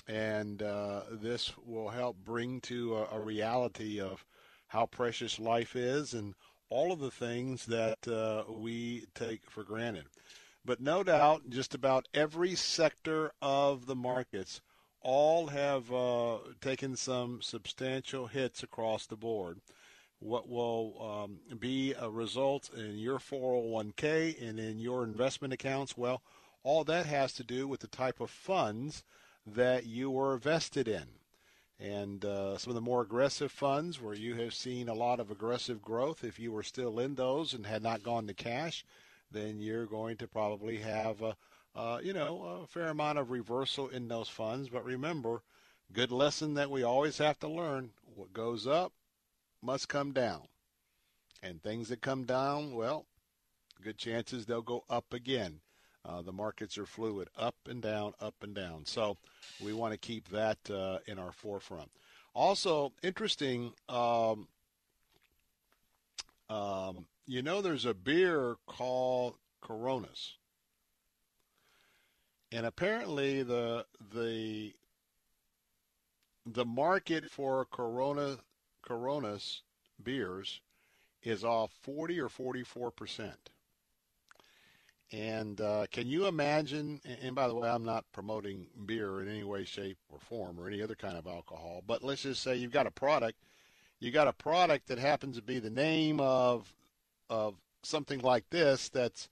[0.09, 4.25] and uh, this will help bring to a, a, reality of
[4.67, 6.33] how precious life is and
[6.69, 10.05] all of the things that uh, we take for granted.
[10.65, 14.61] But no doubt, just about every sector of the markets
[15.01, 19.59] all have uh, taken some substantial hits across the board.
[20.19, 25.97] What will um, be a result in your 401k and in your investment accounts?
[25.97, 26.21] Well,
[26.63, 29.03] all that has to do with the type of funds
[29.45, 31.05] that you were vested in.
[31.79, 35.31] And uh, some of the more aggressive funds where you have seen a lot of
[35.31, 38.83] aggressive growth, if you were still in those and had not gone to cash,
[39.31, 41.37] then you're going to probably have a,
[41.75, 44.69] uh, you know, a fair amount of reversal in those funds.
[44.69, 45.41] But remember,
[45.93, 48.93] good lesson that we always have to learn: what goes up
[49.61, 50.47] must come down,
[51.43, 53.05] and things that come down, well,
[53.81, 55.61] good chances they'll go up again.
[56.05, 58.85] Uh, the markets are fluid, up and down, up and down.
[58.85, 59.17] So
[59.61, 61.91] we want to keep that uh, in our forefront.
[62.33, 64.47] Also, interesting, um,
[66.49, 70.35] um, you know, there's a beer called Coronas,
[72.51, 74.73] and apparently the the
[76.45, 78.37] the market for Corona
[78.81, 79.61] Coronas
[80.01, 80.61] beers
[81.21, 83.49] is off 40 or 44 percent.
[85.11, 87.01] And uh, can you imagine?
[87.23, 90.67] And by the way, I'm not promoting beer in any way, shape, or form, or
[90.67, 91.83] any other kind of alcohol.
[91.85, 93.39] But let's just say you've got a product.
[93.99, 96.75] You got a product that happens to be the name of
[97.27, 99.29] of something like this that's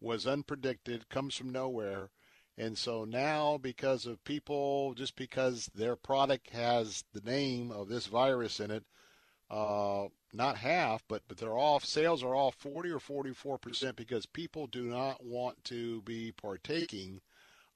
[0.00, 2.10] was unpredicted, comes from nowhere.
[2.58, 8.06] And so now, because of people, just because their product has the name of this
[8.06, 8.84] virus in it,
[9.50, 11.84] uh, not half, but but they're off.
[11.84, 17.20] Sales are off 40 or 44 percent because people do not want to be partaking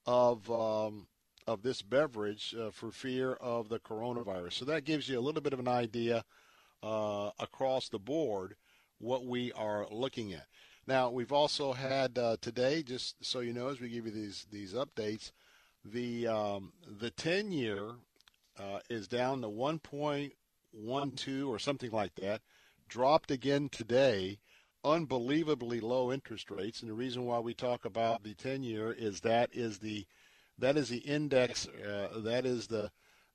[0.05, 1.07] of um,
[1.47, 4.53] of this beverage uh, for fear of the coronavirus.
[4.53, 6.23] So that gives you a little bit of an idea
[6.83, 8.55] uh, across the board
[8.99, 10.47] what we are looking at.
[10.91, 14.45] Now we've also had uh, today, just so you know, as we give you these
[14.51, 15.31] these updates,
[15.85, 17.91] the um, the 10 year
[18.59, 22.41] uh, is down to 1.12 or something like that.
[22.89, 24.39] Dropped again today.
[24.83, 29.21] Unbelievably low interest rates, and the reason why we talk about the 10 year is
[29.21, 30.05] that is the
[30.57, 31.69] that is the index.
[31.69, 32.91] Uh, that is the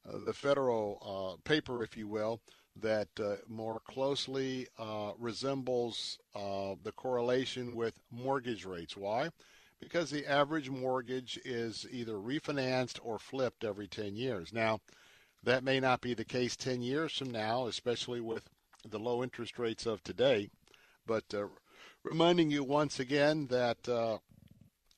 [0.07, 2.43] uh, the federal uh, paper, if you will,
[2.81, 8.97] that uh, more closely uh, resembles uh, the correlation with mortgage rates.
[8.97, 9.31] Why?
[9.81, 14.53] Because the average mortgage is either refinanced or flipped every 10 years.
[14.53, 14.81] Now,
[15.43, 18.49] that may not be the case 10 years from now, especially with
[18.89, 20.49] the low interest rates of today.
[21.07, 21.47] But uh,
[22.03, 24.19] reminding you once again that uh,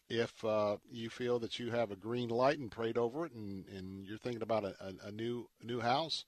[0.08, 3.66] if uh, you feel that you have a green light and prayed over it and,
[3.68, 6.24] and you're thinking about a, a, a new new house,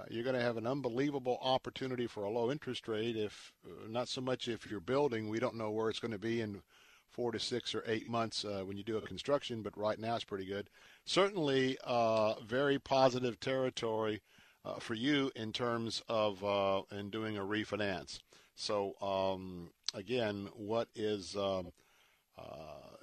[0.00, 3.16] uh, you're going to have an unbelievable opportunity for a low interest rate.
[3.16, 6.18] If uh, not so much if you're building, we don't know where it's going to
[6.18, 6.62] be in
[7.08, 10.14] four to six or eight months uh, when you do a construction, but right now
[10.14, 10.70] it's pretty good.
[11.04, 14.22] Certainly, uh, very positive territory
[14.78, 16.42] for you in terms of
[16.92, 18.20] in doing a refinance.
[18.54, 21.72] So um, again, what is um,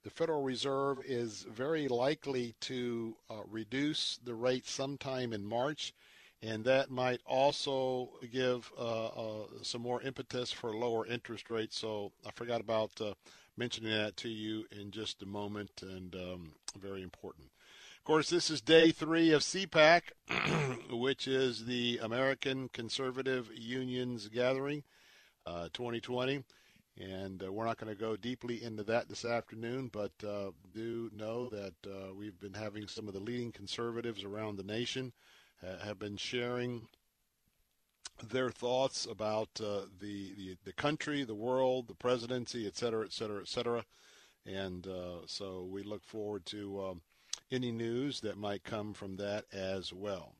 [0.03, 5.94] the Federal Reserve is very likely to uh, reduce the rate sometime in March,
[6.41, 11.78] and that might also give uh, uh some more impetus for lower interest rates.
[11.78, 13.14] So I forgot about uh,
[13.57, 17.49] mentioning that to you in just a moment, and um, very important.
[17.99, 20.01] Of course, this is day three of CPAC,
[20.89, 24.84] which is the American Conservative Union's gathering
[25.45, 26.43] uh, 2020.
[26.97, 31.11] And uh, we're not going to go deeply into that this afternoon, but uh, do
[31.13, 35.11] know that uh, we've been having some of the leading conservatives around the nation
[35.61, 36.88] uh, have been sharing
[38.27, 43.13] their thoughts about uh, the, the, the country, the world, the presidency, et cetera, et
[43.13, 43.85] cetera, et cetera.
[44.45, 44.88] And
[45.27, 47.01] so we look forward to um,
[47.51, 50.35] any news that might come from that as well.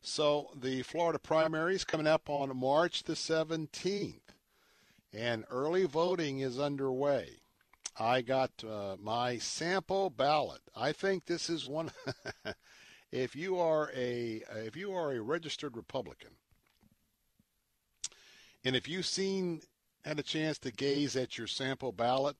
[0.00, 4.20] So the Florida primaries coming up on March the 17th,
[5.12, 7.40] and early voting is underway.
[7.98, 10.60] I got uh, my sample ballot.
[10.76, 11.90] I think this is one.
[13.10, 16.30] if you are a if you are a registered Republican,
[18.64, 19.62] and if you've seen
[20.04, 22.36] had a chance to gaze at your sample ballot,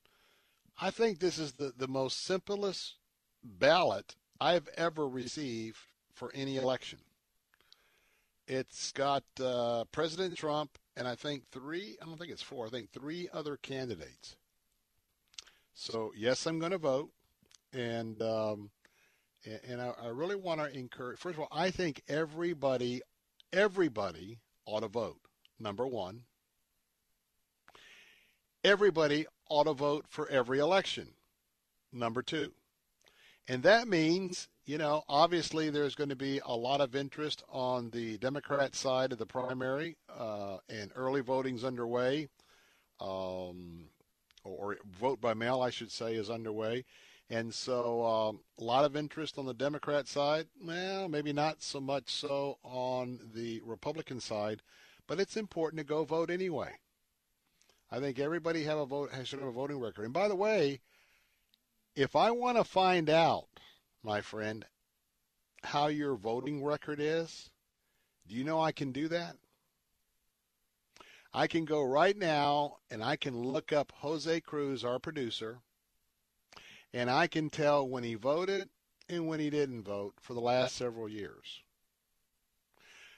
[0.79, 2.95] I think this is the, the most simplest
[3.43, 5.77] ballot I've ever received
[6.13, 6.99] for any election.
[8.47, 12.69] It's got uh, President Trump and I think three, I don't think it's four, I
[12.69, 14.35] think three other candidates.
[15.73, 17.11] So, yes, I'm going to vote.
[17.71, 18.71] And, um,
[19.45, 23.01] and, I, I really want to encourage, first of all, I think everybody,
[23.53, 25.21] everybody ought to vote,
[25.57, 26.23] number one.
[28.63, 31.09] Everybody ought to vote for every election,
[31.93, 32.51] number two.
[33.49, 37.89] And that means, you know, obviously there's going to be a lot of interest on
[37.89, 42.27] the Democrat side of the primary, uh, and early voting's underway,
[42.99, 43.85] um,
[44.43, 46.85] or, vote by mail, I should say, is underway.
[47.31, 50.45] And so um, a lot of interest on the Democrat side.
[50.63, 54.61] Well, maybe not so much so on the Republican side,
[55.07, 56.73] but it's important to go vote anyway.
[57.89, 60.05] I think everybody have a vote has should have a voting record.
[60.05, 60.81] And by the way,
[61.99, 63.49] if I want to find out,
[64.03, 64.63] my friend,
[65.63, 67.49] how your voting record is,
[68.25, 69.35] do you know I can do that?
[71.33, 75.59] I can go right now and I can look up Jose Cruz, our producer,
[76.93, 78.69] and I can tell when he voted
[79.09, 81.61] and when he didn't vote for the last several years.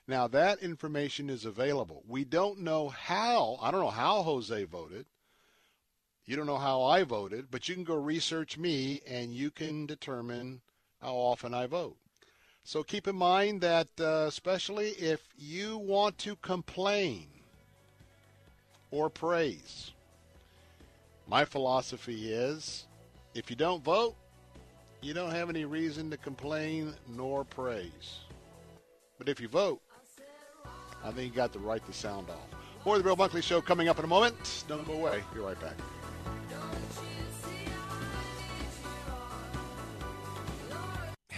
[0.08, 2.02] Now, that information is available.
[2.08, 5.06] We don't know how, I don't know how Jose voted.
[6.26, 9.86] You don't know how I voted, but you can go research me and you can
[9.86, 10.62] determine
[11.02, 11.98] how often I vote.
[12.64, 17.28] So keep in mind that, uh, especially if you want to complain
[18.92, 19.92] or praise,
[21.28, 22.86] my philosophy is
[23.34, 24.16] if you don't vote,
[25.02, 28.20] you don't have any reason to complain nor praise.
[29.18, 29.82] But if you vote,
[31.04, 32.38] I think you got the right to sound off.
[32.86, 34.64] More of the Bill Bunkley Show coming up in a moment.
[34.68, 35.24] Don't go away.
[35.34, 35.76] Be right back.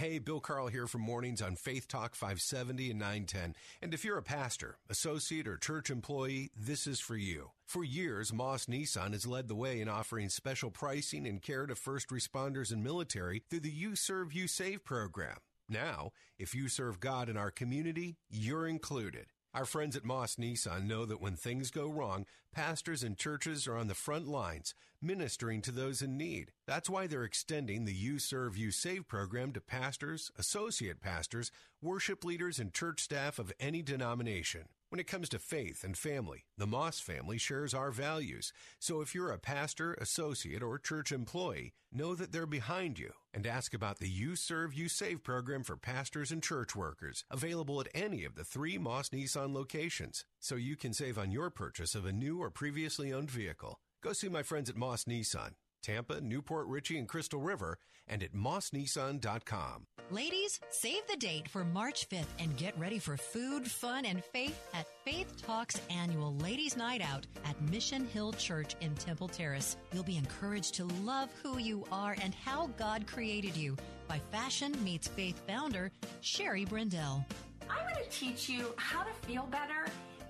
[0.04, 3.54] Hey, Bill Carl here from Mornings on Faith Talk 570 and 910.
[3.80, 7.52] And if you're a pastor, associate, or church employee, this is for you.
[7.64, 11.74] For years, Moss Nissan has led the way in offering special pricing and care to
[11.74, 15.38] first responders and military through the You Serve, You Save program.
[15.70, 19.28] Now, if you serve God in our community, you're included.
[19.54, 23.76] Our friends at Moss Nissan know that when things go wrong, pastors and churches are
[23.76, 26.50] on the front lines, ministering to those in need.
[26.66, 32.24] That's why they're extending the You Serve, You Save program to pastors, associate pastors, worship
[32.24, 34.62] leaders, and church staff of any denomination.
[34.94, 38.52] When it comes to faith and family, the Moss family shares our values.
[38.78, 43.44] So if you're a pastor, associate, or church employee, know that they're behind you and
[43.44, 47.88] ask about the You Serve, You Save program for pastors and church workers, available at
[47.92, 52.06] any of the three Moss Nissan locations, so you can save on your purchase of
[52.06, 53.80] a new or previously owned vehicle.
[54.00, 55.54] Go see my friends at Moss Nissan,
[55.84, 57.78] Tampa, New Port Richey, and Crystal River,
[58.08, 59.86] and at mossnissan.com.
[60.10, 64.66] Ladies, save the date for March 5th and get ready for food, fun, and faith
[64.74, 69.76] at Faith Talks annual Ladies Night Out at Mission Hill Church in Temple Terrace.
[69.92, 73.76] You'll be encouraged to love who you are and how God created you
[74.08, 75.90] by Fashion Meets Faith founder
[76.20, 77.24] Shari Braendel.
[77.70, 79.86] I'm going to teach you how to feel better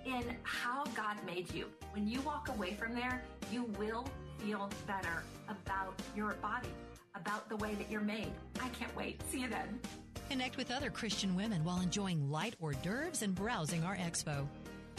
[0.06, 1.66] in how God made you.
[1.92, 4.06] When you walk away from there, you will
[4.44, 6.68] feel better about your body,
[7.14, 8.32] about the way that you're made.
[8.60, 9.20] I can't wait.
[9.30, 9.80] See you then.
[10.28, 14.46] Connect with other Christian women while enjoying light hors d'oeuvres and browsing our expo.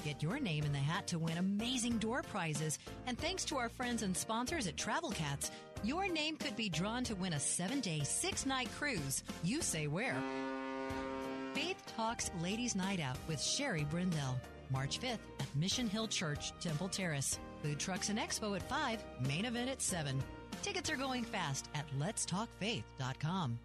[0.03, 2.77] Get your name in the hat to win amazing door prizes.
[3.07, 5.51] And thanks to our friends and sponsors at Travel Cats,
[5.83, 9.23] your name could be drawn to win a seven day, six night cruise.
[9.43, 10.17] You say where?
[11.53, 14.35] Faith Talks Ladies Night Out with Shari Braendel.
[14.71, 17.39] March 5th at Mission Hill Church, Temple Terrace.
[17.63, 20.21] Food trucks and expo at 5, main event at 7.
[20.61, 23.59] Tickets are going fast at letstalkfaith.com.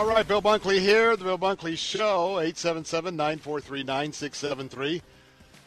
[0.00, 5.02] All right, Bill Bunkley here, the Bill Bunkley Show, 877 943 9673.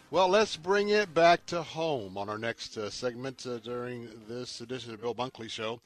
[0.10, 4.60] Well, let's bring it back to home on our next uh, segment uh, during this
[4.60, 5.82] edition of the Bill Bunkley Show.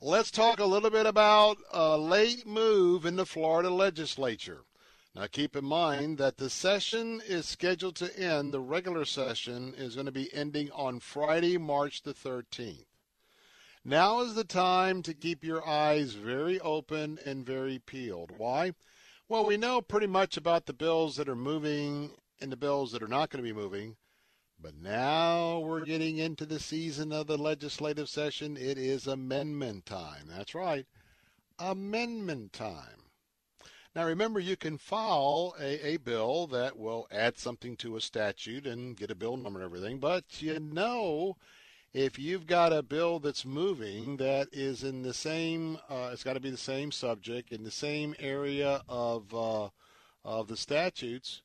[0.00, 4.62] Let's talk a little bit about a late move in the Florida legislature.
[5.14, 9.96] Now, keep in mind that the session is scheduled to end, the regular session is
[9.96, 12.86] going to be ending on Friday, March the 13th.
[13.84, 18.30] Now is the time to keep your eyes very open and very peeled.
[18.36, 18.74] Why?
[19.26, 22.10] Well, we know pretty much about the bills that are moving
[22.42, 23.96] and the bills that are not going to be moving.
[24.60, 28.58] But now we're getting into the season of the legislative session.
[28.58, 30.26] It is amendment time.
[30.28, 30.84] That's right.
[31.58, 33.06] Amendment time.
[33.94, 38.66] Now remember, you can file a, a bill that will add something to a statute
[38.66, 40.00] and get a bill number and everything.
[40.00, 41.38] But you know,
[41.92, 46.34] if you've got a bill that's moving that is in the same, uh, it's got
[46.34, 49.68] to be the same subject in the same area of uh,
[50.24, 51.42] of the statutes.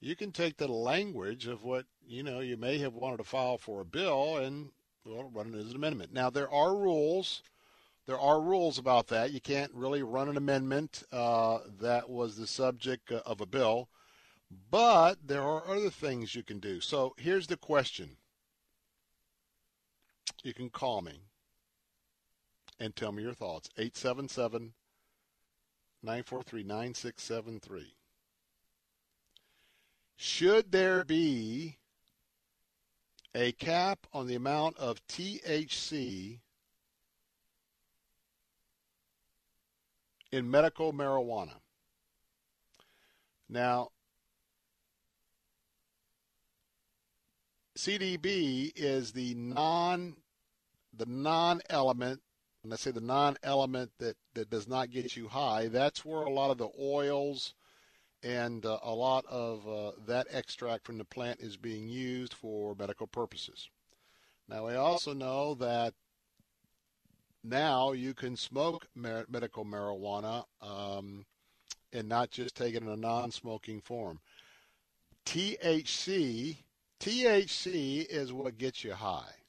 [0.00, 3.58] You can take the language of what you know you may have wanted to file
[3.58, 4.70] for a bill and
[5.04, 6.12] well, run it as an amendment.
[6.12, 7.42] Now there are rules.
[8.06, 9.32] There are rules about that.
[9.32, 13.88] You can't really run an amendment uh, that was the subject of a bill,
[14.70, 16.80] but there are other things you can do.
[16.80, 18.16] So here's the question
[20.42, 21.20] you can call me
[22.78, 23.68] and tell me your thoughts.
[23.76, 24.72] 877
[26.02, 27.94] 943 9673.
[30.16, 31.76] Should there be
[33.34, 36.38] a cap on the amount of THC
[40.32, 41.60] in medical marijuana?
[43.48, 43.90] Now,
[47.76, 50.16] CDB is the non
[51.00, 52.20] the non-element
[52.62, 56.30] when I say the non-element that, that does not get you high, that's where a
[56.30, 57.54] lot of the oils
[58.22, 62.74] and uh, a lot of uh, that extract from the plant is being used for
[62.78, 63.70] medical purposes.
[64.46, 65.94] Now, we also know that
[67.42, 71.24] now you can smoke medical marijuana um,
[71.94, 74.20] and not just take it in a non-smoking form.
[75.24, 76.58] THC,
[77.00, 79.39] THC is what gets you high.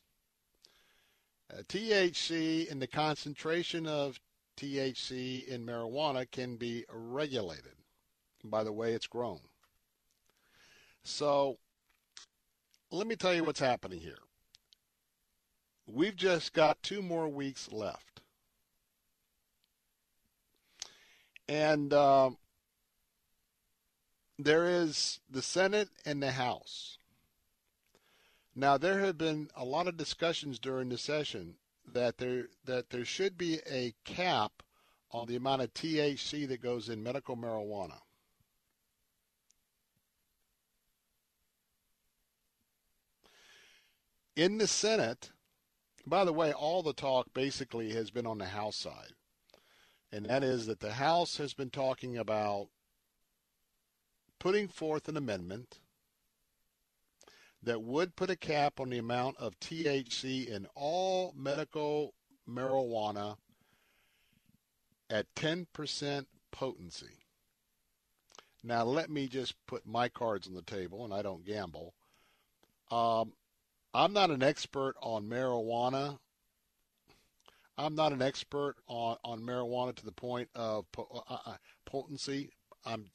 [1.67, 4.19] THC and the concentration of
[4.57, 7.75] THC in marijuana can be regulated
[8.43, 9.39] by the way it's grown.
[11.03, 11.57] So
[12.91, 14.19] let me tell you what's happening here.
[15.87, 18.21] We've just got two more weeks left.
[21.47, 22.31] And uh,
[24.37, 26.97] there is the Senate and the House.
[28.55, 31.55] Now there have been a lot of discussions during the session
[31.85, 34.63] that there that there should be a cap
[35.11, 37.99] on the amount of THC that goes in medical marijuana.
[44.35, 45.31] In the Senate,
[46.05, 49.13] by the way, all the talk basically has been on the House side.
[50.11, 52.69] And that is that the House has been talking about
[54.39, 55.80] putting forth an amendment
[57.63, 62.13] that would put a cap on the amount of THC in all medical
[62.49, 63.37] marijuana
[65.09, 67.21] at 10% potency.
[68.63, 71.93] Now, let me just put my cards on the table, and I don't gamble.
[72.91, 73.33] Um,
[73.93, 76.19] I'm not an expert on marijuana.
[77.77, 81.55] I'm not an expert on, on marijuana to the point of po- uh, uh,
[81.85, 82.51] potency.
[82.85, 83.09] I'm,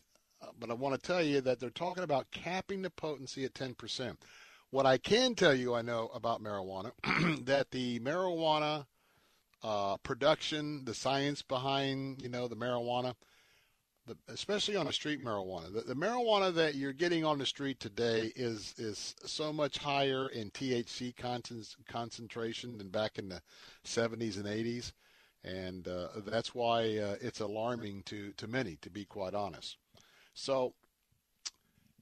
[0.58, 4.16] but I want to tell you that they're talking about capping the potency at 10%.
[4.70, 6.92] What I can tell you I know about marijuana,
[7.46, 8.86] that the marijuana
[9.62, 13.14] uh, production, the science behind, you know, the marijuana,
[14.06, 15.72] the, especially on the street marijuana.
[15.72, 20.28] The, the, marijuana that you're getting on the street today is is so much higher
[20.28, 21.14] in THC
[21.88, 23.42] concentration than back in the
[23.84, 24.92] 70s and 80s,
[25.42, 29.76] and uh, that's why uh, it's alarming to to many, to be quite honest.
[30.38, 30.74] So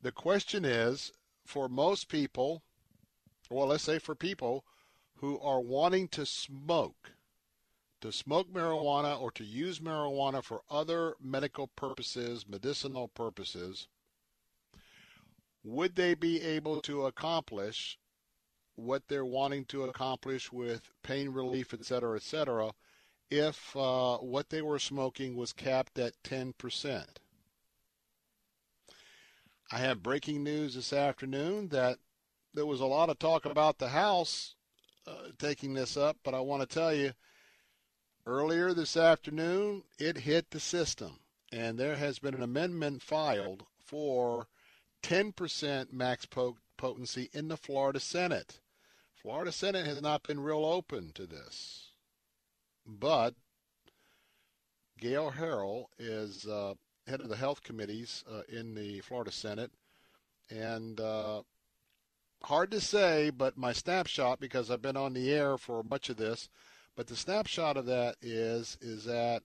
[0.02, 1.12] the question is,
[1.46, 2.62] for most people,
[3.48, 4.64] well, let's say for people
[5.14, 7.12] who are wanting to smoke
[8.00, 13.88] to smoke marijuana or to use marijuana for other medical purposes, medicinal purposes,
[15.62, 17.98] would they be able to accomplish
[18.74, 22.72] what they're wanting to accomplish with pain relief, et cetera, et cetera,
[23.30, 27.04] if uh, what they were smoking was capped at 10%?
[29.74, 31.98] I have breaking news this afternoon that
[32.54, 34.54] there was a lot of talk about the House
[35.06, 37.12] uh, taking this up, but I want to tell you
[38.26, 41.18] Earlier this afternoon, it hit the system,
[41.52, 44.48] and there has been an amendment filed for
[45.02, 46.26] 10% max
[46.78, 48.60] potency in the Florida Senate.
[49.14, 51.90] Florida Senate has not been real open to this,
[52.86, 53.34] but
[54.98, 56.74] Gayle Harrell is uh,
[57.06, 59.70] head of the health committees uh, in the Florida Senate,
[60.50, 61.42] and uh,
[62.42, 66.16] hard to say, but my snapshot because I've been on the air for much of
[66.16, 66.48] this
[66.96, 69.42] but the snapshot of that is is that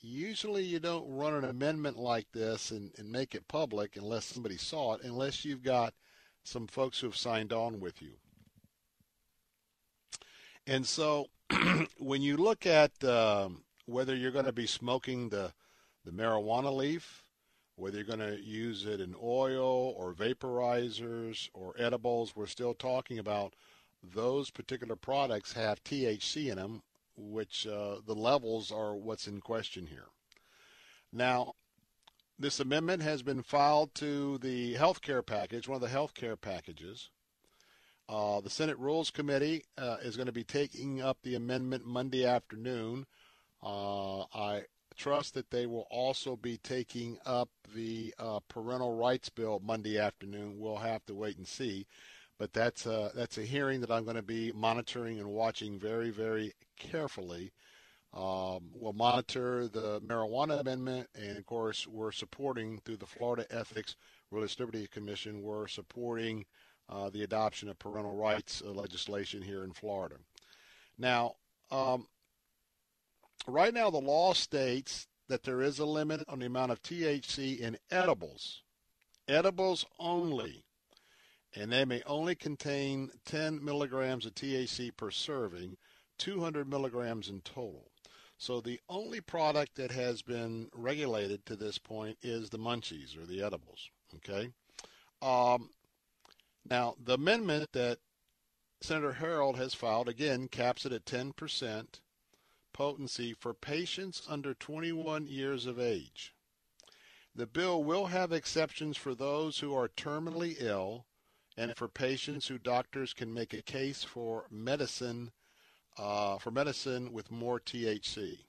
[0.00, 4.56] usually you don't run an amendment like this and, and make it public unless somebody
[4.56, 5.94] saw it, unless you've got
[6.44, 8.12] some folks who have signed on with you.
[10.66, 11.26] And so
[11.98, 15.52] when you look at um, whether you're going to be smoking the,
[16.06, 17.24] the marijuana leaf,
[17.74, 23.18] whether you're going to use it in oil or vaporizers or edibles, we're still talking
[23.18, 23.54] about
[24.02, 26.82] those particular products have THC in them,
[27.16, 30.06] which uh, the levels are what's in question here.
[31.12, 31.54] Now,
[32.38, 36.36] this amendment has been filed to the health care package, one of the health care
[36.36, 37.10] packages.
[38.08, 42.24] Uh, the Senate Rules Committee uh, is going to be taking up the amendment Monday
[42.24, 43.06] afternoon.
[43.60, 44.62] Uh, I
[44.96, 50.58] trust that they will also be taking up the uh, parental rights bill Monday afternoon.
[50.58, 51.86] We'll have to wait and see.
[52.38, 56.10] But that's a, that's a hearing that I'm going to be monitoring and watching very,
[56.10, 57.52] very carefully.
[58.12, 63.96] Um, we'll monitor the marijuana amendment, and of course, we're supporting through the Florida Ethics
[64.30, 65.42] Religious Liberty Commission.
[65.42, 66.46] We're supporting
[66.88, 70.16] uh, the adoption of parental rights uh, legislation here in Florida.
[70.98, 71.34] Now,
[71.70, 72.06] um,
[73.46, 77.58] right now, the law states that there is a limit on the amount of THC
[77.58, 78.62] in edibles,
[79.28, 80.64] edibles only
[81.56, 85.76] and they may only contain 10 milligrams of THC per serving.
[86.18, 87.90] 200 milligrams in total.
[88.38, 93.26] So the only product that has been regulated to this point is the munchies or
[93.26, 93.90] the edibles.
[94.16, 94.50] Okay.
[95.22, 95.70] Um,
[96.68, 97.98] now the amendment that
[98.80, 101.86] Senator Harrell has filed again caps it at 10%
[102.76, 106.34] potency for patients under 21 years of age.
[107.34, 111.06] The bill will have exceptions for those who are terminally ill
[111.56, 115.32] and for patients who doctors can make a case for medicine
[115.96, 118.40] uh, for medicine with more THC.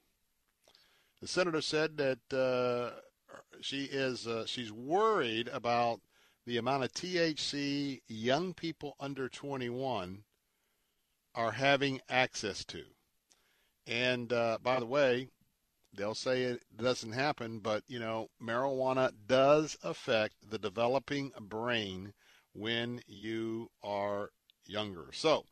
[1.22, 3.00] The senator said that uh,
[3.62, 6.02] she is uh, she's worried about
[6.46, 10.26] the amount of THC young people under 21
[11.34, 12.84] are having access to.
[13.88, 15.30] And uh, by the way,
[15.94, 22.14] they'll say it doesn't happen, but you know, marijuana does affect the developing brain
[22.54, 24.32] when you are
[24.66, 25.08] younger.
[25.14, 25.46] So,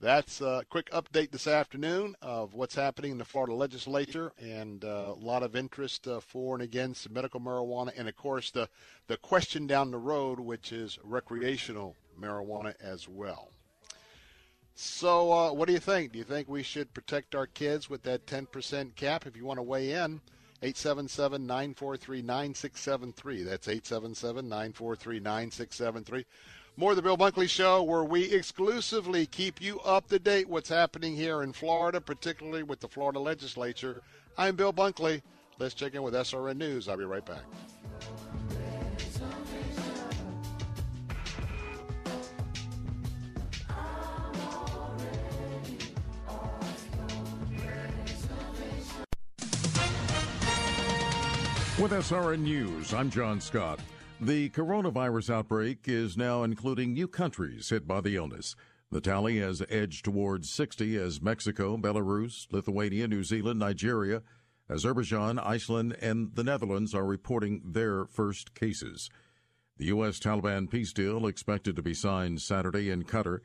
[0.00, 5.06] that's a quick update this afternoon of what's happening in the Florida legislature and uh,
[5.08, 7.92] a lot of interest uh, for and against medical marijuana.
[7.96, 8.68] And of course, the,
[9.08, 13.50] the question down the road, which is recreational marijuana as well.
[14.80, 16.12] So, uh, what do you think?
[16.12, 19.26] Do you think we should protect our kids with that 10% cap?
[19.26, 20.20] If you want to weigh in,
[20.62, 23.42] 877 943 9673.
[23.42, 26.24] That's 877 943 9673.
[26.76, 30.68] More of the Bill Bunkley Show, where we exclusively keep you up to date what's
[30.68, 34.00] happening here in Florida, particularly with the Florida legislature.
[34.36, 35.22] I'm Bill Bunkley.
[35.58, 36.88] Let's check in with SRN News.
[36.88, 37.42] I'll be right back.
[51.80, 53.78] With SRN News, I'm John Scott.
[54.20, 58.56] The coronavirus outbreak is now including new countries hit by the illness.
[58.90, 64.24] The tally has edged towards 60 as Mexico, Belarus, Lithuania, New Zealand, Nigeria,
[64.68, 69.08] Azerbaijan, Iceland, and the Netherlands are reporting their first cases.
[69.76, 70.18] The U.S.
[70.18, 73.38] Taliban peace deal, expected to be signed Saturday in Qatar,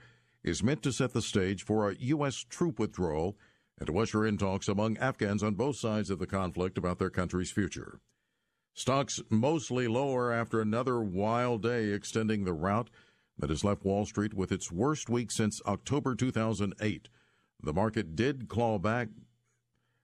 [0.44, 2.44] is meant to set the stage for a U.S.
[2.50, 3.38] troop withdrawal
[3.78, 7.12] and to usher in talks among Afghans on both sides of the conflict about their
[7.12, 8.00] country's future.
[8.74, 12.90] Stocks mostly lower after another wild day extending the rout
[13.38, 17.08] that has left Wall Street with its worst week since October 2008.
[17.62, 19.10] The market did claw back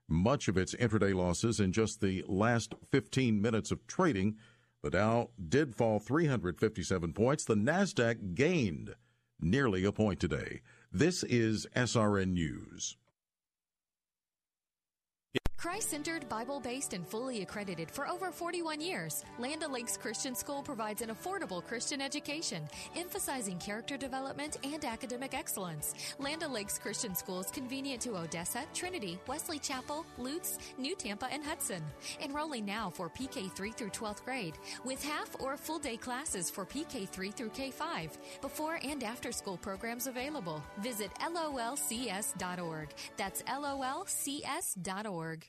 [0.07, 4.37] much of its intraday losses in just the last 15 minutes of trading.
[4.83, 7.45] The Dow did fall 357 points.
[7.45, 8.95] The Nasdaq gained
[9.41, 10.61] nearly a point today.
[10.91, 12.97] This is SRN News.
[15.59, 20.63] Christ centered, Bible based, and fully accredited for over 41 years, Land O'Lakes Christian School
[20.63, 22.65] provides an affordable Christian education,
[22.95, 25.95] emphasizing character development and academic excellence.
[26.17, 31.43] Land O'Lakes Christian School is convenient to Odessa, Trinity, Wesley Chapel, Lutz, New Tampa, and
[31.43, 31.83] Hudson.
[32.23, 36.65] Enrolling now for PK 3 through 12th grade, with half or full day classes for
[36.65, 38.17] PK 3 through K 5.
[38.39, 40.63] Before and after school programs available.
[40.77, 42.93] Visit lolcs.org.
[43.17, 45.48] That's lolcs.org.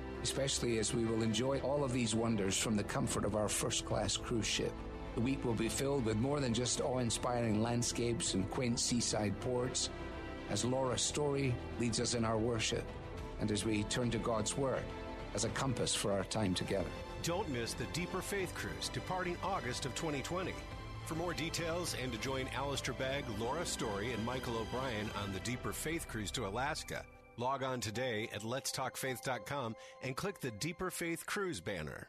[0.23, 3.85] especially as we will enjoy all of these wonders from the comfort of our first
[3.85, 4.73] class cruise ship.
[5.15, 9.39] The week will be filled with more than just awe inspiring landscapes and quaint seaside
[9.41, 9.89] ports,
[10.49, 12.85] as Laura's story leads us in our worship,
[13.39, 14.83] and as we turn to God's Word
[15.33, 16.89] as a compass for our time together.
[17.23, 20.53] Don't miss the Deeper Faith Cruise departing August of 2020.
[21.05, 25.39] For more details and to join Alistair Begg, Laura Story, and Michael O'Brien on the
[25.41, 27.03] Deeper Faith Cruise to Alaska,
[27.41, 32.07] Log on today at letstalkfaith.com and click the Deeper Faith Cruise banner.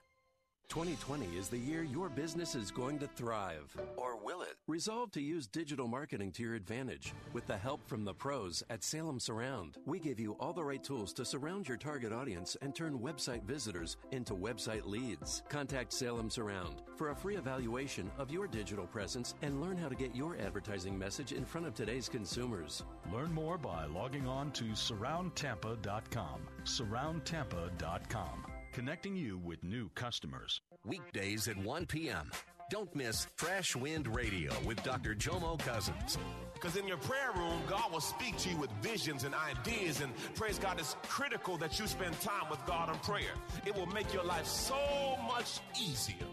[0.72, 3.76] 2020 is the year your business is going to thrive.
[3.98, 4.56] Or will it?
[4.66, 7.12] Resolve to use digital marketing to your advantage.
[7.34, 10.82] With the help from the pros at Salem Surround, we give you all the right
[10.82, 15.42] tools to surround your target audience and turn website visitors into website leads.
[15.50, 19.94] Contact Salem Surround for a free evaluation of your digital presence and learn how to
[19.94, 22.82] get your advertising message in front of today's consumers.
[23.12, 26.40] Learn more by logging on to surroundtampa.com.
[26.64, 30.60] Surroundtampa.com connecting you with new customers.
[30.84, 32.30] Weekdays at 1 p.m.
[32.70, 35.14] Don't miss Fresh Wind Radio with Dr.
[35.14, 36.16] Jomo Cousins.
[36.54, 40.00] Because in your prayer room, God will speak to you with visions and ideas.
[40.00, 43.34] And praise God, it's critical that you spend time with God in prayer.
[43.66, 46.26] It will make your life so much easier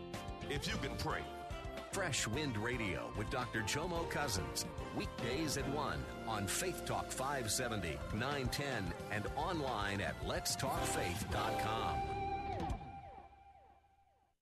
[0.49, 1.24] if you can pray.
[1.91, 3.61] Fresh Wind Radio with Dr.
[3.61, 4.66] Jomo Cousins.
[4.95, 12.19] Weekdays at 1 on Faith Talk 570, 910, and online at letstalkfaith.com.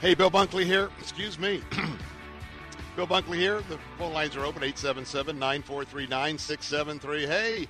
[0.00, 0.90] Hey, Bill Bunkley here.
[0.98, 1.60] Excuse me.
[2.96, 3.60] Bill Bunkley here.
[3.68, 7.26] The phone lines are open 877 943 9673.
[7.26, 7.68] Hey,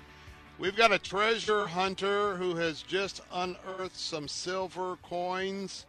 [0.59, 5.87] we've got a treasure hunter who has just unearthed some silver coins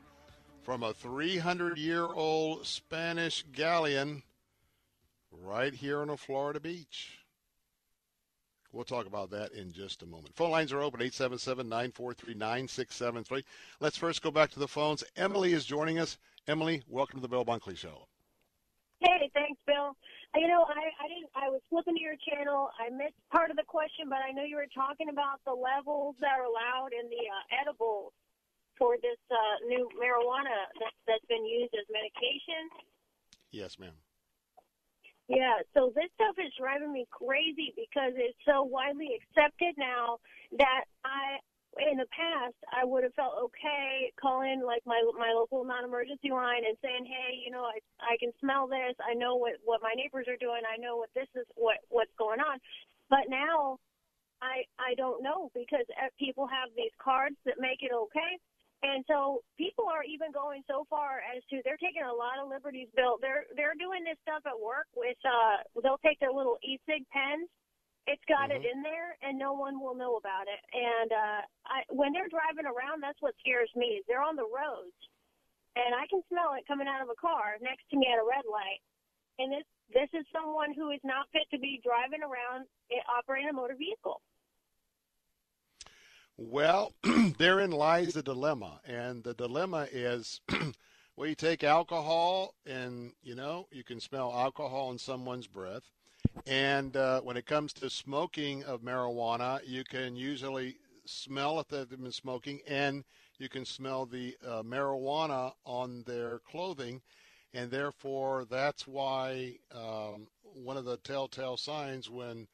[0.64, 4.24] from a 300 year old Spanish galleon
[5.44, 7.20] right here on a Florida beach.
[8.74, 10.34] We'll talk about that in just a moment.
[10.34, 13.44] Phone lines are open 877 943 9673.
[13.82, 15.04] Let's first go back to the phones.
[15.18, 16.18] Emily is joining us.
[16.48, 18.08] Emily, welcome to the Bill Bunkley Show.
[19.00, 19.94] Hey, thanks, Bill.
[20.34, 21.30] You know, I, I didn't.
[21.36, 22.70] I was flipping to your channel.
[22.82, 26.16] I missed part of the question, but I know you were talking about the levels
[26.22, 28.14] that are allowed in the uh, edibles
[28.78, 32.70] for this uh, new marijuana that, that's been used as medication.
[33.52, 33.94] Yes, ma'am.
[35.28, 40.18] Yeah, so this stuff is driving me crazy because it's so widely accepted now
[40.58, 41.38] that I
[41.80, 46.64] in the past I would have felt okay calling like my my local non-emergency line
[46.68, 48.96] and saying, "Hey, you know, I I can smell this.
[49.00, 50.62] I know what what my neighbors are doing.
[50.68, 52.60] I know what this is what what's going on."
[53.10, 53.80] But now
[54.42, 58.34] I I don't know because uh, people have these cards that make it okay.
[58.84, 62.50] And so people are even going so far as to they're taking a lot of
[62.50, 63.22] liberties, Bill.
[63.22, 67.48] They're they're doing this stuff at work with uh they'll take their little e-cig pens.
[68.08, 68.62] It's got mm-hmm.
[68.62, 70.62] it in there and no one will know about it.
[70.74, 74.02] And uh I when they're driving around that's what scares me.
[74.02, 74.98] Is they're on the roads
[75.76, 78.28] and I can smell it coming out of a car next to me at a
[78.28, 78.82] red light.
[79.40, 83.50] And this this is someone who is not fit to be driving around eh, operating
[83.50, 84.22] a motor vehicle.
[86.38, 86.94] Well,
[87.38, 90.42] therein lies the dilemma, and the dilemma is,
[91.16, 95.92] well, you take alcohol, and you know you can smell alcohol in someone's breath,
[96.46, 101.90] and uh, when it comes to smoking of marijuana, you can usually smell if they've
[101.90, 103.04] been smoking, and
[103.38, 107.02] you can smell the uh, marijuana on their clothing,
[107.54, 112.48] and therefore that's why um, one of the telltale signs when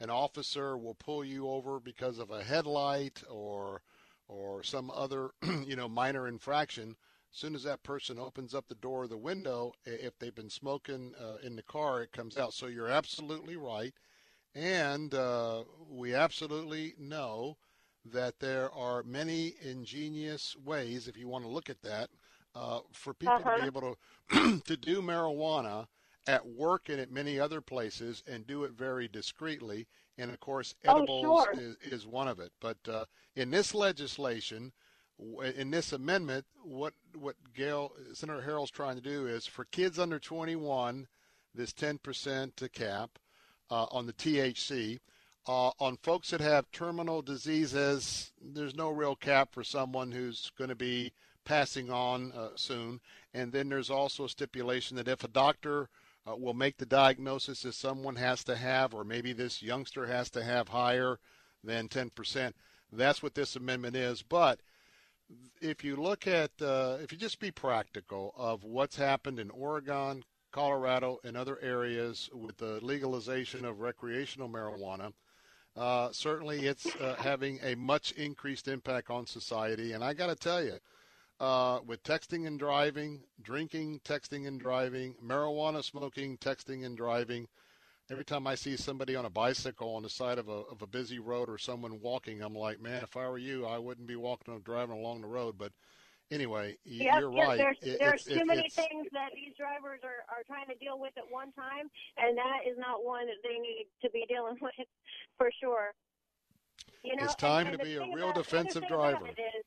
[0.00, 3.82] an officer will pull you over because of a headlight or
[4.28, 5.30] or some other
[5.66, 6.96] you know minor infraction
[7.36, 11.12] soon as that person opens up the door or the window if they've been smoking
[11.20, 13.94] uh, in the car it comes out so you're absolutely right
[14.54, 17.56] and uh, we absolutely know
[18.04, 22.08] that there are many ingenious ways if you want to look at that
[22.54, 23.56] uh, for people uh-huh.
[23.56, 23.96] to be able
[24.30, 25.86] to to do marijuana
[26.26, 29.86] at work and at many other places and do it very discreetly.
[30.16, 31.62] And of course, oh, edibles oh, sure.
[31.62, 32.52] is, is one of it.
[32.60, 33.04] But uh,
[33.36, 34.72] in this legislation,
[35.56, 40.18] in this amendment, what what Gayle Senator Harrell's trying to do is for kids under
[40.18, 41.06] 21,
[41.54, 43.18] this 10% cap
[43.70, 44.98] uh, on the THC.
[45.46, 50.70] Uh, on folks that have terminal diseases, there's no real cap for someone who's going
[50.70, 51.12] to be
[51.44, 53.00] passing on uh, soon.
[53.34, 55.90] And then there's also a stipulation that if a doctor
[56.26, 60.30] uh, will make the diagnosis that someone has to have, or maybe this youngster has
[60.30, 61.18] to have higher
[61.62, 62.52] than 10%.
[62.90, 64.22] That's what this amendment is.
[64.22, 64.60] But
[65.60, 70.24] if you look at, uh, if you just be practical of what's happened in Oregon,
[70.52, 75.12] Colorado, and other areas with the legalization of recreational marijuana,
[75.76, 79.92] uh, certainly it's uh, having a much increased impact on society.
[79.92, 80.78] And I got to tell you,
[81.40, 87.48] uh, with texting and driving, drinking, texting and driving, marijuana smoking, texting and driving.
[88.10, 90.86] Every time I see somebody on a bicycle on the side of a of a
[90.86, 94.16] busy road or someone walking, I'm like, man, if I were you, I wouldn't be
[94.16, 95.56] walking or driving along the road.
[95.56, 95.72] But
[96.30, 97.56] anyway, yep, you're right.
[97.56, 101.12] There's, it, there's too many things that these drivers are, are trying to deal with
[101.16, 104.86] at one time, and that is not one that they need to be dealing with
[105.38, 105.94] for sure.
[107.02, 109.26] You know, it's time and, and to be a real about- defensive driver.
[109.26, 109.64] it is-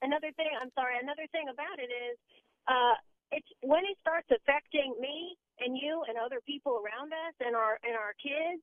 [0.00, 0.96] another thing, I'm sorry.
[1.02, 2.16] Another thing about it is,
[2.66, 2.94] uh,
[3.32, 7.78] it's when it starts affecting me and you and other people around us and our
[7.84, 8.62] and our kids.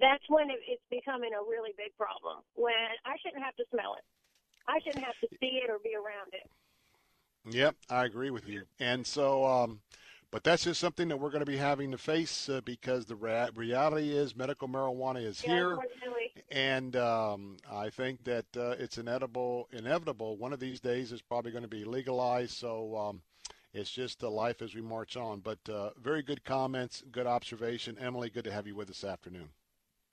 [0.00, 2.40] That's when it, it's becoming a really big problem.
[2.54, 2.72] When
[3.04, 4.04] I shouldn't have to smell it,
[4.66, 6.48] I shouldn't have to see it or be around it.
[7.50, 8.62] Yep, I agree with you.
[8.78, 9.80] And so, um,
[10.30, 13.16] but that's just something that we're going to be having to face uh, because the
[13.16, 15.78] rea- reality is medical marijuana is Yeah, here.
[16.50, 19.68] And um, I think that uh, it's inevitable.
[19.72, 20.36] Inevitable.
[20.36, 22.52] One of these days, it's probably going to be legalized.
[22.52, 23.22] So um,
[23.72, 25.40] it's just a life as we march on.
[25.40, 28.30] But uh, very good comments, good observation, Emily.
[28.30, 29.48] Good to have you with us this afternoon.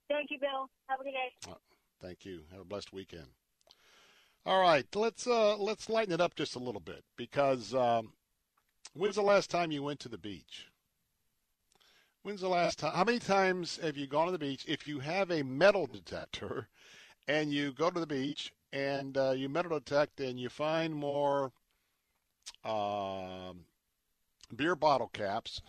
[0.10, 0.70] Thank you, Bill.
[0.88, 1.54] Have a good day.
[2.02, 2.42] Thank you.
[2.52, 3.28] Have a blessed weekend.
[4.46, 8.14] All right, let's uh, let's lighten it up just a little bit because um,
[8.94, 10.68] when's the last time you went to the beach?
[12.24, 12.94] When's the last time?
[12.94, 14.66] How many times have you gone to the beach?
[14.68, 16.68] If you have a metal detector,
[17.30, 21.52] and you go to the beach and uh, you metal detect and you find more
[22.64, 23.66] um,
[24.56, 25.62] beer bottle caps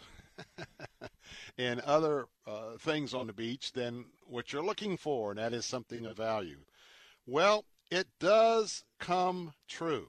[1.58, 5.64] and other uh, things on the beach than what you're looking for, and that is
[5.64, 6.58] something of value.
[7.26, 10.08] Well, it does come true.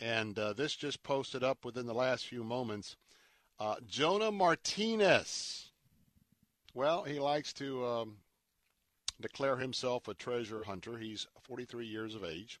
[0.00, 2.96] And uh, this just posted up within the last few moments.
[3.58, 5.70] Uh, Jonah Martinez.
[6.74, 8.16] Well, he likes to um,
[9.20, 10.98] declare himself a treasure hunter.
[10.98, 12.60] He's 43 years of age,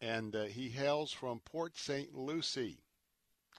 [0.00, 2.14] and uh, he hails from Port St.
[2.14, 2.78] Lucie,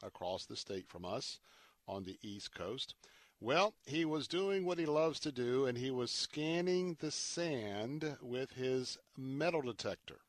[0.04, 1.40] across the state from us
[1.88, 2.96] on the East Coast.
[3.40, 8.18] Well, he was doing what he loves to do, and he was scanning the sand
[8.22, 10.20] with his metal detector.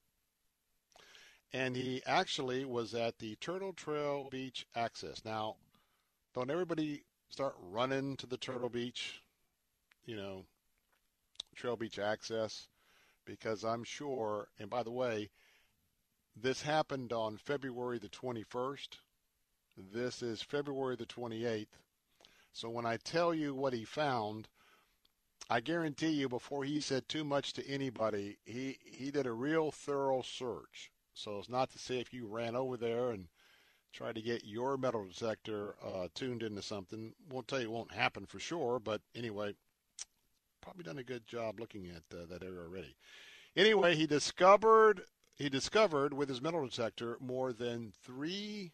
[1.52, 5.22] And he actually was at the Turtle Trail Beach access.
[5.26, 5.56] Now,
[6.34, 9.22] don't everybody start running to the Turtle Beach,
[10.06, 10.46] you know,
[11.54, 12.68] Trail Beach access?
[13.26, 15.28] Because I'm sure, and by the way,
[16.36, 18.98] this happened on February the 21st.
[19.92, 21.66] This is February the 28th.
[22.52, 24.48] So when I tell you what he found,
[25.48, 29.70] I guarantee you before he said too much to anybody, he, he did a real
[29.70, 30.90] thorough search.
[31.14, 33.28] So it's not to say if you ran over there and
[33.92, 37.12] tried to get your metal detector uh, tuned into something.
[37.30, 39.54] Won't tell you it won't happen for sure, but anyway,
[40.60, 42.96] probably done a good job looking at uh, that area already.
[43.54, 45.02] Anyway, he discovered
[45.34, 48.72] he discovered with his metal detector more than three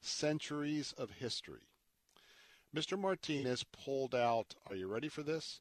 [0.00, 1.68] centuries of history.
[2.74, 2.98] Mr.
[2.98, 5.60] Martinez pulled out, are you ready for this?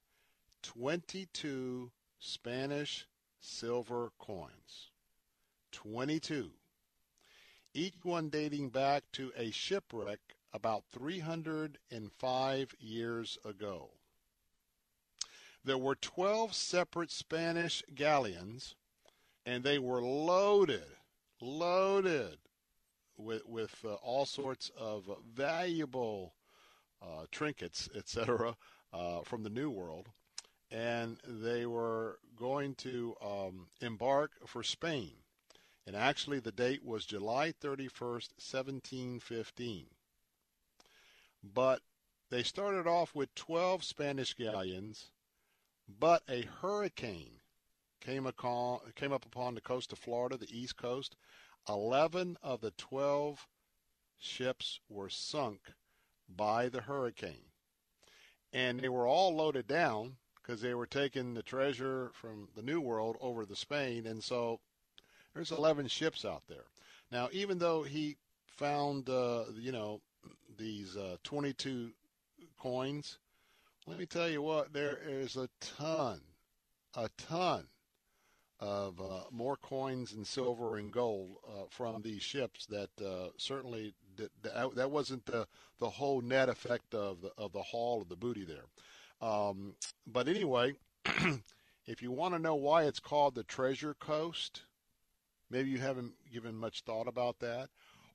[0.62, 3.08] 22 Spanish
[3.40, 4.92] silver coins.
[5.72, 6.52] 22.
[7.74, 10.20] Each one dating back to a shipwreck
[10.54, 13.92] about 305 years ago.
[15.64, 18.76] There were 12 separate Spanish galleons,
[19.50, 20.86] and they were loaded,
[21.42, 22.38] loaded
[23.18, 26.36] with, with uh, all sorts of valuable
[27.02, 28.56] uh, trinkets, etc.,
[28.94, 30.08] uh, from the New World,
[30.70, 35.14] and they were going to um, embark for Spain.
[35.88, 39.88] And actually, the date was July 31st, 1715.
[41.44, 41.82] But
[42.30, 45.10] they started off with 12 Spanish galleons,
[45.88, 47.40] but a hurricane
[48.00, 51.16] came, upon, came up upon the coast of Florida, the east coast.
[51.68, 53.48] 11 of the 12
[54.18, 55.60] ships were sunk
[56.28, 57.52] by the hurricane.
[58.54, 62.82] And they were all loaded down because they were taking the treasure from the New
[62.82, 64.08] World over to Spain.
[64.08, 64.60] And so
[65.34, 66.66] there's 11 ships out there.
[67.12, 68.18] Now, even though he
[68.48, 70.02] found, uh, you know,
[70.58, 71.92] these uh, 22
[72.60, 73.20] coins,
[73.86, 76.22] let me tell you what, there is a ton,
[76.96, 77.68] a ton
[78.60, 83.94] of uh, more coins and silver and gold uh, from these ships that uh, certainly
[84.18, 85.48] did, that, that wasn't the,
[85.80, 88.66] the whole net effect of the, of the haul of the booty there.
[89.22, 89.76] Um,
[90.06, 90.74] but anyway,
[91.86, 94.64] if you want to know why it's called the Treasure Coast,
[95.50, 97.70] maybe you haven't given much thought about that,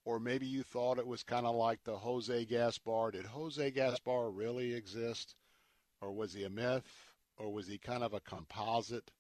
[0.05, 3.13] or maybe you thought it was kind of like the Jose Gaspar.
[3.13, 5.35] Did Jose Gaspar really exist,
[6.03, 6.85] or was he a myth,
[7.39, 9.11] or was he kind of a composite?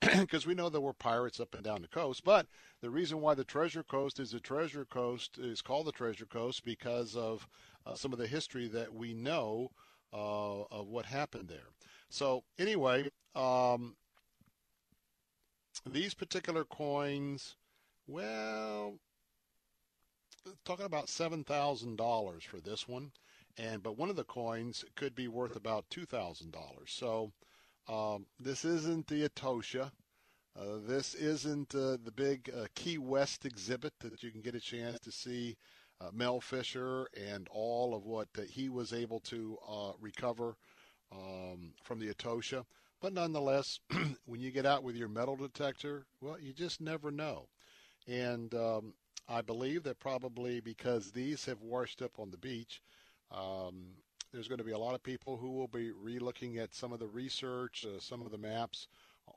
[0.20, 2.24] because we know there were pirates up and down the coast.
[2.24, 2.46] But
[2.80, 6.64] the reason why the Treasure Coast is the Treasure Coast is called the Treasure Coast
[6.64, 7.46] because of
[7.84, 9.70] uh, some of the history that we know
[10.12, 11.68] uh, of what happened there.
[12.08, 13.94] So anyway, um,
[15.86, 17.56] these particular coins,
[18.06, 18.98] well,
[20.64, 23.12] talking about seven thousand dollars for this one,
[23.56, 26.90] and but one of the coins could be worth about two thousand dollars.
[26.90, 27.32] So
[27.88, 29.90] Um, this isn't the Atocha.
[30.58, 34.60] Uh, this isn't uh, the big uh, Key West exhibit that you can get a
[34.60, 35.56] chance to see
[36.00, 40.56] uh, Mel Fisher and all of what he was able to uh, recover
[41.12, 42.64] um, from the Atocha.
[43.00, 43.80] But nonetheless,
[44.26, 47.48] when you get out with your metal detector, well, you just never know.
[48.06, 48.94] And um,
[49.28, 52.82] I believe that probably because these have washed up on the beach,
[53.30, 53.94] um,
[54.32, 57.00] there's going to be a lot of people who will be re-looking at some of
[57.00, 58.88] the research, uh, some of the maps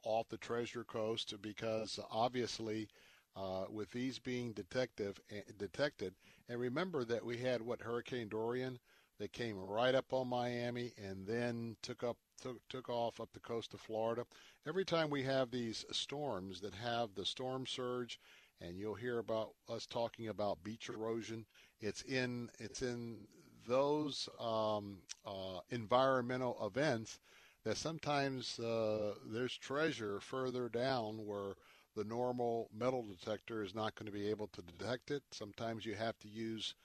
[0.03, 2.87] off the Treasure Coast, because obviously,
[3.35, 6.13] uh, with these being detective eh, detected,
[6.49, 8.79] and remember that we had what Hurricane Dorian
[9.19, 13.39] that came right up on Miami and then took up took, took off up the
[13.39, 14.25] coast of Florida.
[14.67, 18.19] Every time we have these storms that have the storm surge,
[18.61, 21.45] and you'll hear about us talking about beach erosion.
[21.79, 23.27] It's in it's in
[23.67, 27.19] those um, uh, environmental events
[27.63, 31.53] that sometimes uh, there's treasure further down where
[31.95, 35.23] the normal metal detector is not going to be able to detect it.
[35.31, 36.75] Sometimes you have to use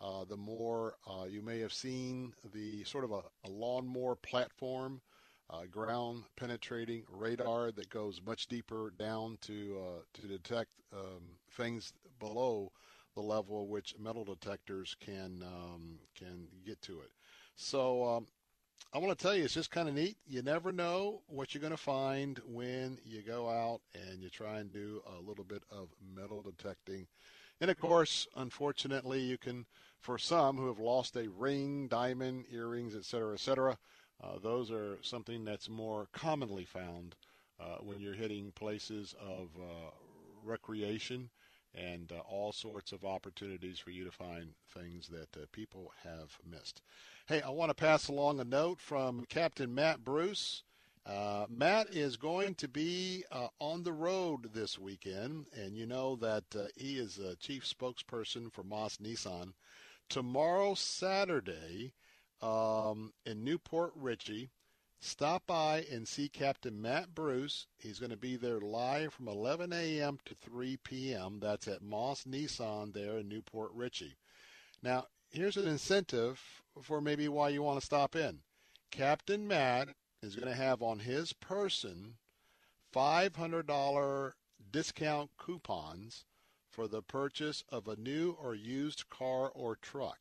[0.00, 5.00] uh, the more uh, you may have seen the sort of a, a lawnmower platform,
[5.50, 11.92] uh, ground penetrating radar that goes much deeper down to uh, to detect um, things
[12.20, 12.70] below
[13.18, 17.10] the level at which metal detectors can um, can get to it.
[17.56, 18.26] So um,
[18.92, 20.16] I want to tell you, it's just kind of neat.
[20.24, 24.58] You never know what you're going to find when you go out and you try
[24.58, 27.08] and do a little bit of metal detecting.
[27.60, 29.66] And of course, unfortunately, you can
[29.98, 33.78] for some who have lost a ring, diamond, earrings, etc., etc.,
[34.22, 37.16] uh, those are something that's more commonly found
[37.58, 39.90] uh, when you're hitting places of uh,
[40.44, 41.30] recreation
[41.74, 46.38] and uh, all sorts of opportunities for you to find things that uh, people have
[46.48, 46.82] missed.
[47.26, 50.62] Hey, I want to pass along a note from Captain Matt Bruce.
[51.06, 56.16] Uh, Matt is going to be uh, on the road this weekend, and you know
[56.16, 59.52] that uh, he is a chief spokesperson for Moss Nissan
[60.08, 61.92] tomorrow, Saturday,
[62.42, 64.50] um, in New Port Richey.
[65.00, 67.68] Stop by and see Captain Matt Bruce.
[67.76, 70.18] He's going to be there live from 11 a.m.
[70.24, 71.38] to 3 p.m.
[71.38, 74.16] That's at Moss Nissan there in New Port Richey.
[74.82, 78.40] Now, here's an incentive for maybe why you want to stop in.
[78.90, 82.16] Captain Matt is going to have on his person
[82.92, 84.32] $500
[84.72, 86.24] discount coupons
[86.68, 90.18] for the purchase of a new or used car or truck.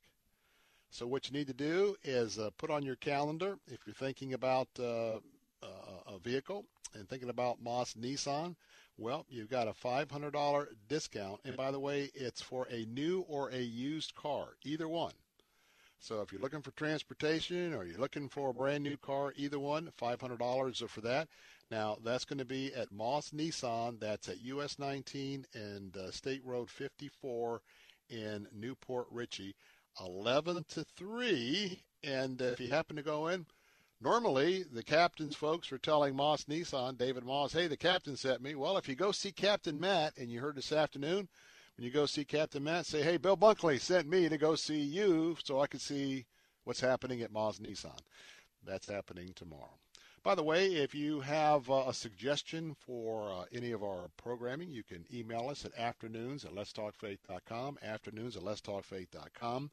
[0.90, 4.34] So what you need to do is uh, put on your calendar if you're thinking
[4.34, 5.20] about uh,
[6.08, 8.56] a vehicle and thinking about Moss Nissan.
[8.98, 13.50] Well, you've got a $500 discount, and by the way, it's for a new or
[13.50, 15.14] a used car, either one.
[16.00, 19.60] So if you're looking for transportation or you're looking for a brand new car, either
[19.60, 21.28] one, $500 for that.
[21.70, 24.00] Now, that's going to be at Moss Nissan.
[24.00, 27.62] That's at US 19 and uh, State Road 54
[28.10, 29.54] in New Port Richey,
[30.04, 31.84] 11 to 3.
[32.04, 33.46] And if you happen to go in,
[34.02, 38.56] normally the captain's folks are telling Moss Nissan, David Moss, hey, the captain sent me.
[38.56, 41.28] Well, if you go see Captain Matt, and you heard this afternoon,
[41.76, 44.82] when you go see Captain Matt, say, hey, Bill Bunkley sent me to go see
[44.82, 46.26] you so I could see
[46.64, 48.00] what's happening at Moss Nissan.
[48.66, 49.78] That's happening tomorrow.
[50.28, 54.70] By the way, if you have uh, a suggestion for uh, any of our programming,
[54.70, 59.72] you can email us at afternoons at letstalkfaith.com, afternoons at letstalkfaith.com.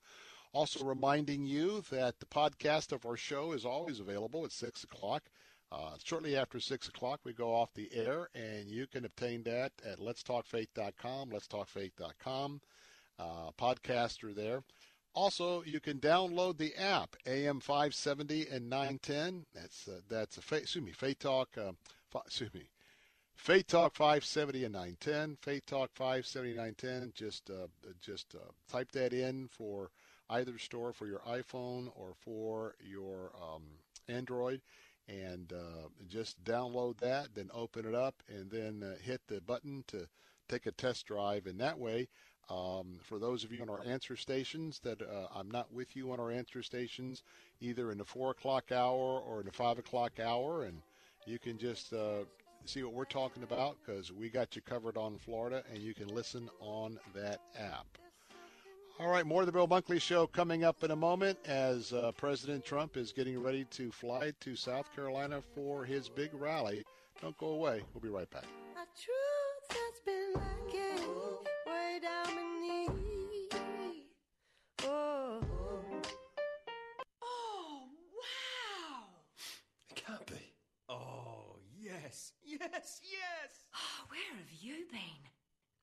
[0.52, 5.24] Also reminding you that the podcast of our show is always available at 6 o'clock.
[5.72, 9.72] Uh, shortly after 6 o'clock, we go off the air, and you can obtain that
[9.85, 12.60] at letstalkfaith.com, letstalkfaith.com.
[13.18, 14.62] Uh, podcasts are there.
[15.14, 19.46] Also, you can download the app AM 570 and 910.
[19.54, 21.50] That's uh, that's a excuse me, Faith Talk.
[21.56, 21.72] Uh,
[22.26, 22.68] excuse me,
[23.36, 25.36] Faith Talk 570 and 910.
[25.40, 27.12] Faith Talk 570 and 910.
[27.14, 27.68] Just uh,
[28.00, 29.90] just uh, type that in for
[30.30, 33.62] either store for your iPhone or for your um,
[34.08, 34.62] Android,
[35.06, 37.34] and uh, just download that.
[37.34, 40.08] Then open it up, and then uh, hit the button to
[40.48, 41.46] take a test drive.
[41.46, 42.08] And that way,
[42.50, 46.12] um, for those of you on our answer stations that uh, I'm not with you
[46.12, 47.22] on our answer stations,
[47.60, 50.80] either in the four o'clock hour or in the five o'clock hour, and
[51.26, 52.24] you can just uh,
[52.64, 56.08] see what we're talking about because we got you covered on Florida, and you can
[56.08, 57.86] listen on that app.
[59.00, 62.12] All right, more of the Bill Bunkley Show coming up in a moment as uh,
[62.16, 66.84] President Trump is getting ready to fly to South Carolina for his big rally.
[67.20, 67.82] Don't go away.
[67.92, 68.44] We'll be right back.
[74.86, 75.40] Oh.
[77.22, 79.05] Oh, wow.
[79.89, 80.55] It can't be.
[80.89, 81.56] Oh.
[81.81, 83.01] yes, yes.
[83.02, 83.64] Yes!
[83.74, 85.01] Oh, where have you been?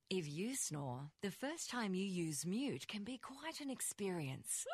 [0.09, 4.65] If you snore, the first time you use mute can be quite an experience.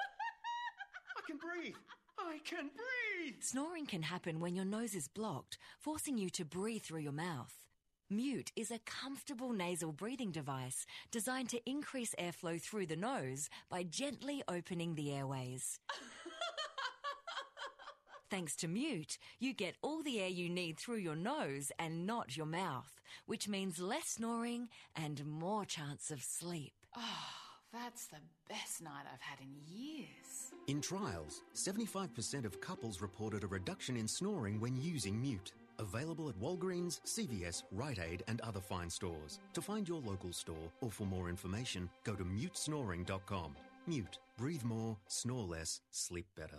[1.18, 1.76] I can breathe.
[2.20, 3.36] I can breathe.
[3.42, 7.54] Snoring can happen when your nose is blocked, forcing you to breathe through your mouth.
[8.10, 13.84] Mute is a comfortable nasal breathing device designed to increase airflow through the nose by
[13.84, 15.82] gently opening the airways.
[18.32, 22.38] Thanks to Mute, you get all the air you need through your nose and not
[22.38, 26.72] your mouth, which means less snoring and more chance of sleep.
[26.96, 27.02] Oh,
[27.74, 30.54] that's the best night I've had in years.
[30.68, 35.52] In trials, 75% of couples reported a reduction in snoring when using Mute.
[35.80, 39.40] Available at Walgreens, CVS, Rite Aid, and other fine stores.
[39.54, 43.56] To find your local store or for more information, go to mutesnoring.com.
[43.88, 44.20] Mute.
[44.38, 46.58] Breathe more, snore less, sleep better.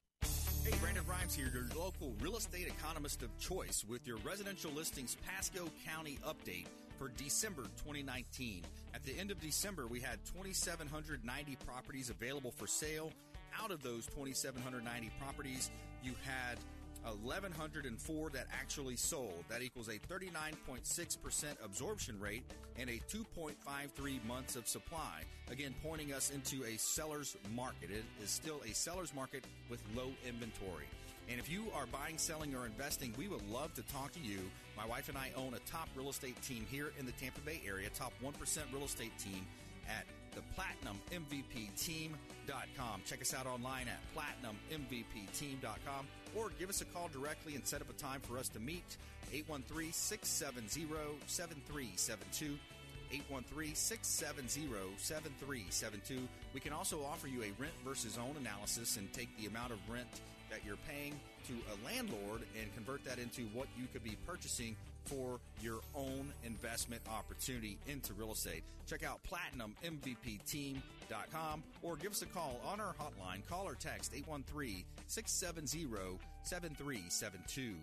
[0.64, 5.16] Hey, Brandon Rhymes here, your local real estate economist of choice with your residential listings
[5.26, 6.66] Pasco County update
[6.98, 8.64] for December 2019.
[8.92, 13.12] At the end of December, we had 2,790 properties available for sale.
[13.62, 15.70] Out of those 2,790 properties,
[16.02, 16.58] you had
[17.04, 19.44] 1,104 that actually sold.
[19.48, 22.44] That equals a 39.6% absorption rate
[22.78, 25.22] and a 2.53 months of supply.
[25.50, 27.90] Again, pointing us into a seller's market.
[27.90, 30.86] It is still a seller's market with low inventory.
[31.30, 34.38] And if you are buying, selling, or investing, we would love to talk to you.
[34.76, 37.60] My wife and I own a top real estate team here in the Tampa Bay
[37.66, 38.32] area, top 1%
[38.72, 39.46] real estate team
[39.88, 41.68] at the Platinum MVP
[42.48, 43.02] PlatinumMVPTeam.com.
[43.04, 46.06] Check us out online at Platinum MVP PlatinumMVPTeam.com
[46.36, 48.96] or give us a call directly and set up a time for us to meet.
[49.32, 50.86] 813 670
[51.26, 52.58] 7372.
[53.10, 56.28] 813 670 7372.
[56.54, 59.78] We can also offer you a rent versus own analysis and take the amount of
[59.88, 64.16] rent that you're paying to a landlord and convert that into what you could be
[64.26, 64.76] purchasing
[65.08, 68.64] for your own investment opportunity into real estate.
[68.86, 73.46] Check out PlatinumMVPTeam.com or give us a call on our hotline.
[73.48, 77.74] Call or text 813 670 7372.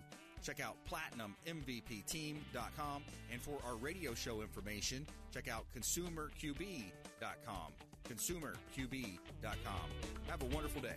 [0.42, 3.02] Check out PlatinumMVPTeam.com.
[3.32, 7.72] And for our radio show information, check out ConsumerQB.com.
[8.08, 9.90] ConsumerQB.com.
[10.28, 10.96] Have a wonderful day.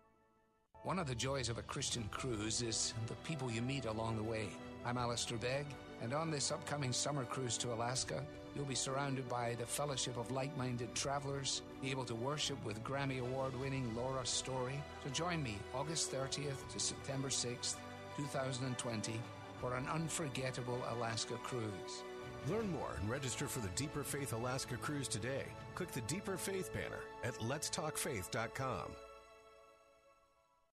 [0.83, 4.23] One of the joys of a Christian cruise is the people you meet along the
[4.23, 4.47] way.
[4.83, 5.67] I'm Alistair Begg,
[6.01, 8.23] and on this upcoming summer cruise to Alaska,
[8.55, 12.83] you'll be surrounded by the fellowship of like minded travelers, be able to worship with
[12.83, 14.81] Grammy Award winning Laura Story.
[15.03, 17.75] So join me August 30th to September 6th,
[18.17, 19.21] 2020,
[19.59, 22.01] for an unforgettable Alaska cruise.
[22.49, 25.45] Learn more and register for the Deeper Faith Alaska cruise today.
[25.75, 28.95] Click the Deeper Faith banner at letstalkfaith.com.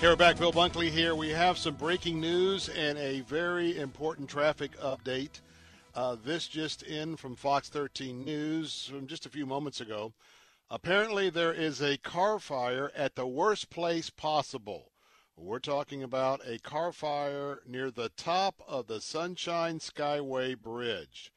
[0.00, 0.38] Hey, we're back.
[0.38, 1.14] Bill Bunkley here.
[1.14, 5.40] We have some breaking news and a very important traffic update.
[5.94, 10.14] Uh, this just in from Fox 13 News from just a few moments ago.
[10.70, 14.89] Apparently, there is a car fire at the worst place possible.
[15.42, 21.32] We're talking about a car fire near the top of the Sunshine Skyway Bridge.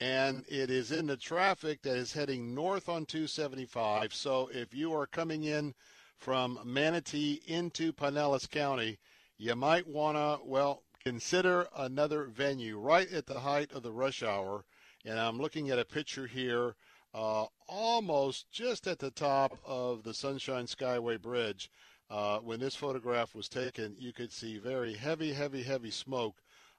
[0.00, 4.14] And it is in the traffic that is heading north on 275.
[4.14, 5.74] So if you are coming in
[6.16, 8.98] from Manatee into Pinellas County,
[9.36, 14.22] you might want to, well, consider another venue right at the height of the rush
[14.22, 14.64] hour.
[15.04, 16.76] And I'm looking at a picture here,
[17.12, 21.70] uh, almost just at the top of the Sunshine Skyway Bridge.
[22.10, 26.36] Uh, when this photograph was taken, you could see very heavy, heavy, heavy smoke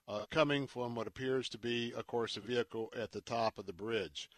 [0.08, 3.66] uh, coming from what appears to be, of course, a vehicle at the top of
[3.66, 4.30] the bridge.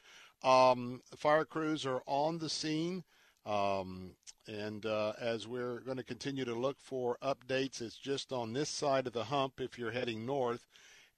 [0.43, 3.05] Um, fire crews are on the scene.
[3.45, 4.11] Um,
[4.47, 8.69] and uh, as we're going to continue to look for updates, it's just on this
[8.69, 10.67] side of the hump if you're heading north.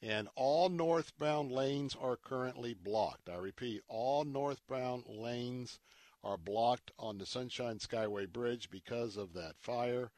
[0.02, 3.28] And all northbound lanes are currently blocked.
[3.28, 5.78] I repeat, all northbound lanes
[6.22, 10.10] are blocked on the Sunshine Skyway Bridge because of that fire.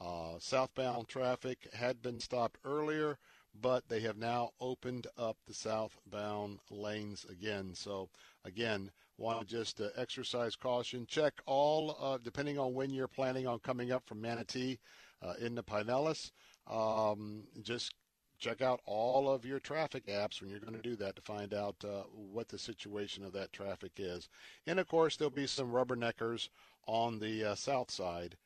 [0.00, 3.18] Uh, southbound traffic had been stopped earlier,
[3.60, 7.74] but they have now opened up the southbound lanes again.
[7.74, 8.08] So,
[8.44, 11.04] again, want to just uh, exercise caution.
[11.06, 14.78] Check all, uh, depending on when you're planning on coming up from Manatee
[15.22, 16.30] uh, into Pinellas.
[16.66, 17.94] Um, just
[18.40, 21.52] check out all of your traffic apps when you're going to do that to find
[21.54, 24.28] out uh, what the situation of that traffic is.
[24.66, 26.48] And of course, there'll be some rubberneckers
[26.86, 28.36] on the uh, south side.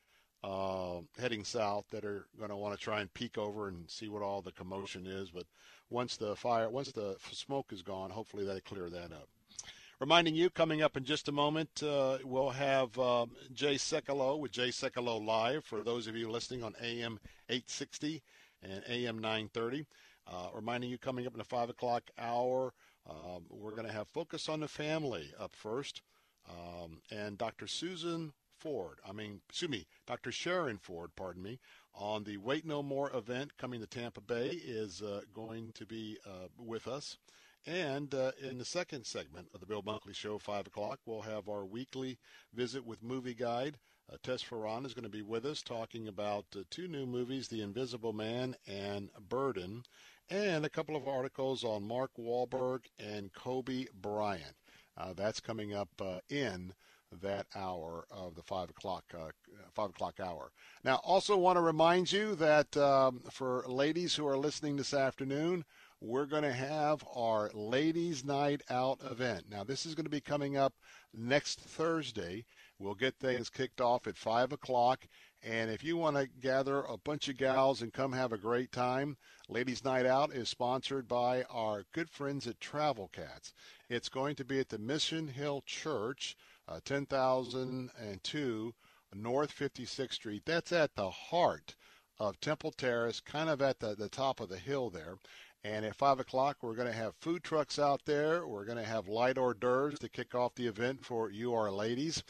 [0.43, 4.09] Uh, heading south that are going to want to try and peek over and see
[4.09, 5.31] what all the commotion is.
[5.31, 5.45] But
[5.89, 9.27] once the fire, once the smoke is gone, hopefully they clear that up.
[9.99, 14.51] Reminding you, coming up in just a moment, uh, we'll have um, Jay Sekulow with
[14.51, 17.17] Jay Sekulow Live for those of you listening on AM
[17.49, 18.21] 860
[18.71, 19.85] and AM 930.
[20.27, 22.73] Uh, reminding you, coming up in the 5 o'clock hour,
[23.09, 26.01] um, we're going to have Focus on the Family up first.
[26.49, 27.67] Um, and Dr.
[27.67, 30.31] Susan Ford, I mean, excuse me, Dr.
[30.31, 31.59] Sharon Ford, pardon me,
[31.93, 36.17] on the Wait No More event coming to Tampa Bay is uh, going to be
[36.25, 37.17] uh, with us.
[37.67, 41.49] And uh, in the second segment of the Bill Bunkley Show, 5 o'clock, we'll have
[41.49, 42.19] our weekly
[42.53, 43.77] visit with Movie Guide.
[44.11, 47.47] Uh, Tess Ferran is going to be with us talking about uh, two new movies,
[47.47, 49.83] The Invisible Man and Burden,
[50.29, 54.55] and a couple of articles on Mark Wahlberg and Kobe Bryant.
[54.95, 56.73] Uh, that's coming up uh, in
[57.21, 59.29] that hour of the five o'clock uh,
[59.73, 60.51] five o'clock hour.
[60.83, 65.65] Now, also want to remind you that um, for ladies who are listening this afternoon,
[66.01, 69.45] we're going to have our Ladies Night Out event.
[69.49, 70.73] Now, this is going to be coming up
[71.13, 72.45] next Thursday.
[72.77, 75.07] We'll get things kicked off at 5 o'clock.
[75.41, 78.71] And if you want to gather a bunch of gals and come have a great
[78.71, 79.15] time,
[79.47, 83.53] Ladies Night Out is sponsored by our good friends at Travel Cats.
[83.87, 86.35] It's going to be at the Mission Hill Church,
[86.67, 88.73] uh, 10,002
[89.13, 90.43] North 56th Street.
[90.45, 91.75] That's at the heart
[92.19, 95.17] of Temple Terrace, kind of at the, the top of the hill there.
[95.63, 98.47] And at 5 o'clock, we're going to have food trucks out there.
[98.47, 101.71] We're going to have light hors d'oeuvres to kick off the event for you, our
[101.71, 102.23] ladies.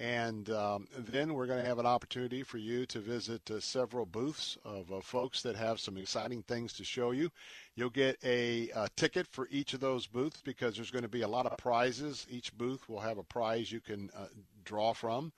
[0.00, 4.06] And um, then we're going to have an opportunity for you to visit uh, several
[4.06, 7.30] booths of uh, folks that have some exciting things to show you.
[7.74, 11.20] You'll get a, a, ticket for each of those booths because there's going to be
[11.20, 12.26] a lot of prizes.
[12.30, 14.28] Each booth will have a prize you can uh,
[14.64, 15.34] draw from.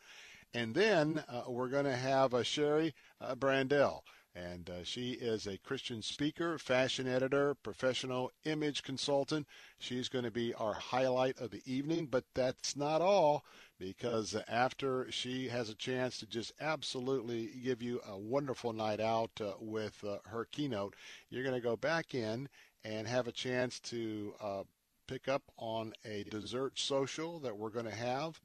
[0.55, 4.03] And then uh, we're going to have a Shari uh, Braendel.
[4.35, 9.47] And uh, she is a Christian speaker, fashion editor, professional image consultant.
[9.79, 13.45] She's going to be our highlight of the evening, but that's not all
[13.83, 19.31] because after she has a chance to just absolutely give you a wonderful night out
[19.41, 20.95] uh, with uh, her keynote,
[21.31, 22.49] you're going to go back in
[22.85, 24.63] and have a chance to uh,
[25.09, 28.41] pick up on a dessert social that we're going to have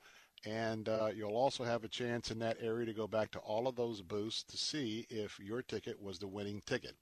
[0.45, 3.67] and uh, you'll also have a chance in that area to go back to all
[3.67, 6.95] of those booths to see if your ticket was the winning ticket.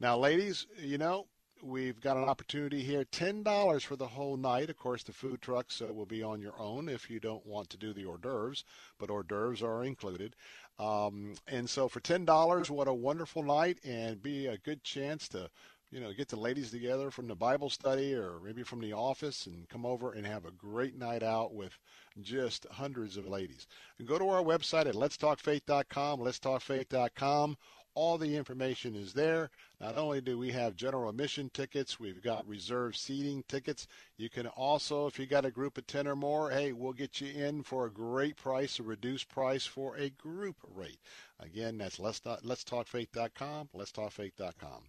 [0.00, 1.26] Now, ladies, you know,
[1.62, 4.70] we've got an opportunity here $10 for the whole night.
[4.70, 7.70] Of course, the food trucks uh, will be on your own if you don't want
[7.70, 8.64] to do the hors d'oeuvres,
[8.98, 10.36] but hors d'oeuvres are included.
[10.78, 15.50] Um, and so for $10, what a wonderful night and be a good chance to
[15.90, 19.46] you know, get the ladies together from the Bible study or maybe from the office
[19.46, 21.76] and come over and have a great night out with
[22.22, 23.66] just hundreds of ladies.
[23.98, 27.56] And go to our website at letstalkfaith.com, letstalkfaith.com.
[28.00, 29.50] All the information is there.
[29.78, 33.86] Not only do we have general admission tickets, we've got reserved seating tickets.
[34.16, 37.20] You can also, if you got a group of 10 or more, hey, we'll get
[37.20, 40.98] you in for a great price, a reduced price for a group rate.
[41.40, 44.82] Again, that's let's, letstalkfaith.com, letstalkfaith.com.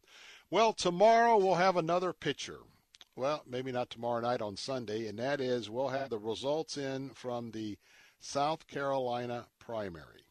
[0.50, 2.60] Well, tomorrow we'll have another picture.
[3.18, 7.10] Well, maybe not tomorrow night on Sunday, and that is we'll have the results in
[7.10, 7.78] from the
[8.22, 10.22] South Carolina primary.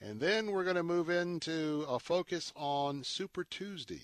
[0.00, 4.02] And then we're going to move into a focus on Super Tuesday.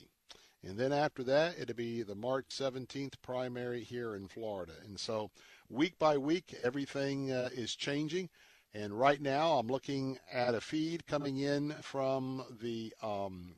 [0.63, 4.73] And then after that, it'll be the March 17th primary here in Florida.
[4.85, 5.31] And so
[5.69, 8.31] week by week, everything uh, is changing.
[8.73, 13.55] And right now, I'm looking at a feed coming in from the um,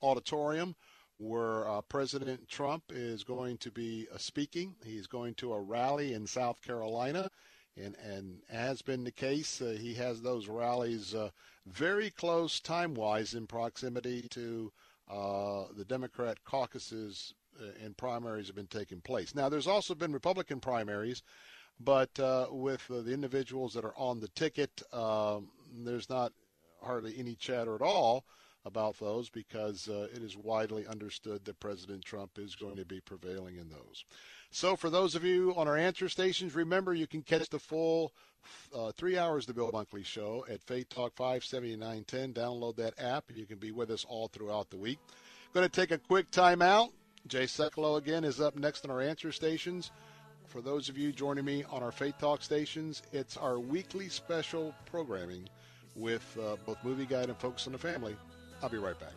[0.00, 0.76] auditorium
[1.18, 4.74] where uh, President Trump is going to be uh, speaking.
[4.84, 7.30] He's going to a rally in South Carolina,
[7.76, 11.30] and and has been the case, uh, he has those rallies uh,
[11.66, 14.72] very close time wise in proximity to
[15.10, 19.34] uh, the Democrat caucuses uh, and primaries have been taking place.
[19.34, 21.22] Now, there's also been Republican primaries.
[21.80, 25.48] But uh, with uh, the individuals that are on the ticket, um,
[25.84, 26.32] there's not
[26.80, 28.24] hardly any chatter at all
[28.64, 33.56] about those because it is widely understood that President Trump is going to be prevailing
[33.56, 34.04] in those.
[34.54, 38.12] So, for those of you on our answer stations, remember you can catch the full
[38.72, 42.32] uh, three hours of the Bill Bunkley Show at Faith Talk 57910.
[42.32, 45.00] Download that app, and you can be with us all throughout the week.
[45.54, 46.92] Going to take a quick timeout.
[47.26, 49.90] Jay Sekulow again is up next on our answer stations.
[50.46, 54.72] For those of you joining me on our Faith Talk stations, it's our weekly special
[54.86, 55.48] programming
[55.96, 58.14] with uh, both Movie Guide and Focus on the Family.
[58.62, 59.14] I'll be right back.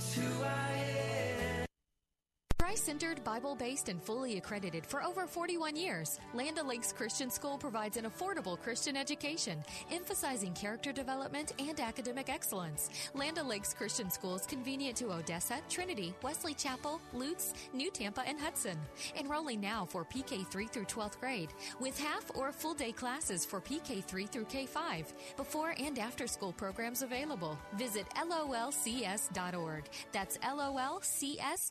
[0.00, 0.69] Who I
[2.70, 7.58] Christ centered, Bible based, and fully accredited for over 41 years, Land O'Lakes Christian School
[7.58, 12.88] provides an affordable Christian education, emphasizing character development and academic excellence.
[13.12, 18.38] Land O'Lakes Christian School is convenient to Odessa, Trinity, Wesley Chapel, Lutz, New Tampa, and
[18.38, 18.78] Hudson.
[19.18, 23.60] Enrolling now for PK 3 through 12th grade, with half or full day classes for
[23.60, 25.12] PK 3 through K 5.
[25.36, 27.58] Before and after school programs available.
[27.76, 29.88] Visit lolcs.org.
[30.12, 31.70] That's lolcs.org.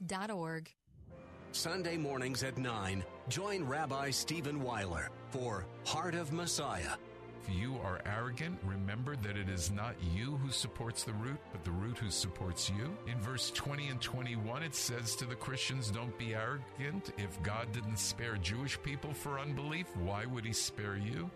[1.52, 6.94] Sunday mornings at 9, join Rabbi Stephen Weiler for Heart of Messiah.
[7.42, 11.64] If you are arrogant, remember that it is not you who supports the root, but
[11.64, 12.96] the root who supports you.
[13.12, 17.12] In verse 20 and 21, it says to the Christians, Don't be arrogant.
[17.18, 21.32] If God didn't spare Jewish people for unbelief, why would he spare you?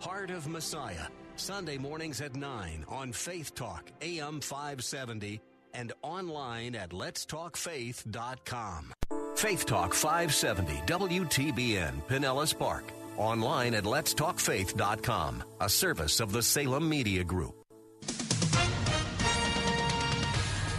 [0.00, 1.06] Heart of Messiah,
[1.36, 5.40] Sunday mornings at 9 on Faith Talk, AM 570,
[5.74, 8.92] and online at letstalkfaith.com.
[9.36, 12.84] Faith Talk 570 WTBN Pinellas Park.
[13.16, 17.56] Online at letstalkfaith.com, a service of the Salem Media Group.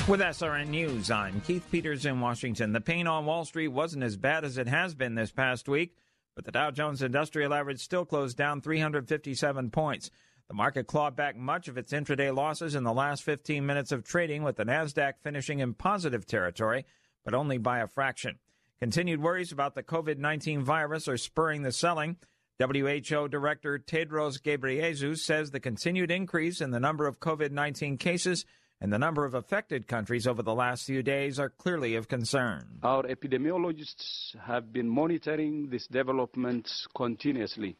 [0.07, 2.73] With SRN News, I'm Keith Peters in Washington.
[2.73, 5.95] The pain on Wall Street wasn't as bad as it has been this past week,
[6.35, 10.09] but the Dow Jones Industrial Average still closed down 357 points.
[10.47, 14.03] The market clawed back much of its intraday losses in the last 15 minutes of
[14.03, 16.85] trading, with the Nasdaq finishing in positive territory,
[17.23, 18.39] but only by a fraction.
[18.83, 22.17] Continued worries about the COVID 19 virus are spurring the selling.
[22.59, 28.43] WHO Director Tedros Ghebreyesus says the continued increase in the number of COVID 19 cases
[28.81, 32.79] and the number of affected countries over the last few days are clearly of concern.
[32.83, 37.77] Our epidemiologists have been monitoring these developments continuously,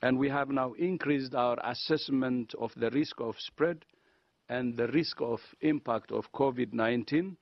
[0.00, 3.84] and we have now increased our assessment of the risk of spread
[4.48, 7.36] and the risk of impact of COVID 19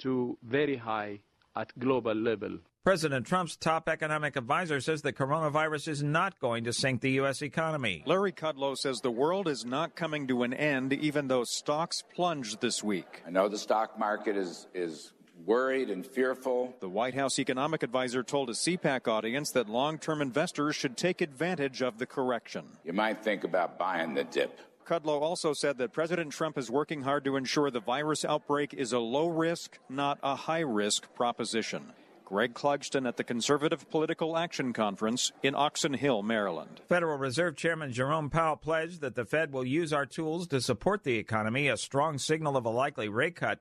[0.00, 1.20] to very high
[1.58, 2.58] at global level.
[2.84, 7.42] President Trump's top economic advisor says the coronavirus is not going to sink the U.S.
[7.42, 8.02] economy.
[8.06, 12.60] Larry Kudlow says the world is not coming to an end, even though stocks plunged
[12.60, 13.22] this week.
[13.26, 15.12] I know the stock market is, is
[15.44, 16.74] worried and fearful.
[16.80, 21.20] The White House economic advisor told a CPAC audience that long term investors should take
[21.20, 22.64] advantage of the correction.
[22.84, 24.60] You might think about buying the dip.
[24.88, 28.94] Kudlow also said that President Trump is working hard to ensure the virus outbreak is
[28.94, 31.92] a low risk, not a high risk proposition.
[32.24, 36.80] Greg Clugston at the Conservative Political Action Conference in Oxon Hill, Maryland.
[36.88, 41.04] Federal Reserve Chairman Jerome Powell pledged that the Fed will use our tools to support
[41.04, 43.58] the economy, a strong signal of a likely rate cut,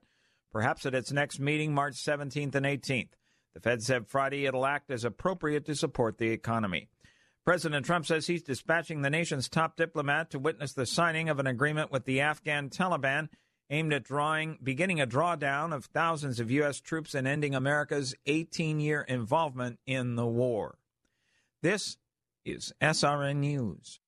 [0.53, 3.09] perhaps at its next meeting March 17th and 18th.
[3.53, 6.87] The Fed said Friday it'll act as appropriate to support the economy.
[7.47, 11.47] President Trump says he's dispatching the nation's top diplomat to witness the signing of an
[11.47, 13.29] agreement with the Afghan Taliban
[13.69, 16.81] aimed at drawing, beginning a drawdown of thousands of U.S.
[16.81, 20.77] troops and ending America's 18 year involvement in the war.
[21.61, 21.95] This
[22.43, 24.01] is SRN News.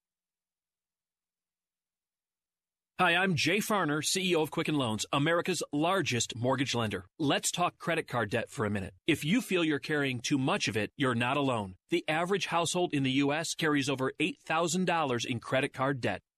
[2.99, 7.05] Hi, I'm Jay Farner, CEO of Quicken Loans, America's largest mortgage lender.
[7.17, 8.93] Let's talk credit card debt for a minute.
[9.07, 11.75] If you feel you're carrying too much of it, you're not alone.
[11.91, 13.53] The average household in the U.S.
[13.53, 16.19] carries over $8,000 in credit card debt.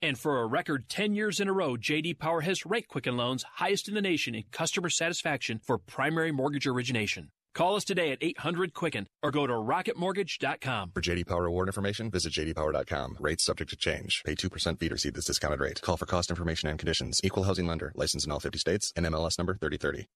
[0.00, 3.44] And for a record 10 years in a row, JD Power has ranked Quicken Loans
[3.54, 7.30] highest in the nation in customer satisfaction for primary mortgage origination.
[7.54, 10.92] Call us today at 800 Quicken or go to rocketmortgage.com.
[10.94, 13.16] For JD Power award information, visit jdpower.com.
[13.18, 14.22] Rates subject to change.
[14.24, 15.82] Pay 2% fee to receive this discounted rate.
[15.82, 17.20] Call for cost information and conditions.
[17.24, 17.90] Equal housing lender.
[17.96, 18.92] License in all 50 states.
[18.96, 20.06] NMLS number 3030.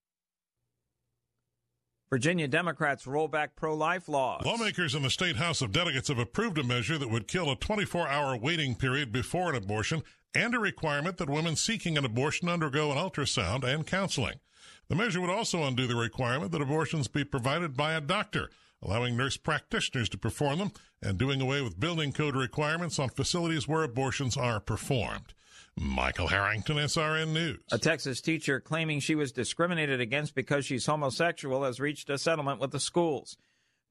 [2.12, 4.44] Virginia Democrats roll back pro life laws.
[4.44, 7.56] Lawmakers in the state House of Delegates have approved a measure that would kill a
[7.56, 10.02] 24 hour waiting period before an abortion
[10.34, 14.40] and a requirement that women seeking an abortion undergo an ultrasound and counseling.
[14.89, 18.51] The measure would also undo the requirement that abortions be provided by a doctor,
[18.82, 23.66] allowing nurse practitioners to perform them and doing away with building code requirements on facilities
[23.66, 25.32] where abortions are performed.
[25.77, 27.62] Michael Harrington, SRN News.
[27.73, 32.61] A Texas teacher claiming she was discriminated against because she's homosexual has reached a settlement
[32.61, 33.36] with the schools.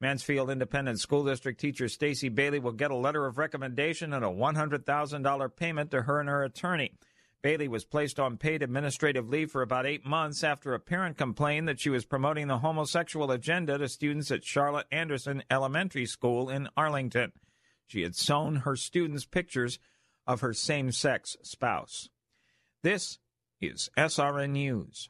[0.00, 4.28] Mansfield Independent School District teacher Stacy Bailey will get a letter of recommendation and a
[4.28, 6.92] $100,000 payment to her and her attorney.
[7.42, 11.66] Bailey was placed on paid administrative leave for about eight months after a parent complained
[11.66, 16.68] that she was promoting the homosexual agenda to students at Charlotte Anderson Elementary School in
[16.76, 17.32] Arlington.
[17.86, 19.80] She had sewn her students pictures
[20.26, 22.08] of her same sex spouse.
[22.82, 23.18] This
[23.60, 25.08] is SRN News.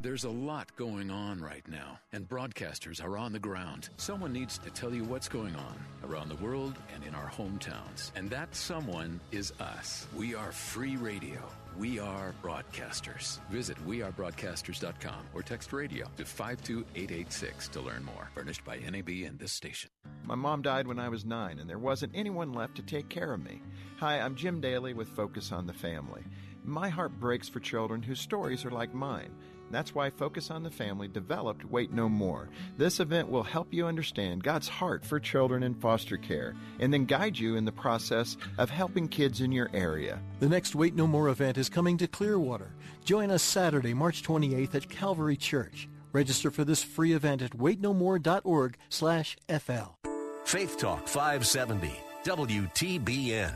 [0.00, 3.88] There's a lot going on right now, and broadcasters are on the ground.
[3.96, 5.74] Someone needs to tell you what's going on
[6.08, 8.12] around the world and in our hometowns.
[8.14, 10.06] And that someone is us.
[10.14, 11.40] We are free radio.
[11.76, 13.40] We are broadcasters.
[13.50, 18.30] Visit wearebroadcasters.com or text radio to 52886 to learn more.
[18.36, 19.90] Furnished by NAB and this station.
[20.22, 23.32] My mom died when I was nine, and there wasn't anyone left to take care
[23.32, 23.60] of me.
[23.96, 26.22] Hi, I'm Jim Daly with Focus on the Family.
[26.64, 29.34] My heart breaks for children whose stories are like mine.
[29.70, 32.48] That's why Focus on the Family developed Wait No More.
[32.76, 37.04] This event will help you understand God's heart for children in foster care and then
[37.04, 40.20] guide you in the process of helping kids in your area.
[40.40, 42.70] The next Wait No More event is coming to Clearwater.
[43.04, 45.88] Join us Saturday, March 28th at Calvary Church.
[46.12, 49.98] Register for this free event at waitnomore.org/fl.
[50.44, 51.92] Faith Talk 570
[52.24, 53.52] WTBN.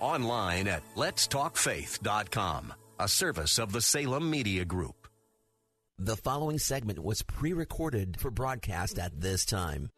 [0.00, 4.97] Online at letstalkfaith.com, a service of the Salem Media Group.
[6.00, 9.90] The following segment was pre recorded for broadcast at this time.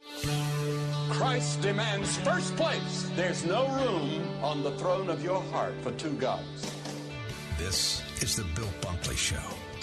[1.11, 3.11] Christ demands first place.
[3.17, 6.75] There's no room on the throne of your heart for two gods.
[7.59, 9.37] This is the Bill Bunkley Show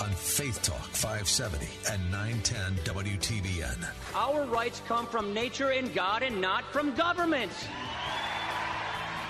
[0.03, 3.87] on Faith Talk 570 and 910 WTBN.
[4.15, 7.51] Our rights come from nature and God and not from government.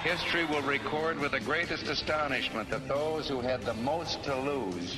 [0.04, 4.98] History will record with the greatest astonishment that those who had the most to lose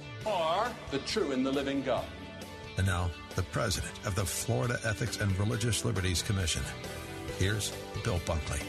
[0.25, 2.05] or the true and the living God.
[2.77, 6.61] And now, the president of the Florida Ethics and Religious Liberties Commission.
[7.37, 7.71] Here's
[8.03, 8.61] Bill Bunkley.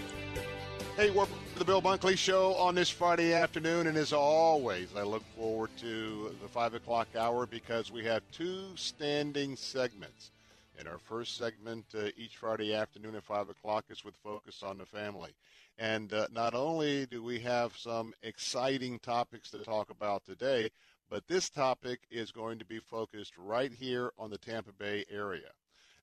[0.97, 1.27] Hey, we're
[1.57, 6.35] the Bill Bunkley Show on this Friday afternoon, and as always, I look forward to
[6.43, 10.31] the 5 o'clock hour because we have two standing segments.
[10.79, 14.79] In our first segment, uh, each Friday afternoon at 5 o'clock is with Focus on
[14.79, 15.31] the Family.
[15.79, 20.71] And uh, not only do we have some exciting topics to talk about today,
[21.13, 25.51] but this topic is going to be focused right here on the Tampa Bay area.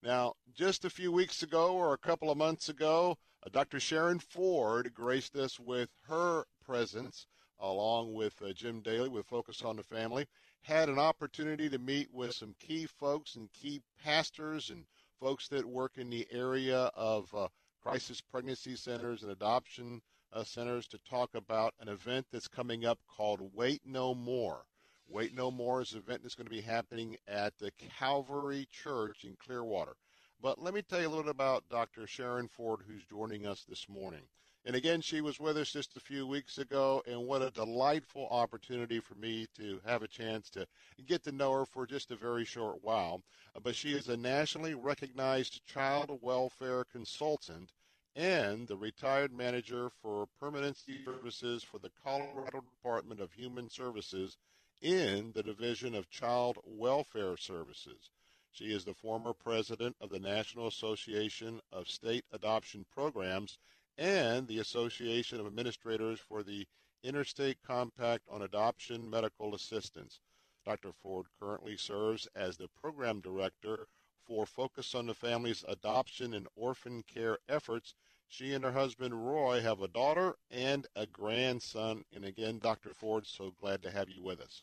[0.04, 3.80] Now, just a few weeks ago or a couple of months ago, uh, Dr.
[3.80, 7.26] Sharen Ford graced us with her presence
[7.60, 10.28] along with uh, Jim Daly with Focus on the Family.
[10.62, 14.86] Had an opportunity to meet with some key folks and key pastors and
[15.20, 17.48] folks that work in the area of uh,
[17.82, 20.04] crisis pregnancy centers and adoption
[20.34, 24.66] uh, centers to talk about an event that's coming up called Wait No More.
[25.12, 29.24] Wait No More is an event that's going to be happening at the Calvary Church
[29.24, 29.96] in Clearwater.
[30.40, 32.06] But let me tell you a little bit about Dr.
[32.06, 34.22] Sharen Ford, who's joining us this morning.
[34.66, 38.28] And again, she was with us just a few weeks ago, and what a delightful
[38.30, 40.68] opportunity for me to have a chance to
[41.08, 43.24] get to know her for just a very short while.
[43.64, 47.72] But she is a nationally recognized child welfare consultant
[48.16, 54.38] and the retired manager for permanency services for the Colorado Department of Human Services
[54.82, 58.10] in the Division of Child Welfare Services.
[58.52, 63.58] She is the former president of the National Association of State Adoption Programs
[63.98, 66.66] and the Association of Administrators for the
[67.04, 70.20] Interstate Compact on Adoption Medical Assistance.
[70.66, 70.92] Dr.
[70.92, 73.88] Ford currently serves as the program director
[74.26, 77.96] for Focus on the Family's adoption and orphan care efforts.
[78.30, 82.06] She and her husband Roy have a daughter and a grandson.
[82.14, 82.94] And again, Dr.
[82.94, 84.62] Ford, so glad to have you with us.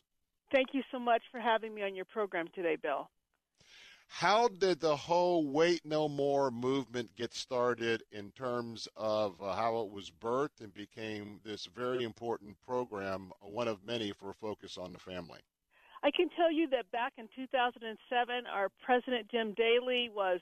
[0.53, 3.09] Thank you so much for having me on your program today, Bill.
[4.07, 9.81] How did the whole Wait No More movement get started in terms of uh, how
[9.81, 14.93] it was birthed and became this very important program, one of many for Focus on
[14.93, 15.39] the Family?
[16.03, 20.39] I can tell you that back in 2007, our president, Jim Daly, was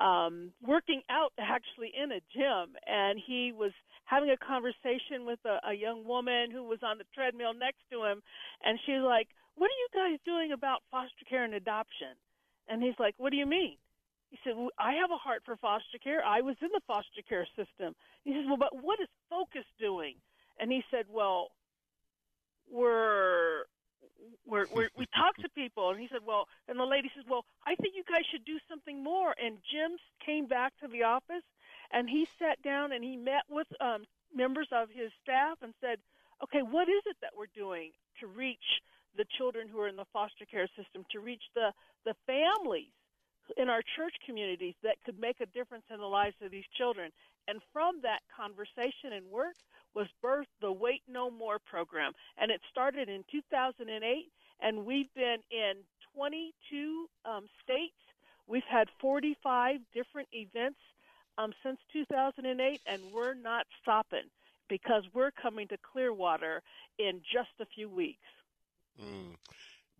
[0.00, 3.72] um, working out actually in a gym, and he was
[4.04, 8.04] having a conversation with a, a young woman who was on the treadmill next to
[8.04, 8.22] him,
[8.64, 12.14] and she's like, "What are you guys doing about foster care and adoption?"
[12.68, 13.76] And he's like, "What do you mean?"
[14.30, 16.24] He said, well, "I have a heart for foster care.
[16.24, 17.94] I was in the foster care system."
[18.24, 20.16] He says, "Well, but what is Focus doing?"
[20.58, 21.48] And he said, "Well,
[22.70, 23.64] we're
[24.46, 27.44] we're, we're, we talked to people, and he said, "Well," and the lady says, "Well,
[27.66, 31.44] I think you guys should do something more." And Jim came back to the office,
[31.90, 34.04] and he sat down and he met with um,
[34.34, 35.98] members of his staff and said,
[36.42, 38.82] "Okay, what is it that we're doing to reach
[39.16, 41.72] the children who are in the foster care system, to reach the
[42.04, 42.92] the families
[43.56, 47.10] in our church communities that could make a difference in the lives of these children?"
[47.48, 49.56] And from that conversation and work,
[49.94, 55.38] was birthed the Wait No More program, and it started in 2008, and we've been
[55.50, 55.74] in
[56.14, 57.94] 22 um, states.
[58.46, 60.78] We've had 45 different events
[61.38, 64.28] um, since 2008, and we're not stopping
[64.68, 66.62] because we're coming to Clearwater
[66.98, 68.18] in just a few weeks.
[69.00, 69.36] Mm.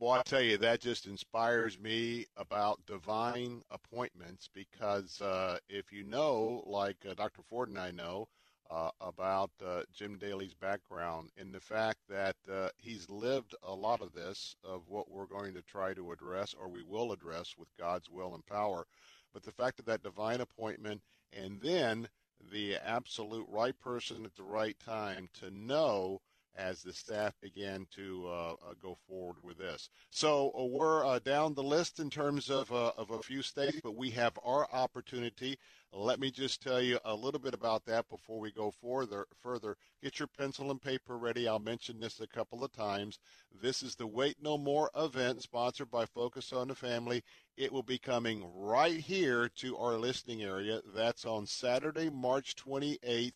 [0.03, 6.03] Well, I tell you, that just inspires me about divine appointments because uh, if you
[6.03, 7.43] know, like uh, Dr.
[7.49, 8.27] Ford and I know,
[8.69, 14.01] uh, about uh, Jim Daly's background and the fact that uh, he's lived a lot
[14.01, 17.69] of this, of what we're going to try to address, or we will address with
[17.79, 18.85] God's will and power.
[19.33, 21.01] But the fact of that divine appointment
[21.33, 22.09] and then
[22.51, 26.20] the absolute right person at the right time to know
[26.57, 29.89] as the staff began to uh, uh, go forward with this.
[30.11, 33.81] So uh, we're uh, down the list in terms of, uh, of a few states,
[33.83, 35.59] but we have our opportunity.
[35.93, 39.27] Let me just tell you a little bit about that before we go further.
[39.43, 41.49] Further, get your pencil and paper ready.
[41.49, 43.19] I'll mention this a couple of times.
[43.61, 47.23] This is the Wait No More event sponsored by Focus on the Family.
[47.57, 50.81] It will be coming right here to our listening area.
[50.95, 53.33] That's on Saturday, March 28th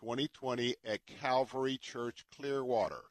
[0.00, 3.02] 2020 at Calvary Church Clearwater.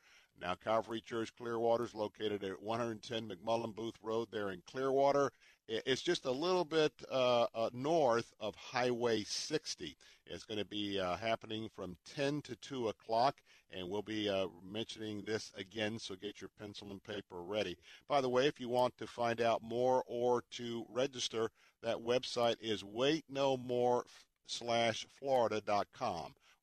[0.41, 5.31] Now, Calvary Church Clearwater is located at 110 McMullen Booth Road there in Clearwater.
[5.67, 9.95] It's just a little bit uh, uh, north of Highway 60.
[10.25, 13.35] It's going to be uh, happening from 10 to 2 o'clock,
[13.71, 17.77] and we'll be uh, mentioning this again, so get your pencil and paper ready.
[18.07, 21.51] By the way, if you want to find out more or to register,
[21.83, 24.03] that website is waitnomore
[24.47, 25.05] slash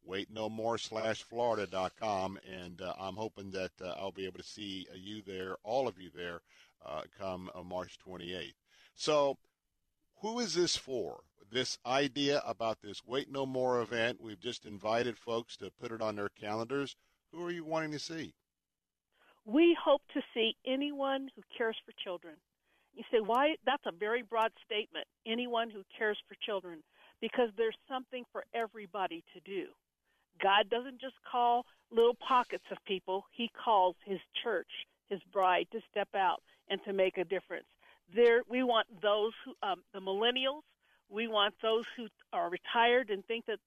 [0.06, 4.44] wait no more slash florida.com and uh, i'm hoping that uh, i'll be able to
[4.44, 6.40] see uh, you there all of you there
[6.84, 8.54] uh, come uh, march 28th
[8.94, 9.36] so
[10.20, 11.20] who is this for?
[11.50, 16.02] This idea about this wait no more event we've just invited folks to put it
[16.02, 16.96] on their calendars.
[17.32, 18.34] Who are you wanting to see?
[19.44, 22.34] We hope to see anyone who cares for children.
[22.94, 23.56] You say why?
[23.64, 25.06] That's a very broad statement.
[25.26, 26.82] Anyone who cares for children
[27.20, 29.66] because there's something for everybody to do
[30.42, 34.70] God doesn't just call little pockets of people, He calls His church,
[35.08, 37.66] His bride, to step out and to make a difference.
[38.14, 40.62] There, we want those who, um, the millennials,
[41.08, 43.58] we want those who are retired and think that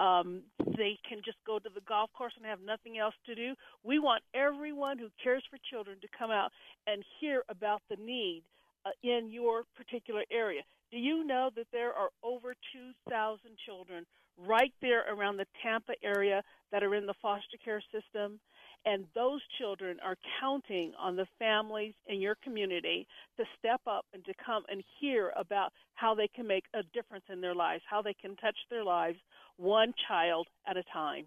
[0.00, 0.42] um,
[0.76, 3.54] they can just go to the golf course and have nothing else to do.
[3.84, 6.52] We want everyone who cares for children to come out
[6.86, 8.42] and hear about the need
[8.86, 10.62] uh, in your particular area.
[10.90, 14.06] Do you know that there are over 2,000 children
[14.46, 16.42] right there around the Tampa area
[16.72, 18.40] that are in the foster care system.
[18.86, 23.06] And those children are counting on the families in your community
[23.36, 27.24] to step up and to come and hear about how they can make a difference
[27.30, 29.18] in their lives, how they can touch their lives
[29.56, 31.24] one child at a time.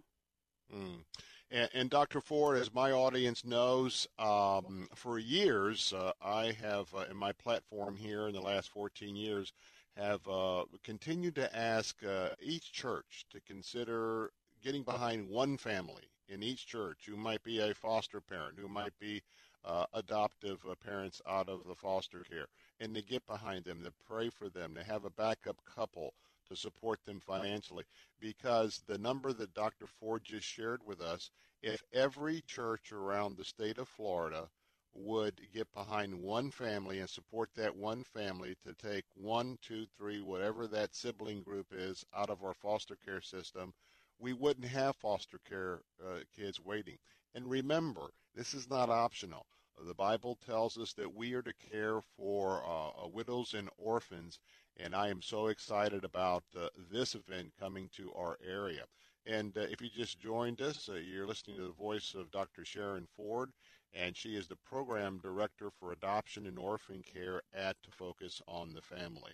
[0.73, 1.03] Mm.
[1.51, 2.21] And, and, Dr.
[2.21, 7.97] Ford, as my audience knows, um, for years uh, I have, uh, in my platform
[7.97, 9.51] here in the last 14 years,
[9.97, 14.31] have uh, continued to ask uh, each church to consider
[14.63, 18.97] getting behind one family in each church who might be a foster parent, who might
[18.99, 19.21] be
[19.65, 22.47] uh, adoptive uh, parents out of the foster care,
[22.79, 26.13] and to get behind them, to pray for them, to have a backup couple
[26.47, 27.83] to support them financially.
[28.19, 29.85] Because the number that Dr.
[29.87, 31.29] Ford just shared with us,
[31.61, 34.47] if every church around the state of Florida
[34.93, 40.21] would get behind one family and support that one family to take one, two, three,
[40.21, 43.73] whatever that sibling group is out of our foster care system,
[44.19, 46.97] we wouldn't have foster care uh, kids waiting.
[47.33, 49.45] And remember, this is not optional.
[49.87, 54.39] The Bible tells us that we are to care for uh, widows and orphans,
[54.77, 58.85] and I am so excited about uh, this event coming to our area.
[59.25, 62.63] And uh, if you just joined us, uh, you're listening to the voice of Dr.
[62.65, 63.51] Sharen Ford,
[63.93, 68.73] and she is the program director for adoption and orphan care at To Focus on
[68.73, 69.33] the Family.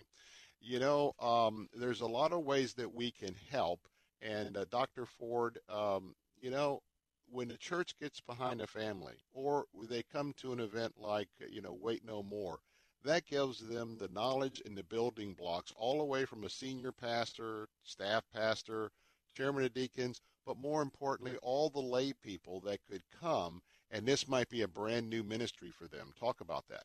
[0.60, 3.80] You know, um, there's a lot of ways that we can help,
[4.20, 5.06] and uh, Dr.
[5.06, 6.82] Ford, um, you know,
[7.30, 11.60] when the church gets behind a family, or they come to an event like, you
[11.60, 12.58] know, Wait No More,
[13.04, 16.90] that gives them the knowledge and the building blocks all the way from a senior
[16.90, 18.90] pastor, staff pastor,
[19.36, 24.28] chairman of deacons, but more importantly, all the lay people that could come, and this
[24.28, 26.12] might be a brand new ministry for them.
[26.18, 26.84] Talk about that.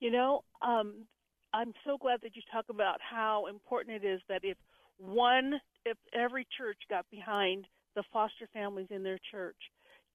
[0.00, 1.06] You know, um,
[1.52, 4.56] I'm so glad that you talk about how important it is that if
[4.98, 5.54] one,
[5.84, 7.66] if every church got behind
[7.96, 9.56] the foster families in their church,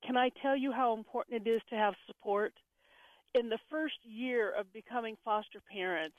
[0.06, 2.54] can I tell you how important it is to have support?
[3.36, 6.16] In the first year of becoming foster parents,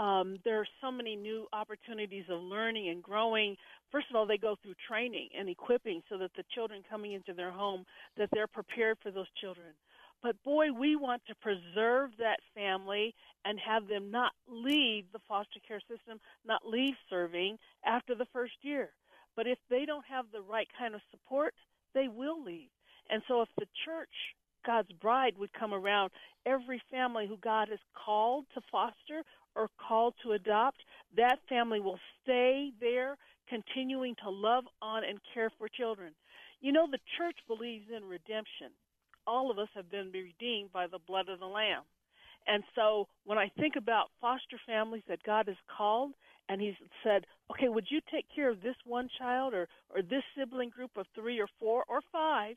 [0.00, 3.54] um, there are so many new opportunities of learning and growing.
[3.92, 7.34] First of all, they go through training and equipping so that the children coming into
[7.34, 7.84] their home
[8.16, 9.74] that they're prepared for those children.
[10.22, 13.14] But boy, we want to preserve that family
[13.44, 18.54] and have them not leave the foster care system, not leave serving after the first
[18.62, 18.88] year.
[19.36, 21.52] But if they don't have the right kind of support,
[21.92, 22.70] they will leave.
[23.10, 24.08] And so if the church
[24.64, 26.10] God's bride would come around.
[26.46, 29.22] Every family who God has called to foster
[29.54, 30.78] or called to adopt,
[31.16, 33.16] that family will stay there,
[33.48, 36.12] continuing to love on and care for children.
[36.60, 38.70] You know, the church believes in redemption.
[39.26, 41.82] All of us have been redeemed by the blood of the Lamb.
[42.46, 46.12] And so when I think about foster families that God has called,
[46.48, 46.74] and He's
[47.04, 50.90] said, okay, would you take care of this one child or, or this sibling group
[50.96, 52.56] of three or four or five?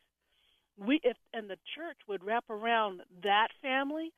[0.77, 4.11] We if and the church would wrap around that family,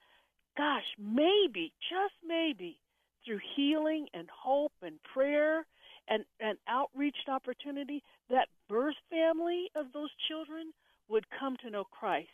[0.58, 2.78] gosh, maybe, just maybe,
[3.26, 5.66] through healing and hope and prayer
[6.08, 10.72] and, and outreach opportunity, that birth family of those children
[11.10, 12.30] would come to know Christ.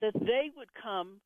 [0.00, 1.20] That they would come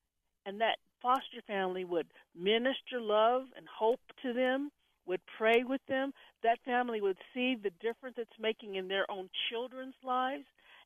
[0.44, 4.70] and that foster family would minister love and hope to them,
[5.06, 6.12] would pray with them.
[6.42, 10.44] That family would see the difference it's making in their own children's lives.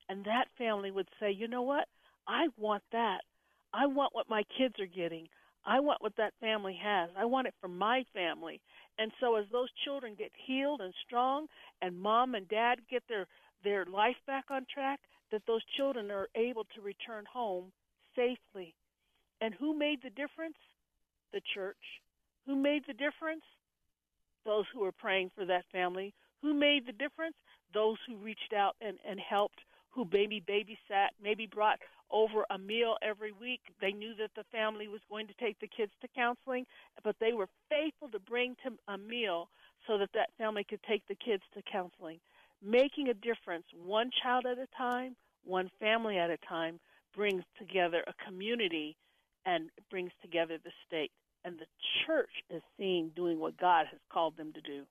[0.08, 1.86] And that family would say, you know what?
[2.26, 3.20] I want that.
[3.72, 5.28] I want what my kids are getting.
[5.64, 7.10] I want what that family has.
[7.16, 8.60] I want it for my family.
[8.98, 11.46] And so as those children get healed and strong
[11.82, 13.26] and mom and dad get their
[13.62, 17.70] their life back on track, that those children are able to return home
[18.16, 18.74] safely.
[19.42, 20.56] And who made the difference?
[21.32, 21.76] The church.
[22.46, 23.44] Who made the difference?
[24.46, 26.14] Those who were praying for that family.
[26.40, 27.36] Who made the difference?
[27.74, 29.60] Those who reached out and, and helped,
[29.90, 31.78] who maybe babysat, maybe brought
[32.10, 33.60] over a meal every week.
[33.80, 36.66] They knew that the family was going to take the kids to counseling,
[37.04, 39.48] but they were faithful to bring to a meal
[39.86, 42.20] so that that family could take the kids to counseling.
[42.62, 46.78] Making a difference one child at a time, one family at a time
[47.14, 48.96] brings together a community
[49.46, 51.10] and brings together the state.
[51.44, 51.66] And the
[52.06, 54.82] church is seen doing what God has called them to do.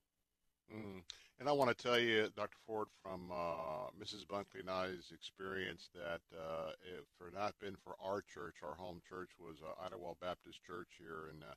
[0.73, 1.01] Mm.
[1.39, 2.57] And I want to tell you, Dr.
[2.67, 4.27] Ford, from uh, Mrs.
[4.27, 8.75] Bunkley and I's experience, that uh, if it had not been for our church, our
[8.75, 11.55] home church was uh, Idlewild Baptist Church here in uh,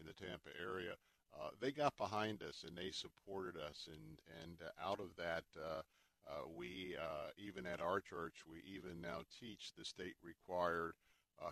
[0.00, 0.94] in the Tampa area.
[1.32, 5.82] Uh, they got behind us and they supported us, and and out of that, uh,
[6.56, 6.96] we
[7.38, 10.94] even at our church, we even now teach the state required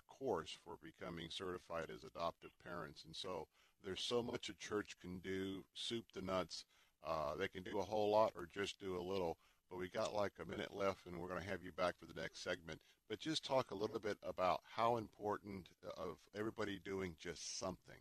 [0.08, 3.46] course for becoming certified as adoptive parents, and so
[3.84, 6.64] there's so much a church can do, soup to nuts
[7.06, 9.36] uh, they can do a whole lot or just do a little.
[9.70, 12.06] But we got like a minute left, and we're going to have you back for
[12.06, 12.80] the next segment.
[13.08, 17.96] But just talk a little bit about how important of everybody doing just something.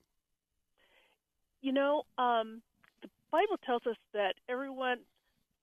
[1.61, 2.61] You know, um,
[3.01, 4.99] the Bible tells us that everyone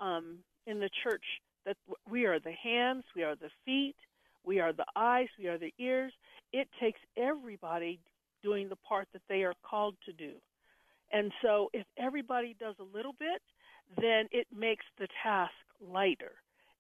[0.01, 1.25] um, in the church
[1.65, 1.77] that
[2.11, 3.97] we are the hands, we are the feet,
[4.45, 6.13] we are the eyes, we are the ears.
[6.53, 8.01] It takes everybody
[8.43, 10.33] doing the part that they are called to do.
[11.15, 13.43] And so if everybody does a little bit,
[14.01, 16.33] then it makes the task lighter.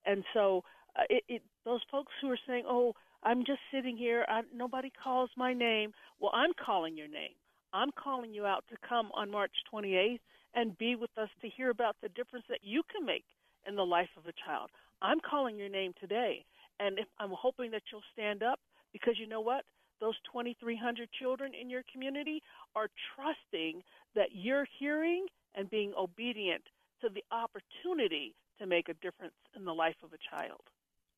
[0.06, 0.64] And so
[0.98, 4.92] uh, it, it, those folks who are saying, "Oh, I'm just sitting here, I, nobody
[5.02, 7.36] calls my name." Well, I'm calling your name.
[7.72, 10.20] I'm calling you out to come on March 28th
[10.54, 13.24] and be with us to hear about the difference that you can make
[13.68, 14.70] in the life of a child.
[15.02, 16.44] I'm calling your name today,
[16.80, 18.60] and if, I'm hoping that you'll stand up
[18.92, 19.64] because you know what?
[20.04, 22.42] Those 2,300 children in your community
[22.76, 23.82] are trusting
[24.14, 25.24] that you're hearing
[25.54, 26.62] and being obedient
[27.00, 30.60] to the opportunity to make a difference in the life of a child.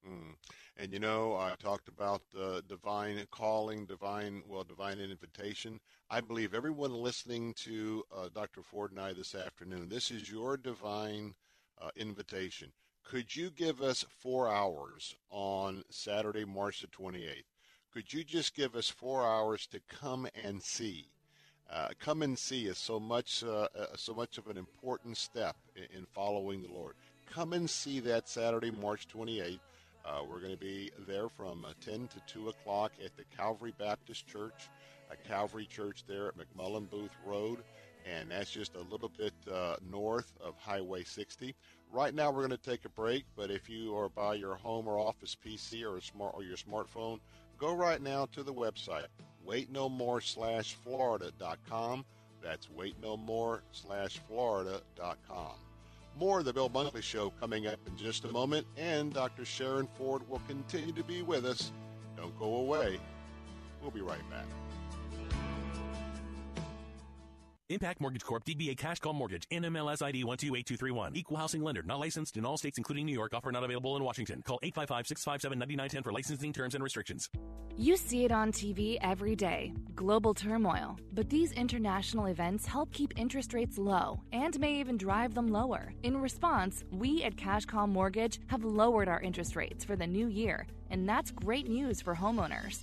[0.09, 0.35] Mm.
[0.77, 5.81] And you know, I talked about uh, divine calling, divine, well, divine invitation.
[6.09, 8.63] I believe everyone listening to uh, Dr.
[8.63, 11.35] Ford and I this afternoon, this is your divine
[11.83, 12.73] uh, invitation.
[13.05, 17.56] Could you give us four hours on Saturday, March the 28th?
[17.97, 21.09] Could you just give us four hours to come and see?
[21.73, 25.57] Uh, come and see is so much, uh, uh, so much of an important step
[25.75, 26.95] in, in following the Lord.
[27.25, 29.61] Come and see that Saturday, March 28th.
[30.05, 33.73] Uh, we're going to be there from uh, 10 to 2 o'clock at the Calvary
[33.79, 34.69] Baptist Church,
[35.11, 37.61] a Calvary Church there at McMullen Booth Road,
[38.05, 41.55] and that's just a little bit uh, north of Highway 60.
[41.91, 44.87] Right now, we're going to take a break, but if you are by your home
[44.87, 47.21] or office PC or smart or your smartphone,
[47.59, 49.07] go right now to the website
[49.47, 52.05] waitnomore slash florida.com.
[52.43, 55.53] That's waitnomore slash florida.com.
[56.19, 59.45] More of the Bill Bunkley Show coming up in just a moment, and Dr.
[59.45, 61.73] Sharen Ford will continue to be with us.
[62.17, 62.99] Don't go away.
[63.83, 64.47] We'll be right back.
[67.69, 68.45] Impact Mortgage Corp.
[68.45, 69.49] DBA Cash Call Mortgage.
[69.49, 71.17] NMLS ID 128231.
[71.17, 71.83] Equal housing lender.
[71.83, 73.35] Not licensed in all states including New York.
[73.35, 74.41] Offer not available in Washington.
[74.47, 77.29] Call 855-657-9910 for licensing terms and restrictions.
[77.77, 79.73] You see it on TV every day.
[79.97, 80.97] Global turmoil.
[81.13, 85.93] But these international events help keep interest rates low and may even drive them lower.
[86.05, 90.29] In response, we at Cash Call Mortgage have lowered our interest rates for the new
[90.29, 90.69] year.
[90.91, 92.79] And that's great news for homeowners.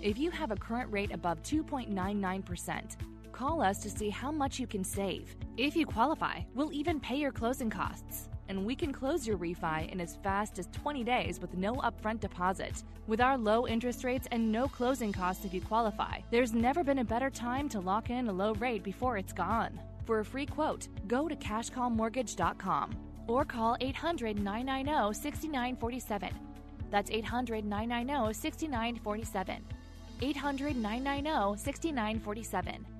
[0.00, 2.96] If you have a current rate above 2.99%,
[3.38, 5.36] call us to see how much you can save.
[5.56, 8.28] If you qualify, we'll even pay your closing costs.
[8.48, 12.18] And we can close your refi in as fast as 20 days with no upfront
[12.18, 12.82] deposit.
[13.06, 16.98] With our low interest rates and no closing costs if you qualify, there's never been
[16.98, 19.78] a better time to lock in a low rate before it's gone.
[20.04, 22.96] For a free quote, go to cashcallmortgage.com
[23.28, 26.30] or call 800 990 6947.
[26.90, 29.64] That's 800 990 6947.
[30.22, 32.97] 800 990 6947.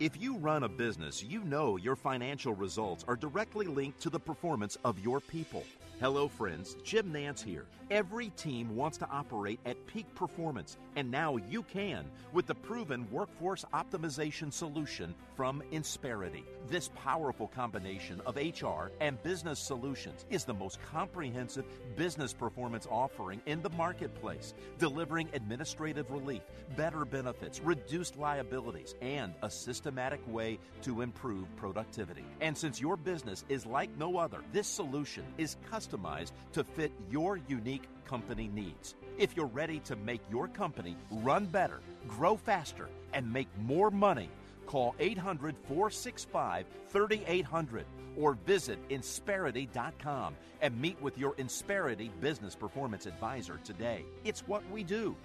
[0.00, 4.18] If you run a business, you know your financial results are directly linked to the
[4.18, 5.62] performance of your people.
[6.00, 6.78] Hello, friends.
[6.82, 7.66] Jim Nantz here.
[7.90, 13.06] Every team wants to operate at peak performance, and now you can with the proven
[13.10, 16.44] workforce optimization solution from Insperity.
[16.68, 21.64] This powerful combination of HR and business solutions is the most comprehensive
[21.96, 26.42] business performance offering in the marketplace, delivering administrative relief,
[26.76, 32.24] better benefits, reduced liabilities, and a systematic way to improve productivity.
[32.40, 35.56] And since your business is like no other, this solution is
[35.90, 38.94] customized to fit your unique company needs.
[39.18, 44.30] If you're ready to make your company run better, grow faster, and make more money,
[44.66, 47.84] call 800 465 3800
[48.16, 54.04] or visit Insperity.com and meet with your Insperity business performance advisor today.
[54.24, 55.16] It's what we do.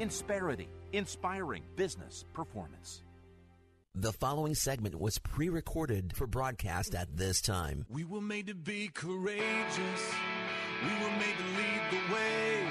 [0.00, 3.02] Insperity, inspiring business performance.
[4.00, 7.84] The following segment was pre recorded for broadcast at this time.
[7.88, 10.12] We were made to be courageous.
[10.84, 12.68] We were made to lead the way.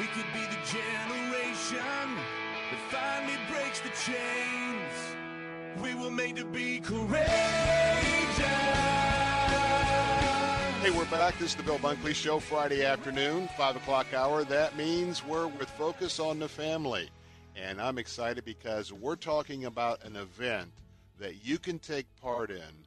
[0.00, 2.16] We could be the generation
[2.68, 4.92] that finally breaks the chains.
[5.80, 7.22] We were made to be courageous.
[10.82, 11.38] Hey, we're back.
[11.38, 14.42] This is the Bill Bunkley Show, Friday afternoon, 5 o'clock hour.
[14.42, 17.08] That means we're with Focus on the Family.
[17.60, 20.70] And I'm excited because we're talking about an event
[21.18, 22.86] that you can take part in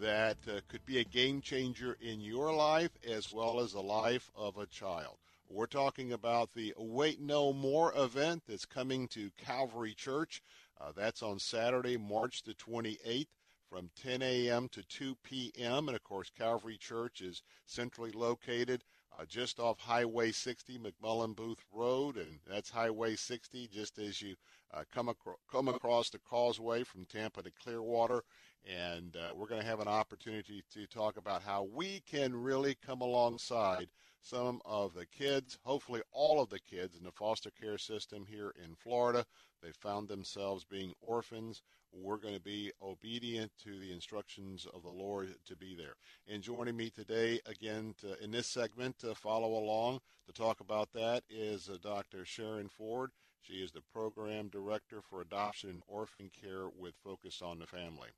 [0.00, 4.30] that uh, could be a game changer in your life as well as the life
[4.36, 5.16] of a child.
[5.48, 10.42] We're talking about the Wait No More event that's coming to Calvary Church.
[10.80, 13.26] Uh, that's on Saturday, March the 28th
[13.70, 14.68] from 10 a.m.
[14.72, 15.88] to 2 p.m.
[15.88, 18.84] And of course, Calvary Church is centrally located
[19.18, 24.34] uh, just off Highway 60, McMullen Booth Road, and that's Highway 60 just as you
[24.72, 28.22] uh, come, acro- come across the causeway from Tampa to Clearwater.
[28.68, 32.76] And uh, we're going to have an opportunity to talk about how we can really
[32.86, 33.88] come alongside
[34.22, 38.52] some of the kids, hopefully all of the kids in the foster care system here
[38.62, 39.24] in Florida.
[39.62, 41.62] They found themselves being orphans.
[41.92, 45.94] We're going to be obedient to the instructions of the Lord to be there.
[46.28, 50.92] And joining me today, again, to, in this segment, to follow along to talk about
[50.92, 52.24] that is uh, Dr.
[52.24, 53.10] Sharen Ford.
[53.42, 58.10] She is the program director for adoption and orphan care with Focus on the Family.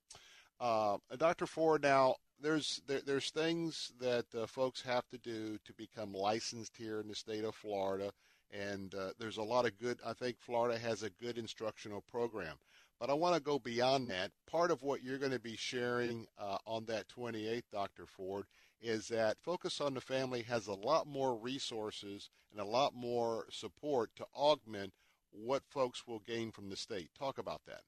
[0.62, 1.47] Uh, Dr.
[1.47, 6.76] Ford, now there's there, there's things that uh, folks have to do to become licensed
[6.76, 8.12] here in the state of Florida,
[8.52, 9.99] and uh, there's a lot of good.
[10.07, 12.55] I think Florida has a good instructional program.
[13.00, 14.31] But I want to go beyond that.
[14.49, 18.07] Part of what you're going to be sharing uh, on that 28th, Dr.
[18.07, 18.44] Ford,
[18.81, 23.47] is that Focus on the Family has a lot more resources and a lot more
[23.50, 24.92] support to augment
[25.32, 27.10] what folks will gain from the state.
[27.18, 27.81] Talk about that.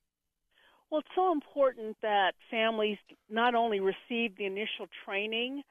[0.95, 2.99] Well, it's so important that families
[3.29, 5.65] not only receive the initial training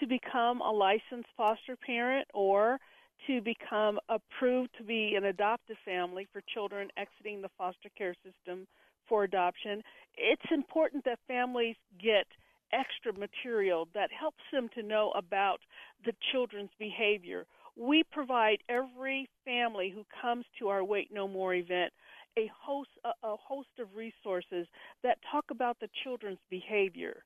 [0.00, 2.78] to become a licensed foster parent or
[3.26, 8.66] to become approved to be an adoptive family for children exiting the foster care system
[9.06, 9.82] for adoption.
[10.16, 12.24] It's important that families get
[12.72, 15.60] extra material that helps them to know about
[16.06, 17.44] the children's behavior.
[17.76, 21.92] We provide every family who comes to our Wait No More event
[22.38, 24.66] a host a, a host of resources
[25.02, 27.24] that talk about the children's behavior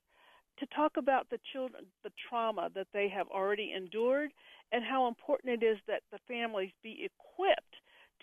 [0.59, 4.31] to talk about the children the trauma that they have already endured
[4.71, 7.75] and how important it is that the families be equipped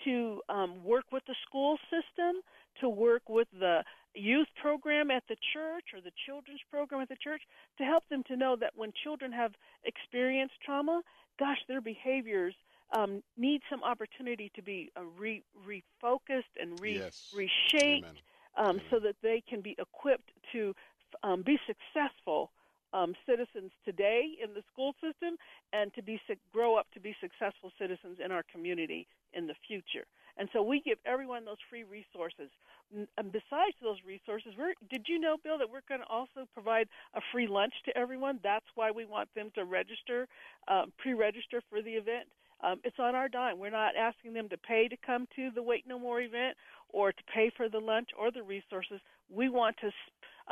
[0.05, 2.41] to um, work with the school system,
[2.81, 3.83] to work with the
[4.15, 7.43] youth program at the church or the children's program at the church,
[7.79, 9.53] to help them to know that when children have
[9.85, 11.03] experienced trauma,
[11.39, 12.55] gosh, their behaviors
[12.93, 17.33] um, need some opportunity to be uh, re- refocused and re- yes.
[17.35, 18.23] reshaped
[18.57, 20.75] um, so that they can be equipped to
[21.23, 22.51] um, be successful
[22.93, 25.37] um, citizens today in the school system
[25.73, 26.21] and to be
[26.53, 30.05] grow up to be successful citizens in our community in the future.
[30.37, 32.51] And so we give everyone those free resources.
[32.93, 36.89] And besides those resources, we're, did you know, Bill, that we're going to also provide
[37.15, 38.39] a free lunch to everyone?
[38.43, 40.29] That's why we want them to register,
[40.69, 42.29] um, pre-register for the event.
[42.63, 43.59] Um, it's on our dime.
[43.59, 46.57] We're not asking them to pay to come to the Wait No More event
[46.89, 49.01] or to pay for the lunch or the resources.
[49.31, 49.91] We want to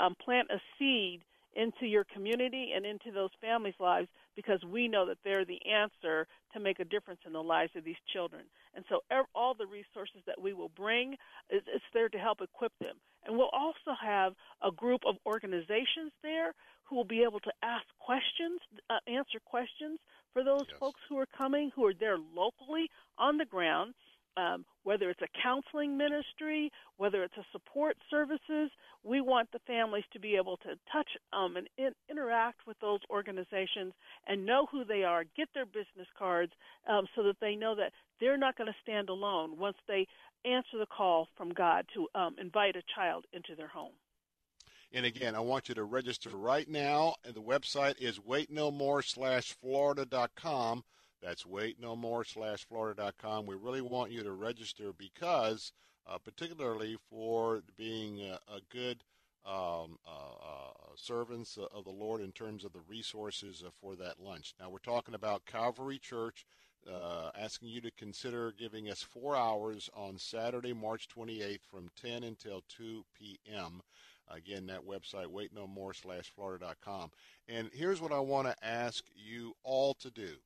[0.02, 1.20] um, plant a seed
[1.55, 6.26] into your community and into those families' lives because we know that they're the answer
[6.52, 8.42] to make a difference in the lives of these children.
[8.74, 9.00] And so
[9.34, 11.14] all the resources that we will bring,
[11.50, 12.97] is, it's there to help equip them.
[13.26, 17.84] And we'll also have a group of organizations there who will be able to ask
[17.98, 19.98] questions, uh, answer questions
[20.33, 20.78] for those yes.
[20.78, 23.94] folks who are coming, who are there locally on the ground
[24.36, 28.70] um, whether it's a counseling ministry, whether it's a support services,
[29.02, 33.00] we want the families to be able to touch um, and in, interact with those
[33.10, 33.92] organizations
[34.26, 36.52] and know who they are, get their business cards,
[36.89, 40.07] um, so that they know that they're not going to stand alone once they
[40.44, 43.92] answer the call from God to um, invite a child into their home.
[44.93, 47.15] And again, I want you to register right now.
[47.25, 50.85] And the website is waitnomore slash florida.com.
[51.23, 53.47] That's waitnomore slash florida.com.
[53.47, 55.73] We really want you to register because,
[56.09, 59.05] uh, particularly for being a, a good
[59.47, 64.19] um, uh, uh, servants of the Lord in terms of the resources uh, for that
[64.19, 64.55] lunch.
[64.59, 66.47] Now, we're talking about Calvary Church.
[66.91, 72.25] Uh, asking you to consider giving us four hours on Saturday, March 28th from 10
[72.25, 73.83] until 2 p.m.
[74.31, 77.10] Again, that website, waitnomore slash florida.com.
[77.49, 80.36] And here's what I want to ask you all to do.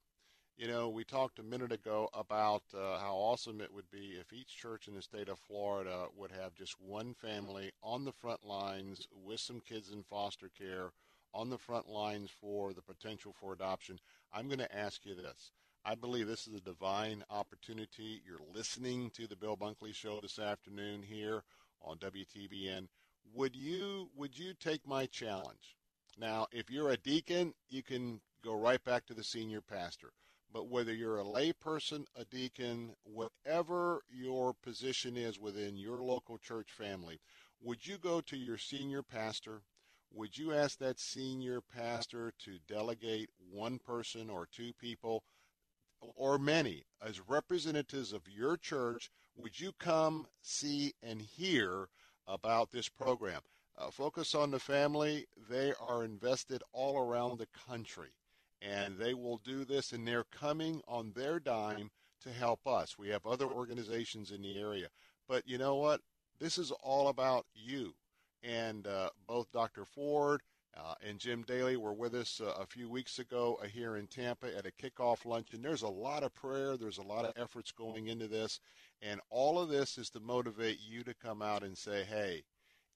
[0.56, 4.32] You know, we talked a minute ago about uh, how awesome it would be if
[4.32, 8.44] each church in the state of Florida would have just one family on the front
[8.46, 10.92] lines with some kids in foster care
[11.34, 13.98] on the front lines for the potential for adoption.
[14.32, 15.50] I'm going to ask you this.
[15.84, 18.22] I believe this is a divine opportunity.
[18.24, 21.42] You're listening to the Bill Bunkley Show this afternoon here
[21.82, 22.86] on WTBN.
[23.32, 25.76] Would you would you take my challenge?
[26.18, 30.12] Now, if you're a deacon, you can go right back to the senior pastor.
[30.52, 36.70] But whether you're a layperson, a deacon, whatever your position is within your local church
[36.70, 37.18] family,
[37.60, 39.62] would you go to your senior pastor?
[40.12, 45.24] Would you ask that senior pastor to delegate one person or two people
[46.14, 49.10] or many as representatives of your church?
[49.34, 51.88] Would you come, see, and hear
[52.26, 53.40] about this program?
[53.76, 55.26] Uh, focus on the family.
[55.48, 58.14] They are invested all around the country
[58.64, 61.90] and they will do this, and they're coming on their dime
[62.22, 62.98] to help us.
[62.98, 64.88] We have other organizations in the area.
[65.28, 66.00] But you know what?
[66.40, 67.94] This is all about you.
[68.42, 69.84] And uh, both Dr.
[69.84, 70.42] Ford
[70.76, 74.06] uh, and Jim Daly were with us uh, a few weeks ago uh, here in
[74.06, 75.62] Tampa at a kickoff luncheon.
[75.62, 78.60] There's a lot of prayer, there's a lot of efforts going into this.
[79.02, 82.42] And all of this is to motivate you to come out and say, hey,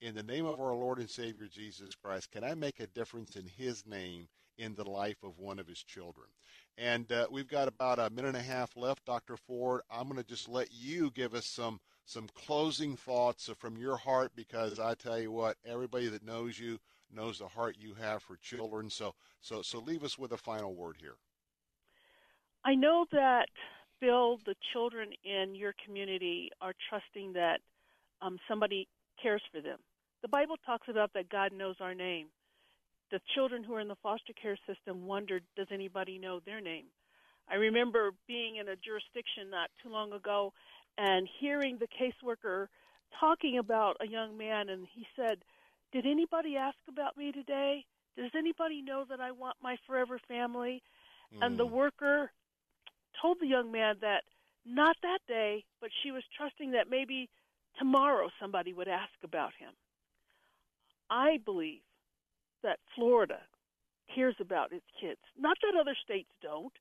[0.01, 3.35] in the name of our Lord and Savior Jesus Christ, can I make a difference
[3.35, 4.27] in His name
[4.59, 6.27] in the life of one of his children.
[6.77, 9.37] And uh, we've got about a minute and a half left, Dr.
[9.37, 9.81] Ford.
[9.89, 14.31] I'm going to just let you give us some some closing thoughts from your heart
[14.35, 16.79] because I tell you what, everybody that knows you
[17.13, 18.89] knows the heart you have for children.
[18.89, 21.15] So so so leave us with a final word here.
[22.65, 23.47] I know that
[24.01, 27.59] Bill, the children in your community are trusting that
[28.21, 28.87] um, somebody
[29.21, 29.79] cares for them.
[30.21, 32.27] The Bible talks about that God knows our name.
[33.11, 36.85] The children who are in the foster care system wondered, does anybody know their name?
[37.49, 40.53] I remember being in a jurisdiction not too long ago
[40.97, 42.67] and hearing the caseworker
[43.19, 45.39] talking about a young man, and he said,
[45.91, 47.85] Did anybody ask about me today?
[48.15, 50.83] Does anybody know that I want my forever family?
[51.35, 51.45] Mm.
[51.45, 51.71] And the mm.
[51.71, 52.31] worker
[53.21, 54.23] told the young man that
[54.65, 57.29] not that day, but she was trusting that maybe
[57.77, 59.71] tomorrow somebody would ask about him.
[61.09, 61.81] I believe
[62.63, 63.39] that Florida
[64.13, 65.19] cares about its kids.
[65.37, 66.73] Not that other states don't,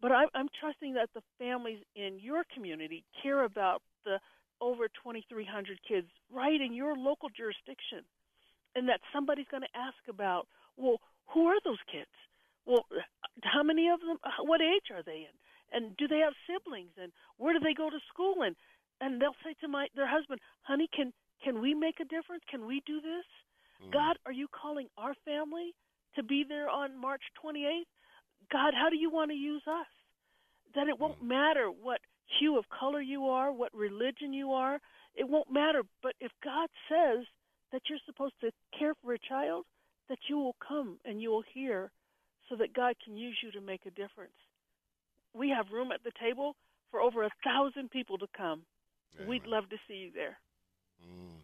[0.00, 4.18] but I, I'm trusting that the families in your community care about the
[4.60, 8.04] over 2,300 kids right in your local jurisdiction,
[8.74, 10.46] and that somebody's going to ask about,
[10.76, 11.00] well,
[11.32, 12.10] who are those kids?
[12.66, 12.84] Well,
[13.42, 14.18] how many of them?
[14.40, 15.36] What age are they in?
[15.72, 16.92] And do they have siblings?
[17.00, 18.42] And where do they go to school?
[18.42, 18.56] And
[19.00, 21.12] and they'll say to my their husband, "Honey, can
[21.42, 22.42] can we make a difference?
[22.50, 23.26] Can we do this?
[23.84, 23.92] Mm.
[23.92, 25.74] God, are you calling our family
[26.16, 27.90] to be there on March 28th?
[28.52, 29.86] God, how do you want to use us?
[30.74, 31.28] That it won't mm.
[31.28, 32.00] matter what
[32.38, 34.80] hue of color you are, what religion you are.
[35.14, 35.82] It won't matter.
[36.02, 37.24] But if God says
[37.72, 39.64] that you're supposed to care for a child,
[40.08, 41.90] that you will come and you will hear
[42.48, 44.32] so that God can use you to make a difference.
[45.34, 46.56] We have room at the table
[46.90, 48.62] for over a thousand people to come.
[49.16, 49.28] Amen.
[49.28, 50.38] We'd love to see you there.
[51.02, 51.42] Mm.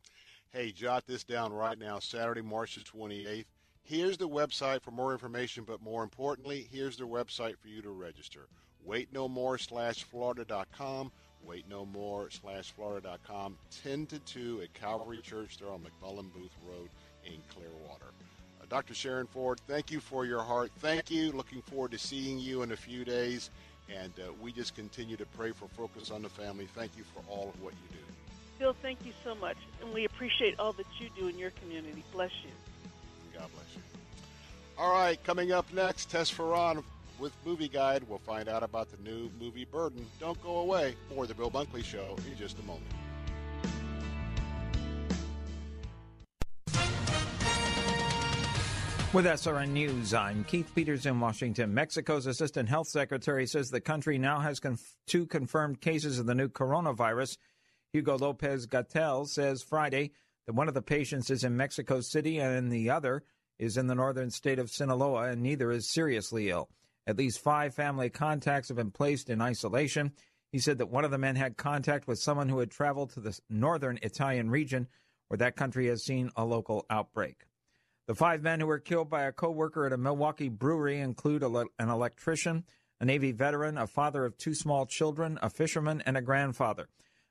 [0.52, 3.47] Hey, jot this down right now Saturday, March the 28th.
[3.83, 7.91] Here's the website for more information, but more importantly, here's the website for you to
[7.91, 8.47] register.
[8.85, 11.10] Wait no more slash Florida.com.
[11.44, 13.57] Wait no more slash Florida.com.
[13.83, 16.89] 10 to 2 at Calvary Church there on McMullen Booth Road
[17.25, 18.12] in Clearwater.
[18.60, 18.94] Uh, Dr.
[18.94, 20.70] Sharen Ford, thank you for your heart.
[20.78, 21.33] Thank you.
[21.33, 23.51] Looking forward to seeing you in a few days.
[23.99, 26.69] And uh, we just continue to pray for Focus on the Family.
[26.75, 28.05] Thank you for all of what you do.
[28.59, 29.57] Bill, thank you so much.
[29.81, 32.05] And we appreciate all that you do in your community.
[32.12, 32.51] Bless you.
[33.33, 33.83] God bless you.
[34.78, 36.83] All right, coming up next, Tess Ferran
[37.19, 38.02] with Movie Guide.
[38.09, 40.07] We'll find out about the new movie Burden.
[40.19, 40.94] Don't go away.
[41.15, 42.85] More The Bill Bunkley Show in just a moment.
[49.13, 51.75] With SRN News, I'm Keith Peters in Washington.
[51.75, 56.35] Mexico's assistant health secretary says the country now has conf- two confirmed cases of the
[56.37, 57.37] new coronavirus.
[57.93, 60.13] Hugo Lopez Gatell says Friday
[60.47, 63.25] that one of the patients is in Mexico City and the other
[63.59, 66.69] is in the northern state of Sinaloa, and neither is seriously ill.
[67.05, 70.13] At least five family contacts have been placed in isolation.
[70.53, 73.21] He said that one of the men had contact with someone who had traveled to
[73.21, 74.87] the northern Italian region,
[75.27, 77.47] where that country has seen a local outbreak.
[78.11, 81.69] The five men who were killed by a co-worker at a Milwaukee brewery include an
[81.79, 82.65] electrician,
[82.99, 86.89] a Navy veteran, a father of two small children, a fisherman, and a grandfather.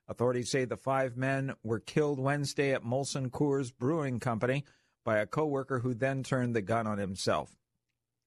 [0.08, 4.64] Authorities say the five men were killed Wednesday at Molson Coors Brewing Company
[5.04, 7.58] by a co-worker who then turned the gun on himself.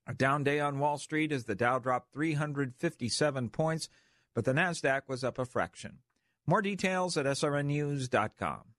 [0.06, 3.88] A down day on Wall Street as the Dow dropped 357 points,
[4.34, 6.00] but the Nasdaq was up a fraction.
[6.46, 8.71] More details at srnnews.com.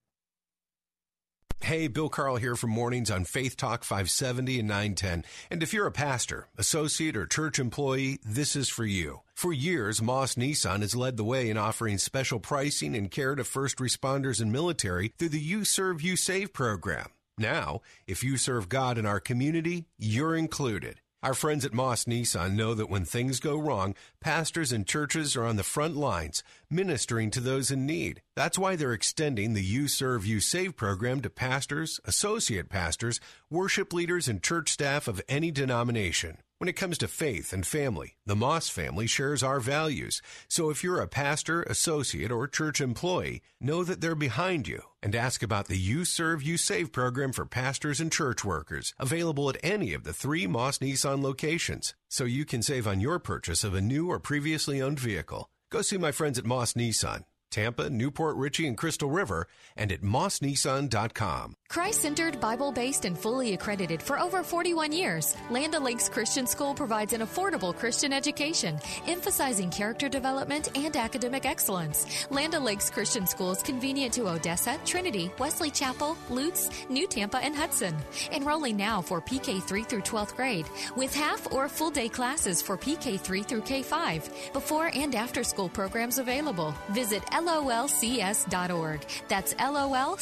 [1.60, 5.24] Hey, Bill Carl here from Mornings on Faith Talk 570 and 910.
[5.50, 9.20] And if you're a pastor, associate, or church employee, this is for you.
[9.34, 13.44] For years, Moss Nissan has led the way in offering special pricing and care to
[13.44, 17.08] first responders and military through the You Serve, You Save program.
[17.38, 21.00] Now, if you serve God in our community, you're included.
[21.24, 25.46] Our friends at Moss Nissan know that when things go wrong, pastors and churches are
[25.46, 28.20] on the front lines, ministering to those in need.
[28.36, 33.94] That's why they're extending the You Serve, You Save program to pastors, associate pastors, worship
[33.94, 36.36] leaders, and church staff of any denomination.
[36.64, 40.22] When it comes to faith and family, the Moss family shares our values.
[40.48, 45.14] So if you're a pastor, associate, or church employee, know that they're behind you and
[45.14, 49.58] ask about the You Serve, You Save program for pastors and church workers, available at
[49.62, 53.74] any of the three Moss Nissan locations, so you can save on your purchase of
[53.74, 55.50] a new or previously owned vehicle.
[55.68, 57.24] Go see my friends at Moss Nissan.
[57.54, 61.54] Tampa, New Port Richey, and Crystal River, and at mossnissan.com.
[61.68, 66.72] Christ centered, Bible based, and fully accredited for over 41 years, Land O'Lakes Christian School
[66.72, 68.78] provides an affordable Christian education,
[69.08, 72.26] emphasizing character development and academic excellence.
[72.30, 77.56] Land O'Lakes Christian School is convenient to Odessa, Trinity, Wesley Chapel, Lutz, New Tampa, and
[77.56, 77.96] Hudson.
[78.30, 82.76] Enrolling now for PK 3 through 12th grade, with half or full day classes for
[82.76, 84.52] PK 3 through K 5.
[84.52, 86.72] Before and after school programs available.
[86.90, 89.06] Visit lolcs.org.
[89.28, 90.14] That's lolcs.org.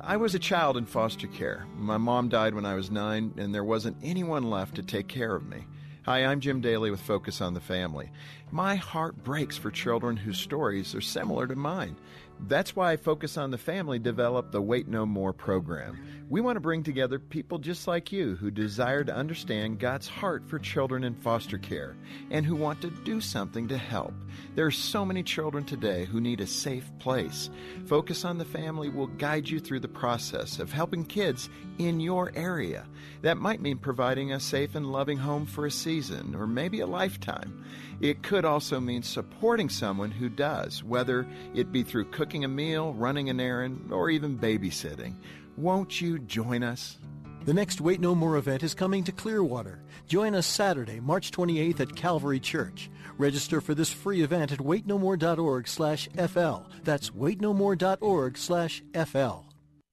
[0.00, 1.66] I was a child in foster care.
[1.76, 5.34] My mom died when I was nine, and there wasn't anyone left to take care
[5.34, 5.66] of me.
[6.04, 8.12] Hi, I'm Jim Daly with Focus on the Family.
[8.52, 11.96] My heart breaks for children whose stories are similar to mine.
[12.40, 15.98] That's why I Focus on the Family developed the Wait No More program.
[16.28, 20.42] We want to bring together people just like you who desire to understand God's heart
[20.48, 21.96] for children in foster care
[22.30, 24.12] and who want to do something to help.
[24.54, 27.48] There are so many children today who need a safe place.
[27.86, 31.48] Focus on the Family will guide you through the process of helping kids
[31.78, 32.86] in your area.
[33.22, 36.86] That might mean providing a safe and loving home for a season or maybe a
[36.86, 37.64] lifetime.
[38.00, 42.92] It could also mean supporting someone who does, whether it be through cooking a meal,
[42.92, 45.14] running an errand, or even babysitting.
[45.56, 46.98] Won't you join us?
[47.46, 49.80] The next Wait No More event is coming to Clearwater.
[50.08, 52.90] Join us Saturday, March 28th at Calvary Church.
[53.18, 56.68] Register for this free event at waitnomore.org slash FL.
[56.84, 59.45] That's waitnomore.org slash FL.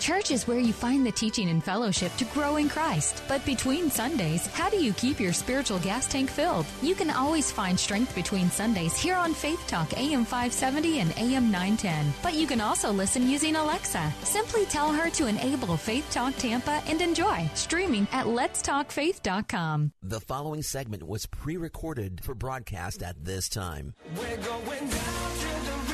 [0.00, 3.22] Church is where you find the teaching and fellowship to grow in Christ.
[3.28, 6.66] But between Sundays, how do you keep your spiritual gas tank filled?
[6.82, 11.50] You can always find strength between Sundays here on Faith Talk AM 570 and AM
[11.50, 12.12] 910.
[12.22, 14.12] But you can also listen using Alexa.
[14.24, 19.92] Simply tell her to enable Faith Talk Tampa and enjoy streaming at letstalkfaith.com.
[20.02, 23.94] The following segment was pre recorded for broadcast at this time.
[24.18, 25.93] We're going down to the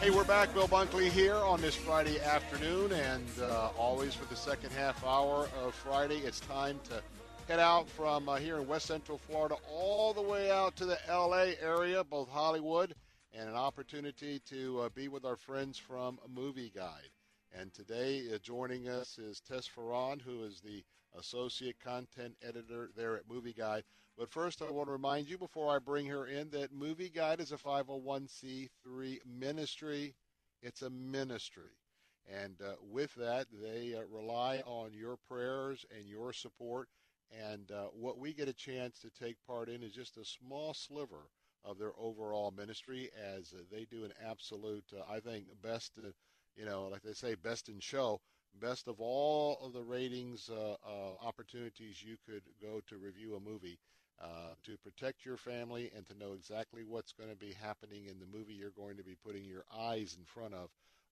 [0.00, 0.54] Hey, we're back.
[0.54, 5.46] Bill Bunkley here on this Friday afternoon, and uh, always for the second half hour
[5.62, 7.02] of Friday, it's time to
[7.46, 10.96] head out from uh, here in West Central Florida all the way out to the
[11.06, 11.54] L.A.
[11.62, 12.94] area, both Hollywood,
[13.34, 17.10] and an opportunity to uh, be with our friends from Movie Guide.
[17.52, 20.82] And today, uh, joining us is Tess Ferran, who is the
[21.18, 23.84] associate content editor there at Movie Guide.
[24.20, 27.40] But first, I want to remind you before I bring her in that Movie Guide
[27.40, 30.14] is a 501c3 ministry.
[30.60, 31.72] It's a ministry.
[32.30, 36.90] And uh, with that, they uh, rely on your prayers and your support.
[37.50, 40.74] And uh, what we get a chance to take part in is just a small
[40.74, 41.30] sliver
[41.64, 46.08] of their overall ministry as they do an absolute, uh, I think, best, uh,
[46.56, 48.20] you know, like they say, best in show,
[48.60, 50.74] best of all of the ratings uh,
[51.24, 53.78] opportunities you could go to review a movie.
[54.20, 58.18] Uh, to protect your family and to know exactly what's going to be happening in
[58.18, 60.68] the movie you're going to be putting your eyes in front of,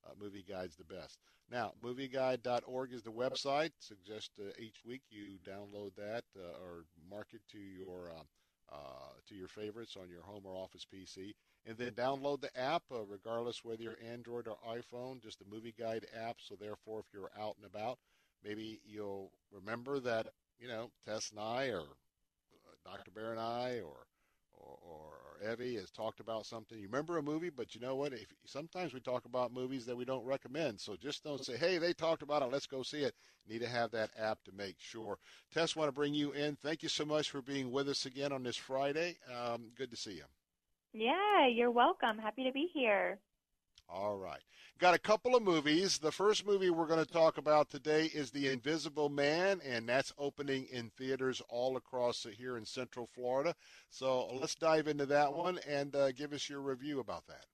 [0.06, 1.18] uh, Movie Guide's the best.
[1.50, 3.70] Now, movieguide.org is the website.
[3.78, 8.22] Suggest uh, each week you download that uh, or mark it to your uh,
[8.70, 12.82] uh, to your favorites on your home or office PC, and then download the app,
[12.92, 15.22] uh, regardless whether you're Android or iPhone.
[15.22, 16.36] Just the Movie Guide app.
[16.40, 17.98] So therefore, if you're out and about,
[18.44, 20.28] maybe you'll remember that
[20.58, 21.84] you know Tess and I or
[22.90, 23.10] Dr.
[23.10, 24.06] Bear and I or,
[24.52, 26.78] or, or Evie has talked about something.
[26.78, 28.12] You remember a movie, but you know what?
[28.12, 30.80] If, sometimes we talk about movies that we don't recommend.
[30.80, 32.50] So just don't say, hey, they talked about it.
[32.50, 33.14] Let's go see it.
[33.48, 35.18] Need to have that app to make sure.
[35.52, 36.56] Tess, want to bring you in.
[36.56, 39.16] Thank you so much for being with us again on this Friday.
[39.32, 40.24] Um, good to see you.
[40.92, 42.18] Yeah, you're welcome.
[42.18, 43.18] Happy to be here.
[43.88, 44.42] All right.
[44.78, 45.98] Got a couple of movies.
[45.98, 50.12] The first movie we're going to talk about today is The Invisible Man, and that's
[50.18, 53.54] opening in theaters all across here in Central Florida.
[53.90, 57.46] So let's dive into that one and uh, give us your review about that.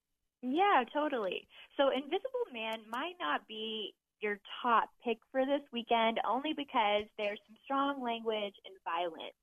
[0.42, 1.46] Yeah, totally.
[1.76, 7.38] So Invisible Man might not be your top pick for this weekend only because there's
[7.46, 9.34] some strong language and violence.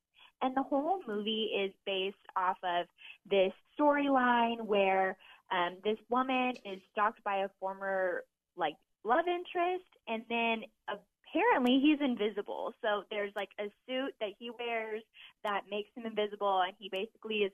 [0.43, 2.87] And the whole movie is based off of
[3.29, 5.17] this storyline where
[5.51, 8.23] um, this woman is stalked by a former
[8.55, 12.73] like love interest, and then apparently he's invisible.
[12.81, 15.03] So there's like a suit that he wears
[15.43, 17.51] that makes him invisible, and he basically is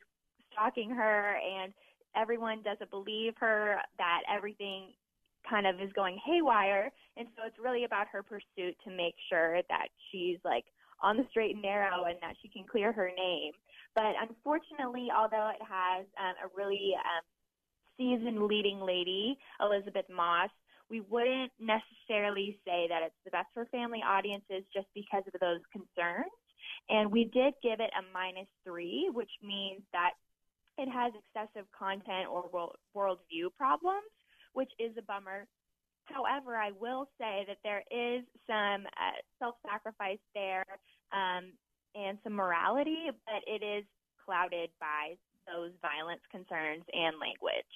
[0.52, 1.74] stalking her, and
[2.16, 4.94] everyone doesn't believe her that everything
[5.50, 9.62] kind of is going haywire, and so it's really about her pursuit to make sure
[9.70, 10.66] that she's like
[11.02, 13.54] on the straight and narrow and that she can clear her name.
[13.96, 17.24] But unfortunately, although it has um, a really um,
[17.98, 20.50] seasoned leading lady, Elisabeth Moss,
[20.90, 25.60] we wouldn't necessarily say that it's the best for family audiences just because of those
[25.72, 26.32] concerns.
[26.90, 30.12] And we did give it a minus three, which means that
[30.78, 34.08] it has excessive content or world, worldview problems,
[34.54, 35.48] which is a bummer.
[36.06, 40.66] However, I will say that there is some uh, self-sacrifice there
[41.12, 41.52] um,
[41.96, 43.84] and some morality, but it is
[44.24, 45.16] clouded by
[45.48, 47.74] those violence concerns and language.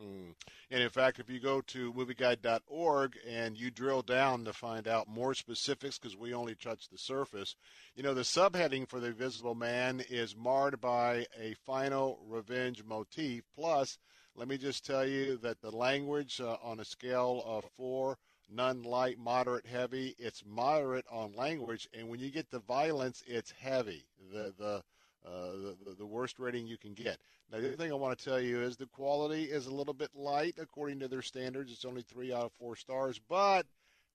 [0.00, 0.34] Mm.
[0.70, 5.08] And in fact, if you go to movieguide.org and you drill down to find out
[5.08, 7.56] more specifics, because we only touched the surface,
[7.94, 13.44] you know, the subheading for The Invisible Man is marred by a final revenge motif.
[13.54, 13.98] Plus,
[14.34, 18.18] let me just tell you that the language uh, on a scale of four,
[18.50, 21.88] none light, moderate, heavy, it's moderate on language.
[21.94, 24.04] And when you get the violence, it's heavy.
[24.30, 24.82] The, the,
[25.26, 27.18] uh, the, the worst rating you can get.
[27.50, 29.94] Now, the other thing I want to tell you is the quality is a little
[29.94, 31.72] bit light according to their standards.
[31.72, 33.20] It's only three out of four stars.
[33.28, 33.66] But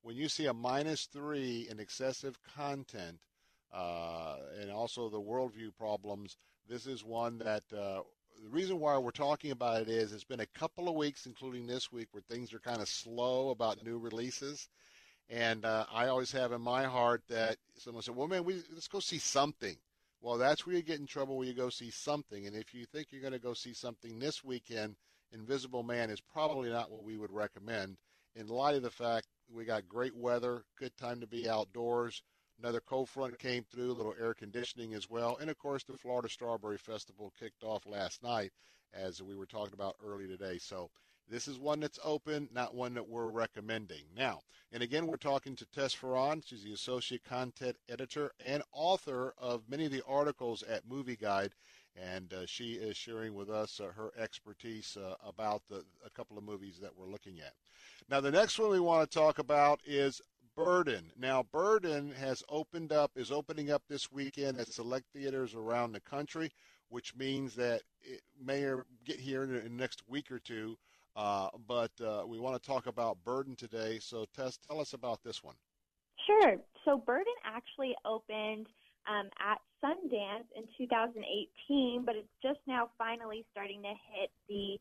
[0.03, 3.19] when you see a minus three in excessive content
[3.73, 8.01] uh, and also the worldview problems, this is one that uh,
[8.41, 11.67] the reason why we're talking about it is it's been a couple of weeks, including
[11.67, 14.69] this week, where things are kind of slow about new releases.
[15.29, 18.87] And uh, I always have in my heart that someone said, "Well, man, we, let's
[18.87, 19.77] go see something."
[20.21, 22.45] Well, that's where you get in trouble when you go see something.
[22.45, 24.95] And if you think you're going to go see something this weekend,
[25.33, 27.97] Invisible Man is probably not what we would recommend.
[28.35, 32.21] In light of the fact we got great weather, good time to be outdoors.
[32.59, 35.37] Another cold front came through, a little air conditioning as well.
[35.41, 38.51] And of course, the Florida Strawberry Festival kicked off last night,
[38.93, 40.59] as we were talking about early today.
[40.59, 40.91] So
[41.31, 44.03] this is one that's open, not one that we're recommending.
[44.15, 44.41] Now,
[44.73, 46.43] and again, we're talking to Tess Ferran.
[46.45, 51.53] She's the associate content editor and author of many of the articles at Movie Guide,
[51.95, 56.37] and uh, she is sharing with us uh, her expertise uh, about the, a couple
[56.37, 57.53] of movies that we're looking at.
[58.09, 60.21] Now, the next one we want to talk about is
[60.55, 61.11] Burden.
[61.17, 66.01] Now, Burden has opened up, is opening up this weekend at select theaters around the
[66.01, 66.51] country,
[66.89, 68.69] which means that it may
[69.05, 70.77] get here in the next week or two.
[71.15, 73.99] Uh, but uh, we want to talk about Burden today.
[74.01, 75.55] So, Tess, tell us about this one.
[76.25, 76.55] Sure.
[76.85, 78.67] So, Burden actually opened
[79.07, 84.77] um, at Sundance in 2018, but it's just now finally starting to hit the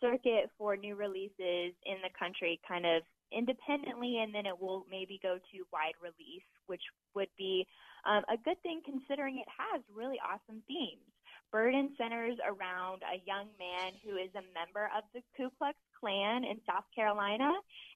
[0.00, 5.20] circuit for new releases in the country, kind of independently, and then it will maybe
[5.22, 6.82] go to wide release, which
[7.14, 7.66] would be
[8.06, 11.04] um, a good thing considering it has really awesome themes.
[11.50, 16.44] Burden centers around a young man who is a member of the Ku Klux Klan
[16.44, 17.50] in South Carolina,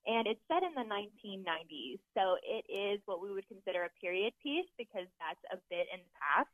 [0.06, 2.00] and it's set in the 1990s.
[2.16, 6.00] So it is what we would consider a period piece because that's a bit in
[6.00, 6.50] the past.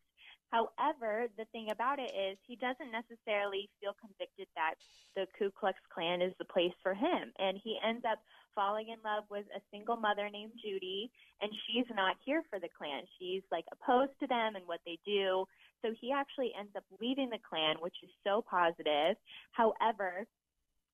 [0.51, 4.75] However, the thing about it is he doesn't necessarily feel convicted that
[5.15, 8.19] the Ku Klux Klan is the place for him, and he ends up
[8.59, 12.67] falling in love with a single mother named Judy, and she's not here for the
[12.75, 13.07] Klan.
[13.15, 15.47] She's like opposed to them and what they do.
[15.79, 19.15] So he actually ends up leaving the Klan, which is so positive.
[19.55, 20.27] However,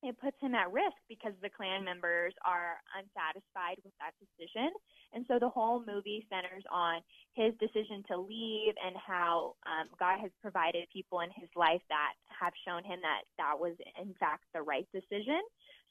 [0.05, 4.69] it puts him at risk because the Klan members are unsatisfied with that decision.
[5.17, 7.01] And so the whole movie centers on
[7.33, 12.13] his decision to leave and how um, God has provided people in his life that
[12.29, 15.41] have shown him that that was, in fact, the right decision.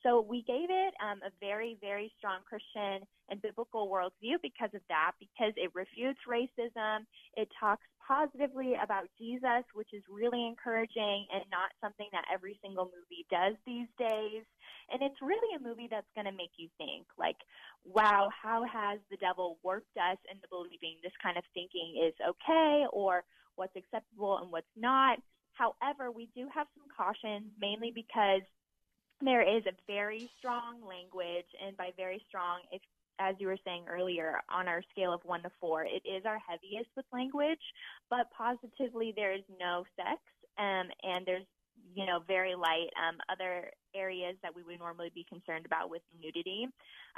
[0.03, 4.81] So we gave it um, a very, very strong Christian and biblical worldview because of
[4.89, 7.07] that, because it refutes racism.
[7.35, 12.91] It talks positively about Jesus, which is really encouraging and not something that every single
[12.91, 14.43] movie does these days.
[14.91, 17.39] And it's really a movie that's going to make you think, like,
[17.87, 22.83] wow, how has the devil worked us into believing this kind of thinking is okay
[22.91, 23.23] or
[23.55, 25.17] what's acceptable and what's not?
[25.53, 28.43] However, we do have some cautions, mainly because
[29.25, 32.81] there is a very strong language, and by very strong, if
[33.19, 36.39] as you were saying earlier, on our scale of one to four, it is our
[36.39, 37.61] heaviest with language,
[38.09, 40.17] but positively there is no sex,
[40.57, 41.45] um, and there's
[41.93, 46.01] you know very light um, other areas that we would normally be concerned about with
[46.21, 46.67] nudity.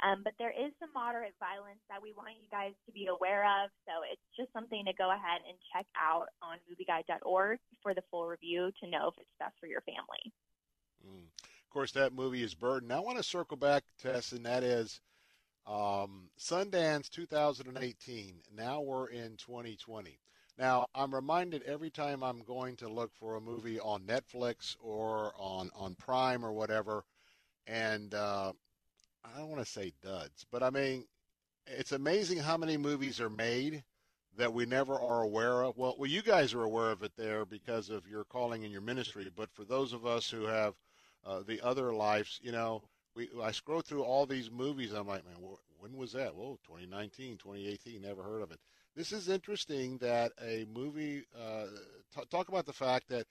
[0.04, 3.48] Um, but there is some moderate violence that we want you guys to be aware
[3.64, 3.72] of.
[3.88, 8.28] So it's just something to go ahead and check out on movieguide.org for the full
[8.28, 10.32] review to know if it's best for your family.
[11.00, 11.24] Mm
[11.76, 12.90] course, that movie is Burden.
[12.90, 14.98] I want to circle back, Tess, and that is
[15.66, 18.36] um, Sundance 2018.
[18.56, 20.18] Now we're in 2020.
[20.58, 25.34] Now, I'm reminded every time I'm going to look for a movie on Netflix or
[25.36, 27.04] on, on Prime or whatever,
[27.66, 28.54] and uh,
[29.22, 31.04] I don't want to say duds, but I mean,
[31.66, 33.84] it's amazing how many movies are made
[34.38, 35.76] that we never are aware of.
[35.76, 38.80] Well, well, you guys are aware of it there because of your calling and your
[38.80, 40.72] ministry, but for those of us who have
[41.26, 42.40] uh, the other lives.
[42.42, 42.82] You know,
[43.14, 44.92] we I scroll through all these movies.
[44.92, 45.36] I'm like, man,
[45.78, 46.34] when was that?
[46.34, 48.00] Whoa, 2019, 2018.
[48.00, 48.60] Never heard of it.
[48.94, 51.24] This is interesting that a movie.
[51.38, 51.66] Uh,
[52.14, 53.26] t- talk about the fact that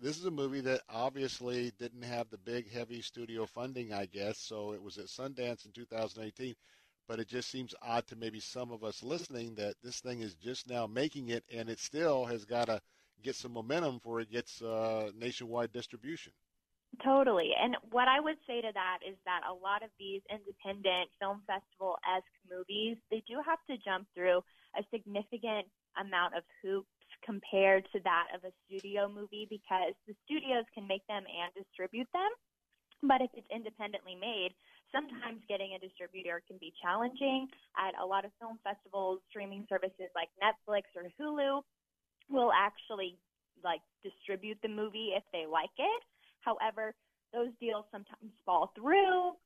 [0.00, 4.38] this is a movie that obviously didn't have the big, heavy studio funding, I guess.
[4.38, 6.54] So it was at Sundance in 2018.
[7.08, 10.34] But it just seems odd to maybe some of us listening that this thing is
[10.36, 12.80] just now making it, and it still has got to
[13.20, 16.32] get some momentum before it gets uh, nationwide distribution.
[16.98, 17.54] Totally.
[17.54, 21.40] And what I would say to that is that a lot of these independent film
[21.46, 24.42] festival esque movies, they do have to jump through
[24.76, 26.90] a significant amount of hoops
[27.24, 32.08] compared to that of a studio movie because the studios can make them and distribute
[32.12, 32.30] them.
[33.02, 34.52] But if it's independently made,
[34.92, 37.48] sometimes getting a distributor can be challenging.
[37.78, 41.62] At a lot of film festivals, streaming services like Netflix or Hulu
[42.28, 43.16] will actually
[43.64, 46.02] like distribute the movie if they like it.
[46.40, 46.94] However,
[47.32, 49.36] those deals sometimes fall through,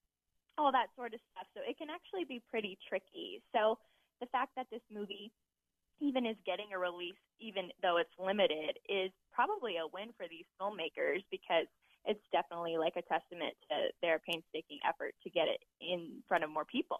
[0.57, 1.47] all that sort of stuff.
[1.55, 3.43] So it can actually be pretty tricky.
[3.53, 3.79] So
[4.21, 5.33] the fact that this movie
[6.01, 10.47] even is getting a release, even though it's limited, is probably a win for these
[10.61, 11.67] filmmakers because
[12.05, 16.51] it's definitely like a testament to their painstaking effort to get it in front of
[16.51, 16.99] more people.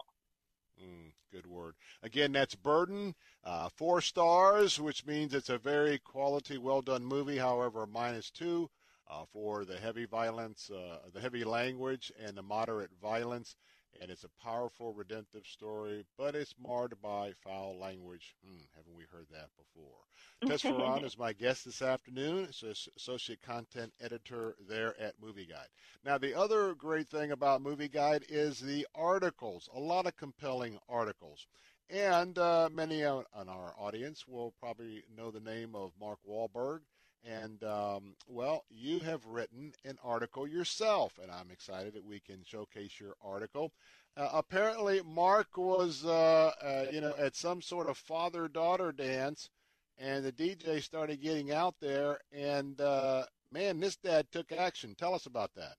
[0.81, 1.75] Mm, good word.
[2.03, 7.37] Again, that's Burden, uh, four stars, which means it's a very quality, well done movie.
[7.37, 8.69] However, minus two
[9.09, 13.55] uh, for the heavy violence, uh, the heavy language, and the moderate violence
[14.01, 18.35] and it's a powerful redemptive story, but it's marred by foul language.
[18.45, 19.99] Hmm, haven't we heard that before?
[20.45, 22.49] Tess Ferran is my guest this afternoon.
[22.97, 25.67] Associate content editor there at Movie Guide.
[26.03, 29.69] Now, the other great thing about Movie Guide is the articles.
[29.73, 31.47] A lot of compelling articles.
[31.89, 36.79] And uh, many on our audience will probably know the name of Mark Wahlberg.
[37.25, 42.43] And, um, well, you have written an article yourself, and I'm excited that we can
[42.43, 43.71] showcase your article.
[44.15, 49.49] Uh, apparently, Mark was, uh, uh, you know, at some sort of father daughter dance,
[49.97, 54.93] and the DJ started getting out there, and, uh, man, this dad took action.
[54.93, 55.77] Tell us about that.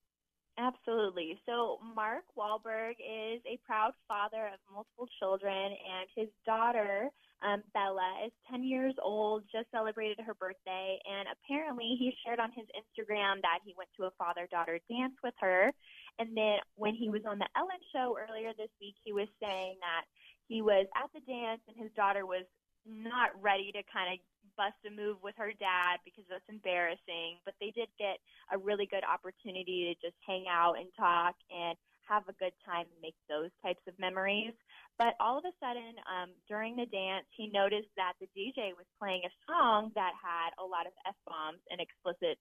[0.59, 1.39] Absolutely.
[1.47, 7.11] So, Mark Wahlberg is a proud father of multiple children, and his daughter
[7.45, 12.51] um, Bella is 10 years old, just celebrated her birthday, and apparently he shared on
[12.53, 15.73] his Instagram that he went to a father daughter dance with her.
[16.19, 19.77] And then when he was on the Ellen show earlier this week, he was saying
[19.81, 20.05] that
[20.49, 22.49] he was at the dance and his daughter was
[22.87, 24.19] not ready to kind of
[24.57, 28.17] bust a move with her dad because that's embarrassing, but they did get
[28.53, 31.77] a really good opportunity to just hang out and talk and
[32.09, 34.55] have a good time and make those types of memories.
[34.99, 38.89] But all of a sudden, um, during the dance, he noticed that the DJ was
[38.99, 42.39] playing a song that had a lot of F bombs and explicit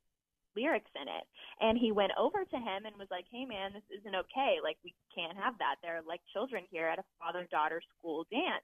[0.55, 1.25] lyrics in it.
[1.59, 4.63] And he went over to him and was like, hey, man, this isn't okay.
[4.63, 5.83] Like, we can't have that.
[5.83, 8.63] There are like children here at a father daughter school dance.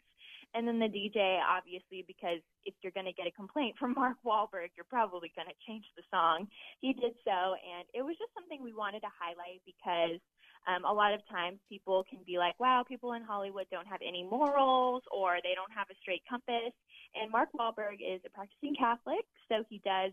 [0.53, 4.17] And then the DJ, obviously, because if you're going to get a complaint from Mark
[4.25, 6.47] Wahlberg, you're probably going to change the song.
[6.79, 10.19] He did so, and it was just something we wanted to highlight because
[10.67, 14.01] um, a lot of times people can be like, wow, people in Hollywood don't have
[14.05, 16.73] any morals or they don't have a straight compass.
[17.15, 20.11] And Mark Wahlberg is a practicing Catholic, so he does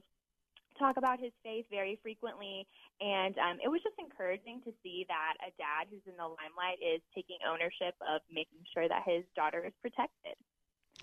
[0.78, 2.66] talk about his faith very frequently.
[3.00, 6.78] And um, it was just encouraging to see that a dad who's in the limelight
[6.80, 10.34] is taking ownership of making sure that his daughter is protected.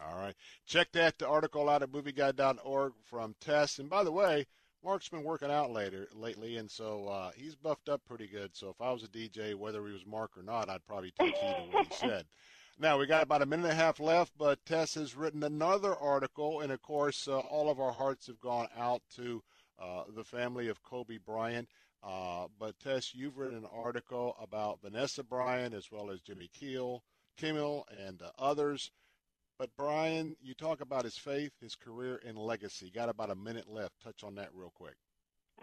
[0.01, 0.35] All right.
[0.65, 3.79] Check that the article out at movieguide.org from Tess.
[3.79, 4.45] And by the way,
[4.85, 8.55] Mark's been working out later lately, and so uh, he's buffed up pretty good.
[8.55, 11.35] So if I was a DJ, whether he was Mark or not, I'd probably take
[11.35, 12.25] heed of what he said.
[12.77, 15.95] Now we got about a minute and a half left, but Tess has written another
[15.95, 19.41] article, and of course, uh, all of our hearts have gone out to
[19.79, 21.67] uh, the family of Kobe Bryant.
[22.03, 27.01] Uh, but Tess, you've written an article about Vanessa Bryant as well as Jimmy Keel,
[27.37, 28.91] Kimmel, and uh, others.
[29.57, 32.91] But Brian, you talk about his faith, his career, and legacy.
[32.93, 33.93] Got about a minute left.
[34.03, 34.95] Touch on that real quick.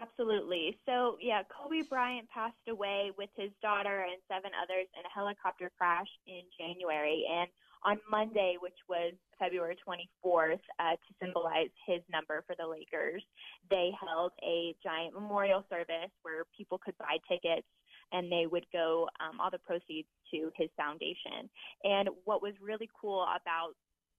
[0.01, 0.77] Absolutely.
[0.87, 5.71] So, yeah, Kobe Bryant passed away with his daughter and seven others in a helicopter
[5.77, 7.23] crash in January.
[7.29, 7.47] And
[7.85, 13.23] on Monday, which was February 24th, uh, to symbolize his number for the Lakers,
[13.69, 17.67] they held a giant memorial service where people could buy tickets
[18.11, 21.49] and they would go um, all the proceeds to his foundation.
[21.83, 23.73] And what was really cool about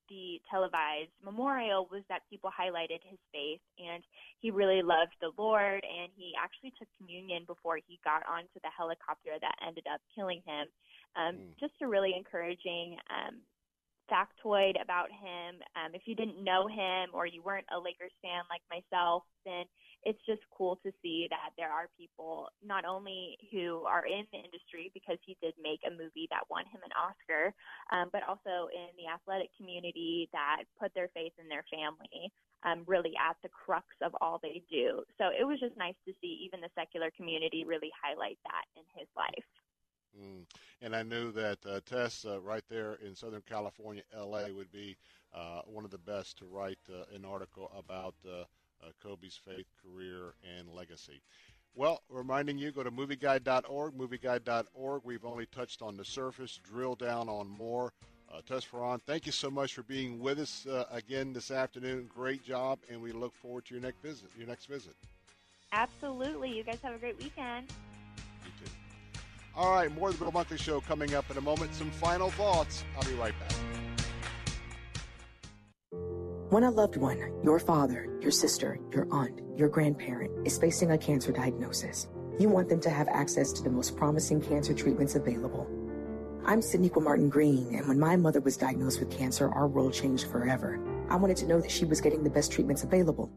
[0.08, 4.02] the televised memorial was that people highlighted his faith and
[4.40, 8.72] he really loved the Lord and he actually took communion before he got onto the
[8.76, 10.66] helicopter that ended up killing him.
[11.16, 11.60] Um, mm.
[11.60, 13.40] Just a really encouraging um,
[14.10, 15.60] factoid about him.
[15.76, 19.64] Um, if you didn't know him or you weren't a Lakers fan like myself, then
[20.04, 24.38] it's just cool to see that there are people not only who are in the
[24.38, 27.54] industry because he did make a movie that won him an Oscar,
[27.92, 32.32] um, but also in the athletic community that put their faith in their family
[32.64, 35.02] um, really at the crux of all they do.
[35.18, 38.84] So it was just nice to see even the secular community really highlight that in
[38.96, 39.48] his life.
[40.18, 40.44] Mm.
[40.80, 44.96] And I knew that uh, Tess, uh, right there in Southern California, LA, would be
[45.34, 48.44] uh, one of the best to write uh, an article about uh,
[49.02, 51.20] Kobe's faith, career, and legacy.
[51.76, 55.02] Well, reminding you, go to movieguide.org, movieguide.org.
[55.04, 57.92] We've only touched on the surface, drill down on more.
[58.32, 62.08] Uh, Tess Ferran, thank you so much for being with us uh, again this afternoon.
[62.12, 64.28] Great job, and we look forward to your next visit.
[64.38, 64.94] Your next visit.
[65.72, 66.56] Absolutely.
[66.56, 67.68] You guys have a great weekend.
[68.44, 68.70] You too.
[69.56, 71.74] All right, more of the Bill Bunkley Show coming up in a moment.
[71.74, 72.84] Some final thoughts.
[72.96, 73.73] I'll be right back.
[76.54, 80.96] When a loved one, your father, your sister, your aunt, your grandparent, is facing a
[80.96, 82.06] cancer diagnosis,
[82.38, 85.68] you want them to have access to the most promising cancer treatments available.
[86.44, 90.28] I'm Sydneyqua Martin Green, and when my mother was diagnosed with cancer, our world changed
[90.28, 90.78] forever.
[91.10, 93.32] I wanted to know that she was getting the best treatments available.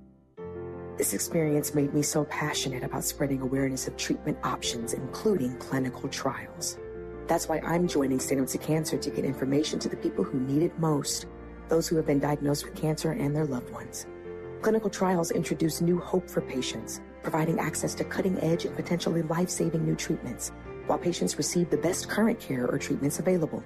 [1.00, 6.78] This experience made me so passionate about spreading awareness of treatment options, including clinical trials.
[7.26, 10.40] That's why I'm joining Stand Up to Cancer to get information to the people who
[10.40, 11.26] need it most
[11.70, 14.06] those who have been diagnosed with cancer and their loved ones.
[14.62, 19.50] Clinical trials introduce new hope for patients, providing access to cutting edge and potentially life
[19.50, 20.52] saving new treatments,
[20.88, 23.64] while patients receive the best current care or treatments available.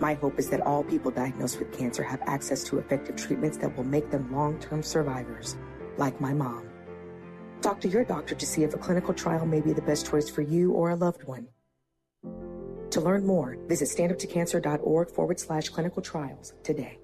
[0.00, 3.76] My hope is that all people diagnosed with cancer have access to effective treatments that
[3.76, 5.56] will make them long term survivors,
[5.96, 6.68] like my mom.
[7.60, 10.28] Talk to your doctor to see if a clinical trial may be the best choice
[10.28, 11.46] for you or a loved one.
[12.90, 16.98] To learn more, visit standuptocancer.org forward slash clinical trials today.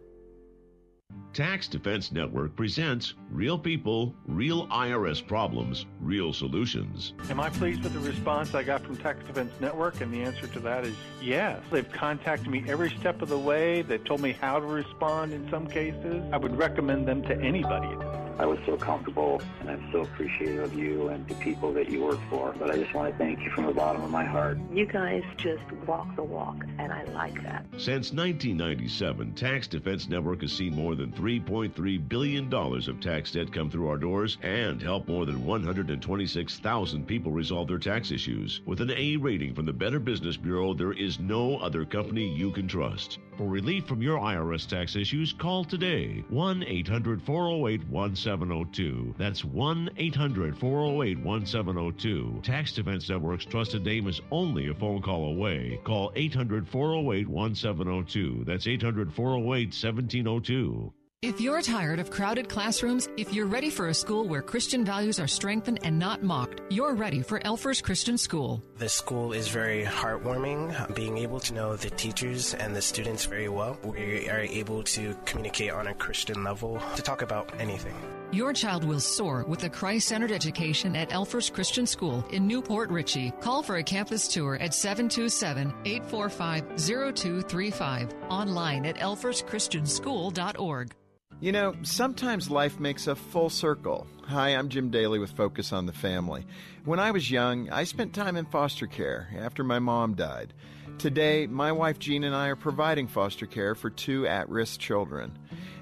[1.34, 7.12] Tax Defense Network presents Real People, Real IRS Problems, Real Solutions.
[7.28, 10.00] Am I pleased with the response I got from Tax Defense Network?
[10.00, 11.60] And the answer to that is yes.
[11.70, 13.82] They've contacted me every step of the way.
[13.82, 16.24] They've told me how to respond in some cases.
[16.32, 17.94] I would recommend them to anybody.
[18.38, 22.04] I was so comfortable, and I'm so appreciative of you and the people that you
[22.04, 22.54] work for.
[22.56, 24.58] But I just want to thank you from the bottom of my heart.
[24.72, 27.66] You guys just walk the walk, and I like that.
[27.72, 33.70] Since 1997, Tax Defense Network has seen more than $3.3 billion of tax debt come
[33.70, 38.60] through our doors and help more than 126,000 people resolve their tax issues.
[38.66, 42.52] With an A rating from the Better Business Bureau, there is no other company you
[42.52, 43.18] can trust.
[43.36, 47.88] For relief from your IRS tax issues, call today 1 800 408
[48.28, 49.14] 1702.
[49.16, 52.40] That's 1 800 408 1702.
[52.42, 55.80] Tax Defense Network's trusted name is only a phone call away.
[55.84, 58.44] Call 800 408 1702.
[58.44, 60.92] That's 800 408 1702.
[61.20, 65.18] If you're tired of crowded classrooms, if you're ready for a school where Christian values
[65.18, 68.62] are strengthened and not mocked, you're ready for Elfers Christian School.
[68.76, 70.94] The school is very heartwarming.
[70.94, 75.16] Being able to know the teachers and the students very well, we are able to
[75.24, 77.96] communicate on a Christian level to talk about anything.
[78.30, 82.60] Your child will soar with a Christ centered education at Elfers Christian School in New
[82.60, 83.32] Port Richey.
[83.40, 88.14] Call for a campus tour at 727 845 0235.
[88.28, 90.94] Online at elferschristianschool.org.
[91.40, 94.06] You know, sometimes life makes a full circle.
[94.26, 96.46] Hi, I'm Jim Daly with Focus on the Family.
[96.84, 100.52] When I was young, I spent time in foster care after my mom died.
[100.98, 105.38] Today, my wife Jean and I are providing foster care for two at risk children.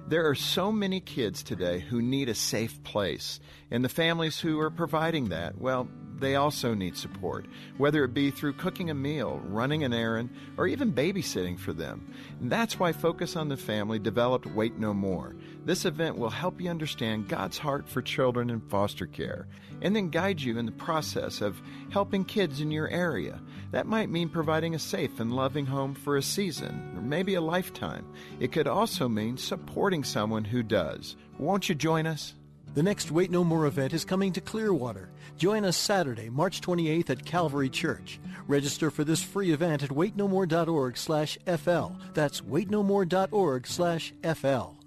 [0.09, 3.41] There are so many kids today who need a safe place,
[3.73, 8.31] and the families who are providing that, well, they also need support, whether it be
[8.31, 12.15] through cooking a meal, running an errand, or even babysitting for them.
[12.41, 15.35] And that's why Focus on the Family developed Wait No More.
[15.65, 19.49] This event will help you understand God's heart for children in foster care
[19.83, 21.61] and then guide you in the process of
[21.91, 23.41] helping kids in your area.
[23.73, 27.41] That might mean providing a safe and loving home for a season or maybe a
[27.41, 28.07] lifetime.
[28.41, 31.17] It could also mean supporting someone who does.
[31.39, 32.35] Won't you join us?
[32.75, 35.09] The next Wait No More event is coming to Clearwater.
[35.39, 38.21] Join us Saturday, March 28th at Calvary Church.
[38.49, 41.93] Register for this free event at waitnomore.org slash FL.
[42.15, 44.86] That's waitnomore.org slash FL.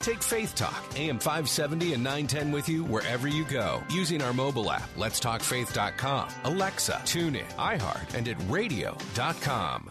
[0.00, 4.70] Take Faith Talk, AM 570 and 910 with you wherever you go using our mobile
[4.72, 9.90] app, letstalkfaith.com, Alexa, TuneIn, iHeart, and at radio.com.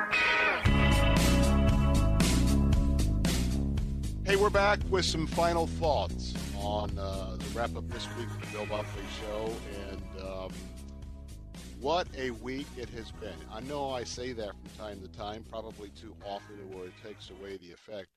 [4.31, 8.39] Hey, we're back with some final thoughts on uh, the wrap up this week of
[8.39, 9.53] the Bill Bunkley Show.
[9.89, 10.51] And um,
[11.81, 13.35] what a week it has been.
[13.51, 16.93] I know I say that from time to time, probably too often to where it
[17.05, 18.07] takes away the effect.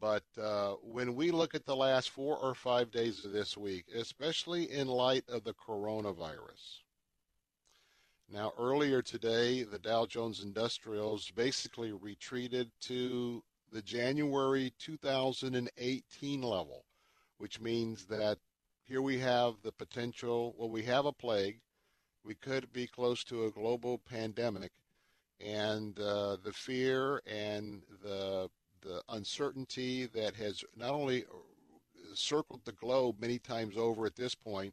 [0.00, 3.84] But uh, when we look at the last four or five days of this week,
[3.94, 6.80] especially in light of the coronavirus,
[8.32, 13.42] Now, earlier today, the Dow Jones Industrials basically retreated to
[13.74, 16.84] the January 2018 level,
[17.38, 18.38] which means that
[18.84, 21.58] here we have the potential, well, we have a plague.
[22.24, 24.70] We could be close to a global pandemic.
[25.40, 28.48] And uh, the fear and the,
[28.80, 31.24] the uncertainty that has not only
[32.14, 34.72] circled the globe many times over at this point,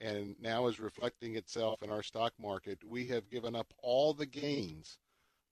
[0.00, 4.26] and now is reflecting itself in our stock market, we have given up all the
[4.26, 4.96] gains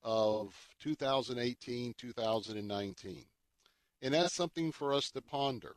[0.02, 3.24] of 2018, 2019.
[4.02, 5.76] And that's something for us to ponder.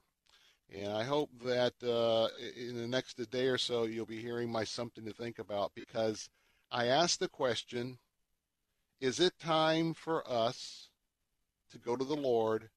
[0.74, 4.64] And I hope that uh, in the next day or so, you'll be hearing my
[4.64, 6.30] something to think about because
[6.72, 8.00] I asked the question
[9.00, 10.90] Is it time for us
[11.72, 12.70] to go to the Lord,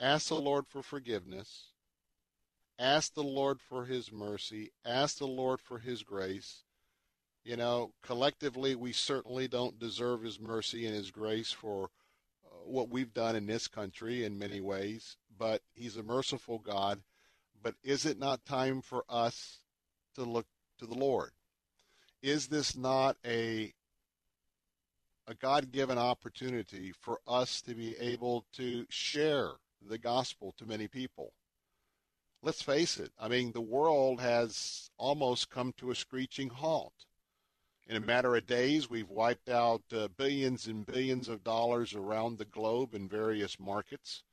[0.00, 1.72] ask the Lord for forgiveness,
[2.78, 6.62] ask the Lord for his mercy, ask the Lord for his grace?
[7.44, 11.90] You know, collectively, we certainly don't deserve his mercy and his grace for
[12.44, 17.00] uh, what we've done in this country in many ways but he's a merciful God.
[17.62, 19.58] But is it not time for us
[20.14, 20.46] to look
[20.78, 21.30] to the Lord?
[22.22, 23.72] Is this not a
[25.26, 29.50] a God-given opportunity for us to be able to share
[29.86, 31.34] the gospel to many people?
[32.42, 33.12] Let's face it.
[33.18, 36.94] I mean, the world has almost come to a screeching halt.
[37.88, 42.36] In a matter of days, we've wiped out uh, billions and billions of dollars around
[42.36, 44.24] the globe in various markets.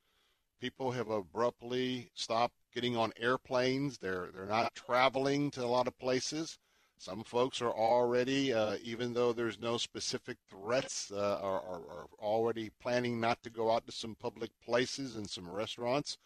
[0.59, 3.97] People have abruptly stopped getting on airplanes.
[3.97, 6.59] They're they're not traveling to a lot of places.
[6.97, 12.07] Some folks are already, uh, even though there's no specific threats, uh, are, are, are
[12.19, 16.17] already planning not to go out to some public places and some restaurants.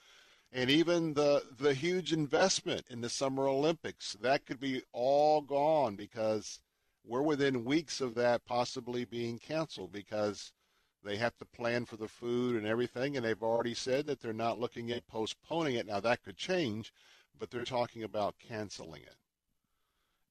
[0.52, 5.96] And even the the huge investment in the Summer Olympics that could be all gone
[5.96, 6.60] because
[7.10, 10.54] we're within weeks of that possibly being canceled because
[11.04, 14.32] they have to plan for the food and everything, and they've already said that they're
[14.32, 15.88] not looking at postponing it.
[15.88, 16.94] Now, that could change,
[17.38, 19.16] but they're talking about canceling it.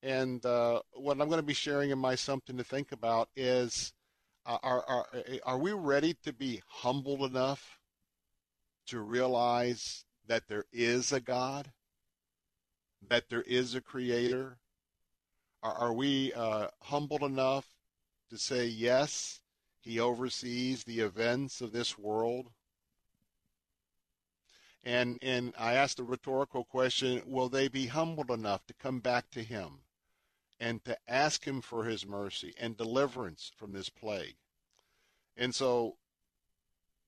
[0.02, 3.92] And uh, what I'm going to be sharing in my something to think about is
[4.46, 5.06] uh, are, are,
[5.44, 7.80] are we ready to be humble enough
[8.86, 11.72] to realize that there is a God,
[13.08, 14.58] that there is a creator?
[15.62, 17.66] Are, are we uh, humble enough
[18.30, 19.40] to say, yes,
[19.80, 22.50] he oversees the events of this world.
[24.84, 29.30] And, and I asked the rhetorical question will they be humbled enough to come back
[29.30, 29.80] to him
[30.60, 34.36] and to ask him for his mercy and deliverance from this plague?
[35.36, 35.96] And so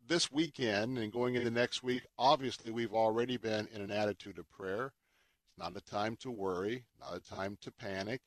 [0.06, 4.50] this weekend and going into next week, obviously we've already been in an attitude of
[4.50, 4.92] prayer.
[5.48, 8.20] It's not a time to worry, not a time to panic.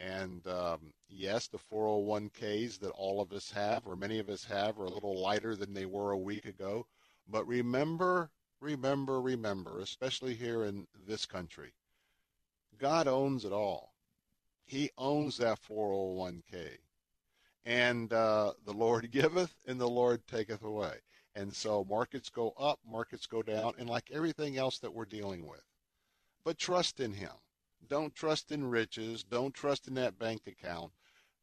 [0.00, 4.78] And um, yes, the 401ks that all of us have, or many of us have,
[4.78, 6.86] are a little lighter than they were a week ago.
[7.28, 8.30] But remember,
[8.60, 11.74] remember, remember, especially here in this country,
[12.78, 13.92] God owns it all.
[14.64, 16.78] He owns that 401k.
[17.66, 20.94] And uh, the Lord giveth, and the Lord taketh away.
[21.34, 25.46] And so markets go up, markets go down, and like everything else that we're dealing
[25.46, 25.62] with.
[26.42, 27.32] But trust in Him.
[27.88, 29.24] Don't trust in riches.
[29.24, 30.92] Don't trust in that bank account.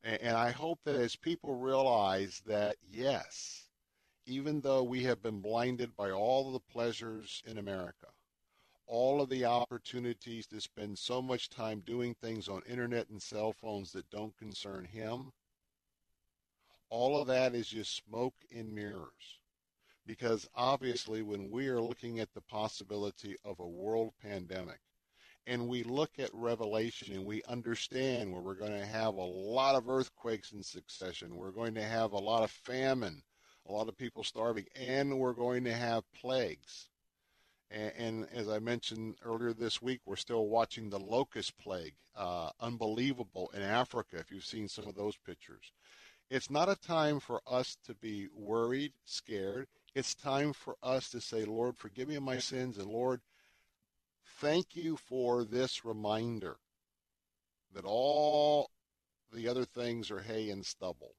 [0.03, 3.69] And I hope that as people realize that, yes,
[4.25, 8.07] even though we have been blinded by all the pleasures in America,
[8.85, 13.51] all of the opportunities to spend so much time doing things on internet and cell
[13.51, 15.33] phones that don't concern him,
[16.89, 19.39] all of that is just smoke and mirrors.
[20.05, 24.79] Because obviously, when we are looking at the possibility of a world pandemic,
[25.47, 29.75] and we look at Revelation and we understand where we're going to have a lot
[29.75, 33.23] of earthquakes in succession, we're going to have a lot of famine,
[33.65, 36.89] a lot of people starving, and we're going to have plagues.
[37.71, 42.49] And, and as I mentioned earlier this week, we're still watching the locust plague, uh,
[42.59, 44.17] unbelievable in Africa.
[44.17, 45.71] If you've seen some of those pictures,
[46.29, 49.67] it's not a time for us to be worried, scared.
[49.95, 53.21] It's time for us to say, Lord, forgive me of my sins, and Lord,
[54.39, 56.57] thank you for this reminder
[57.73, 58.69] that all
[59.33, 61.15] the other things are hay and stubble.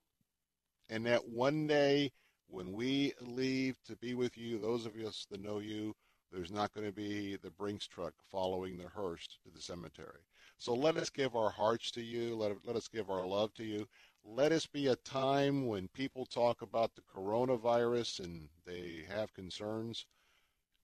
[0.89, 2.13] And that one day
[2.49, 5.95] when we leave to be with you, those of us that know you,
[6.33, 10.21] there's not going to be the Brinks truck following the hearse to the cemetery.
[10.59, 12.37] So let us give our hearts to you.
[12.37, 13.87] Let, let us give our love to you.
[14.25, 20.07] Let us be a time when people talk about the coronavirus and they have concerns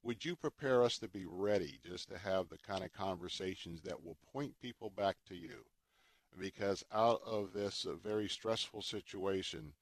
[0.04, 4.04] would you prepare us to be ready just to have the kind of conversations that
[4.04, 5.64] will point people back to you?
[6.38, 9.72] because out of this uh, very stressful situation,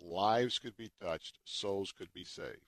[0.00, 2.58] lives could be touched, souls could be saved.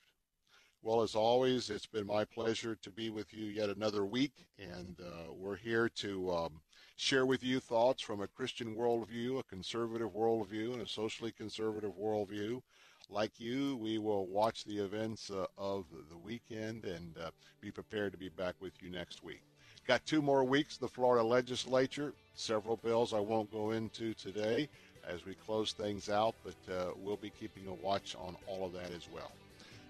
[0.82, 4.96] Well, as always, it's been my pleasure to be with you yet another week, and
[5.00, 6.60] uh, we're here to um,
[6.96, 11.92] share with you thoughts from a Christian worldview, a conservative worldview, and a socially conservative
[11.98, 12.60] worldview.
[13.08, 18.12] Like you, we will watch the events uh, of the weekend and uh, be prepared
[18.12, 19.42] to be back with you next week.
[19.86, 24.68] Got two more weeks, the Florida legislature, several bills I won't go into today
[25.06, 28.72] as we close things out, but uh, we'll be keeping a watch on all of
[28.72, 29.30] that as well.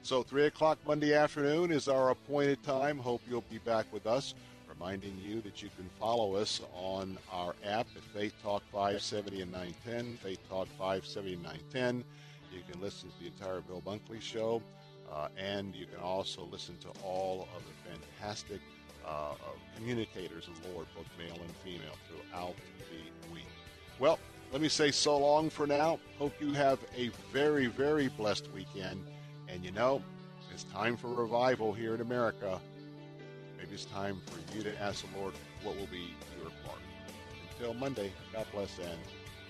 [0.02, 2.98] So, 3 o'clock Monday afternoon is our appointed time.
[2.98, 4.34] Hope you'll be back with us.
[4.68, 9.50] Reminding you that you can follow us on our app at Faith Talk 570 and
[9.50, 12.04] 910, Faith Talk 570 and 910.
[12.56, 14.62] You can listen to the entire Bill Bunkley show,
[15.12, 18.60] uh, and you can also listen to all of the fantastic
[19.06, 19.34] uh,
[19.76, 22.54] communicators of the Lord, both male and female, throughout
[22.90, 23.46] the week.
[23.98, 24.18] Well,
[24.52, 25.98] let me say so long for now.
[26.18, 29.04] Hope you have a very, very blessed weekend.
[29.48, 30.02] And you know,
[30.52, 32.58] it's time for revival here in America.
[33.58, 36.80] Maybe it's time for you to ask the Lord what will be your part.
[37.52, 38.98] Until Monday, God bless and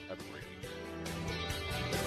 [0.08, 2.05] have a great week.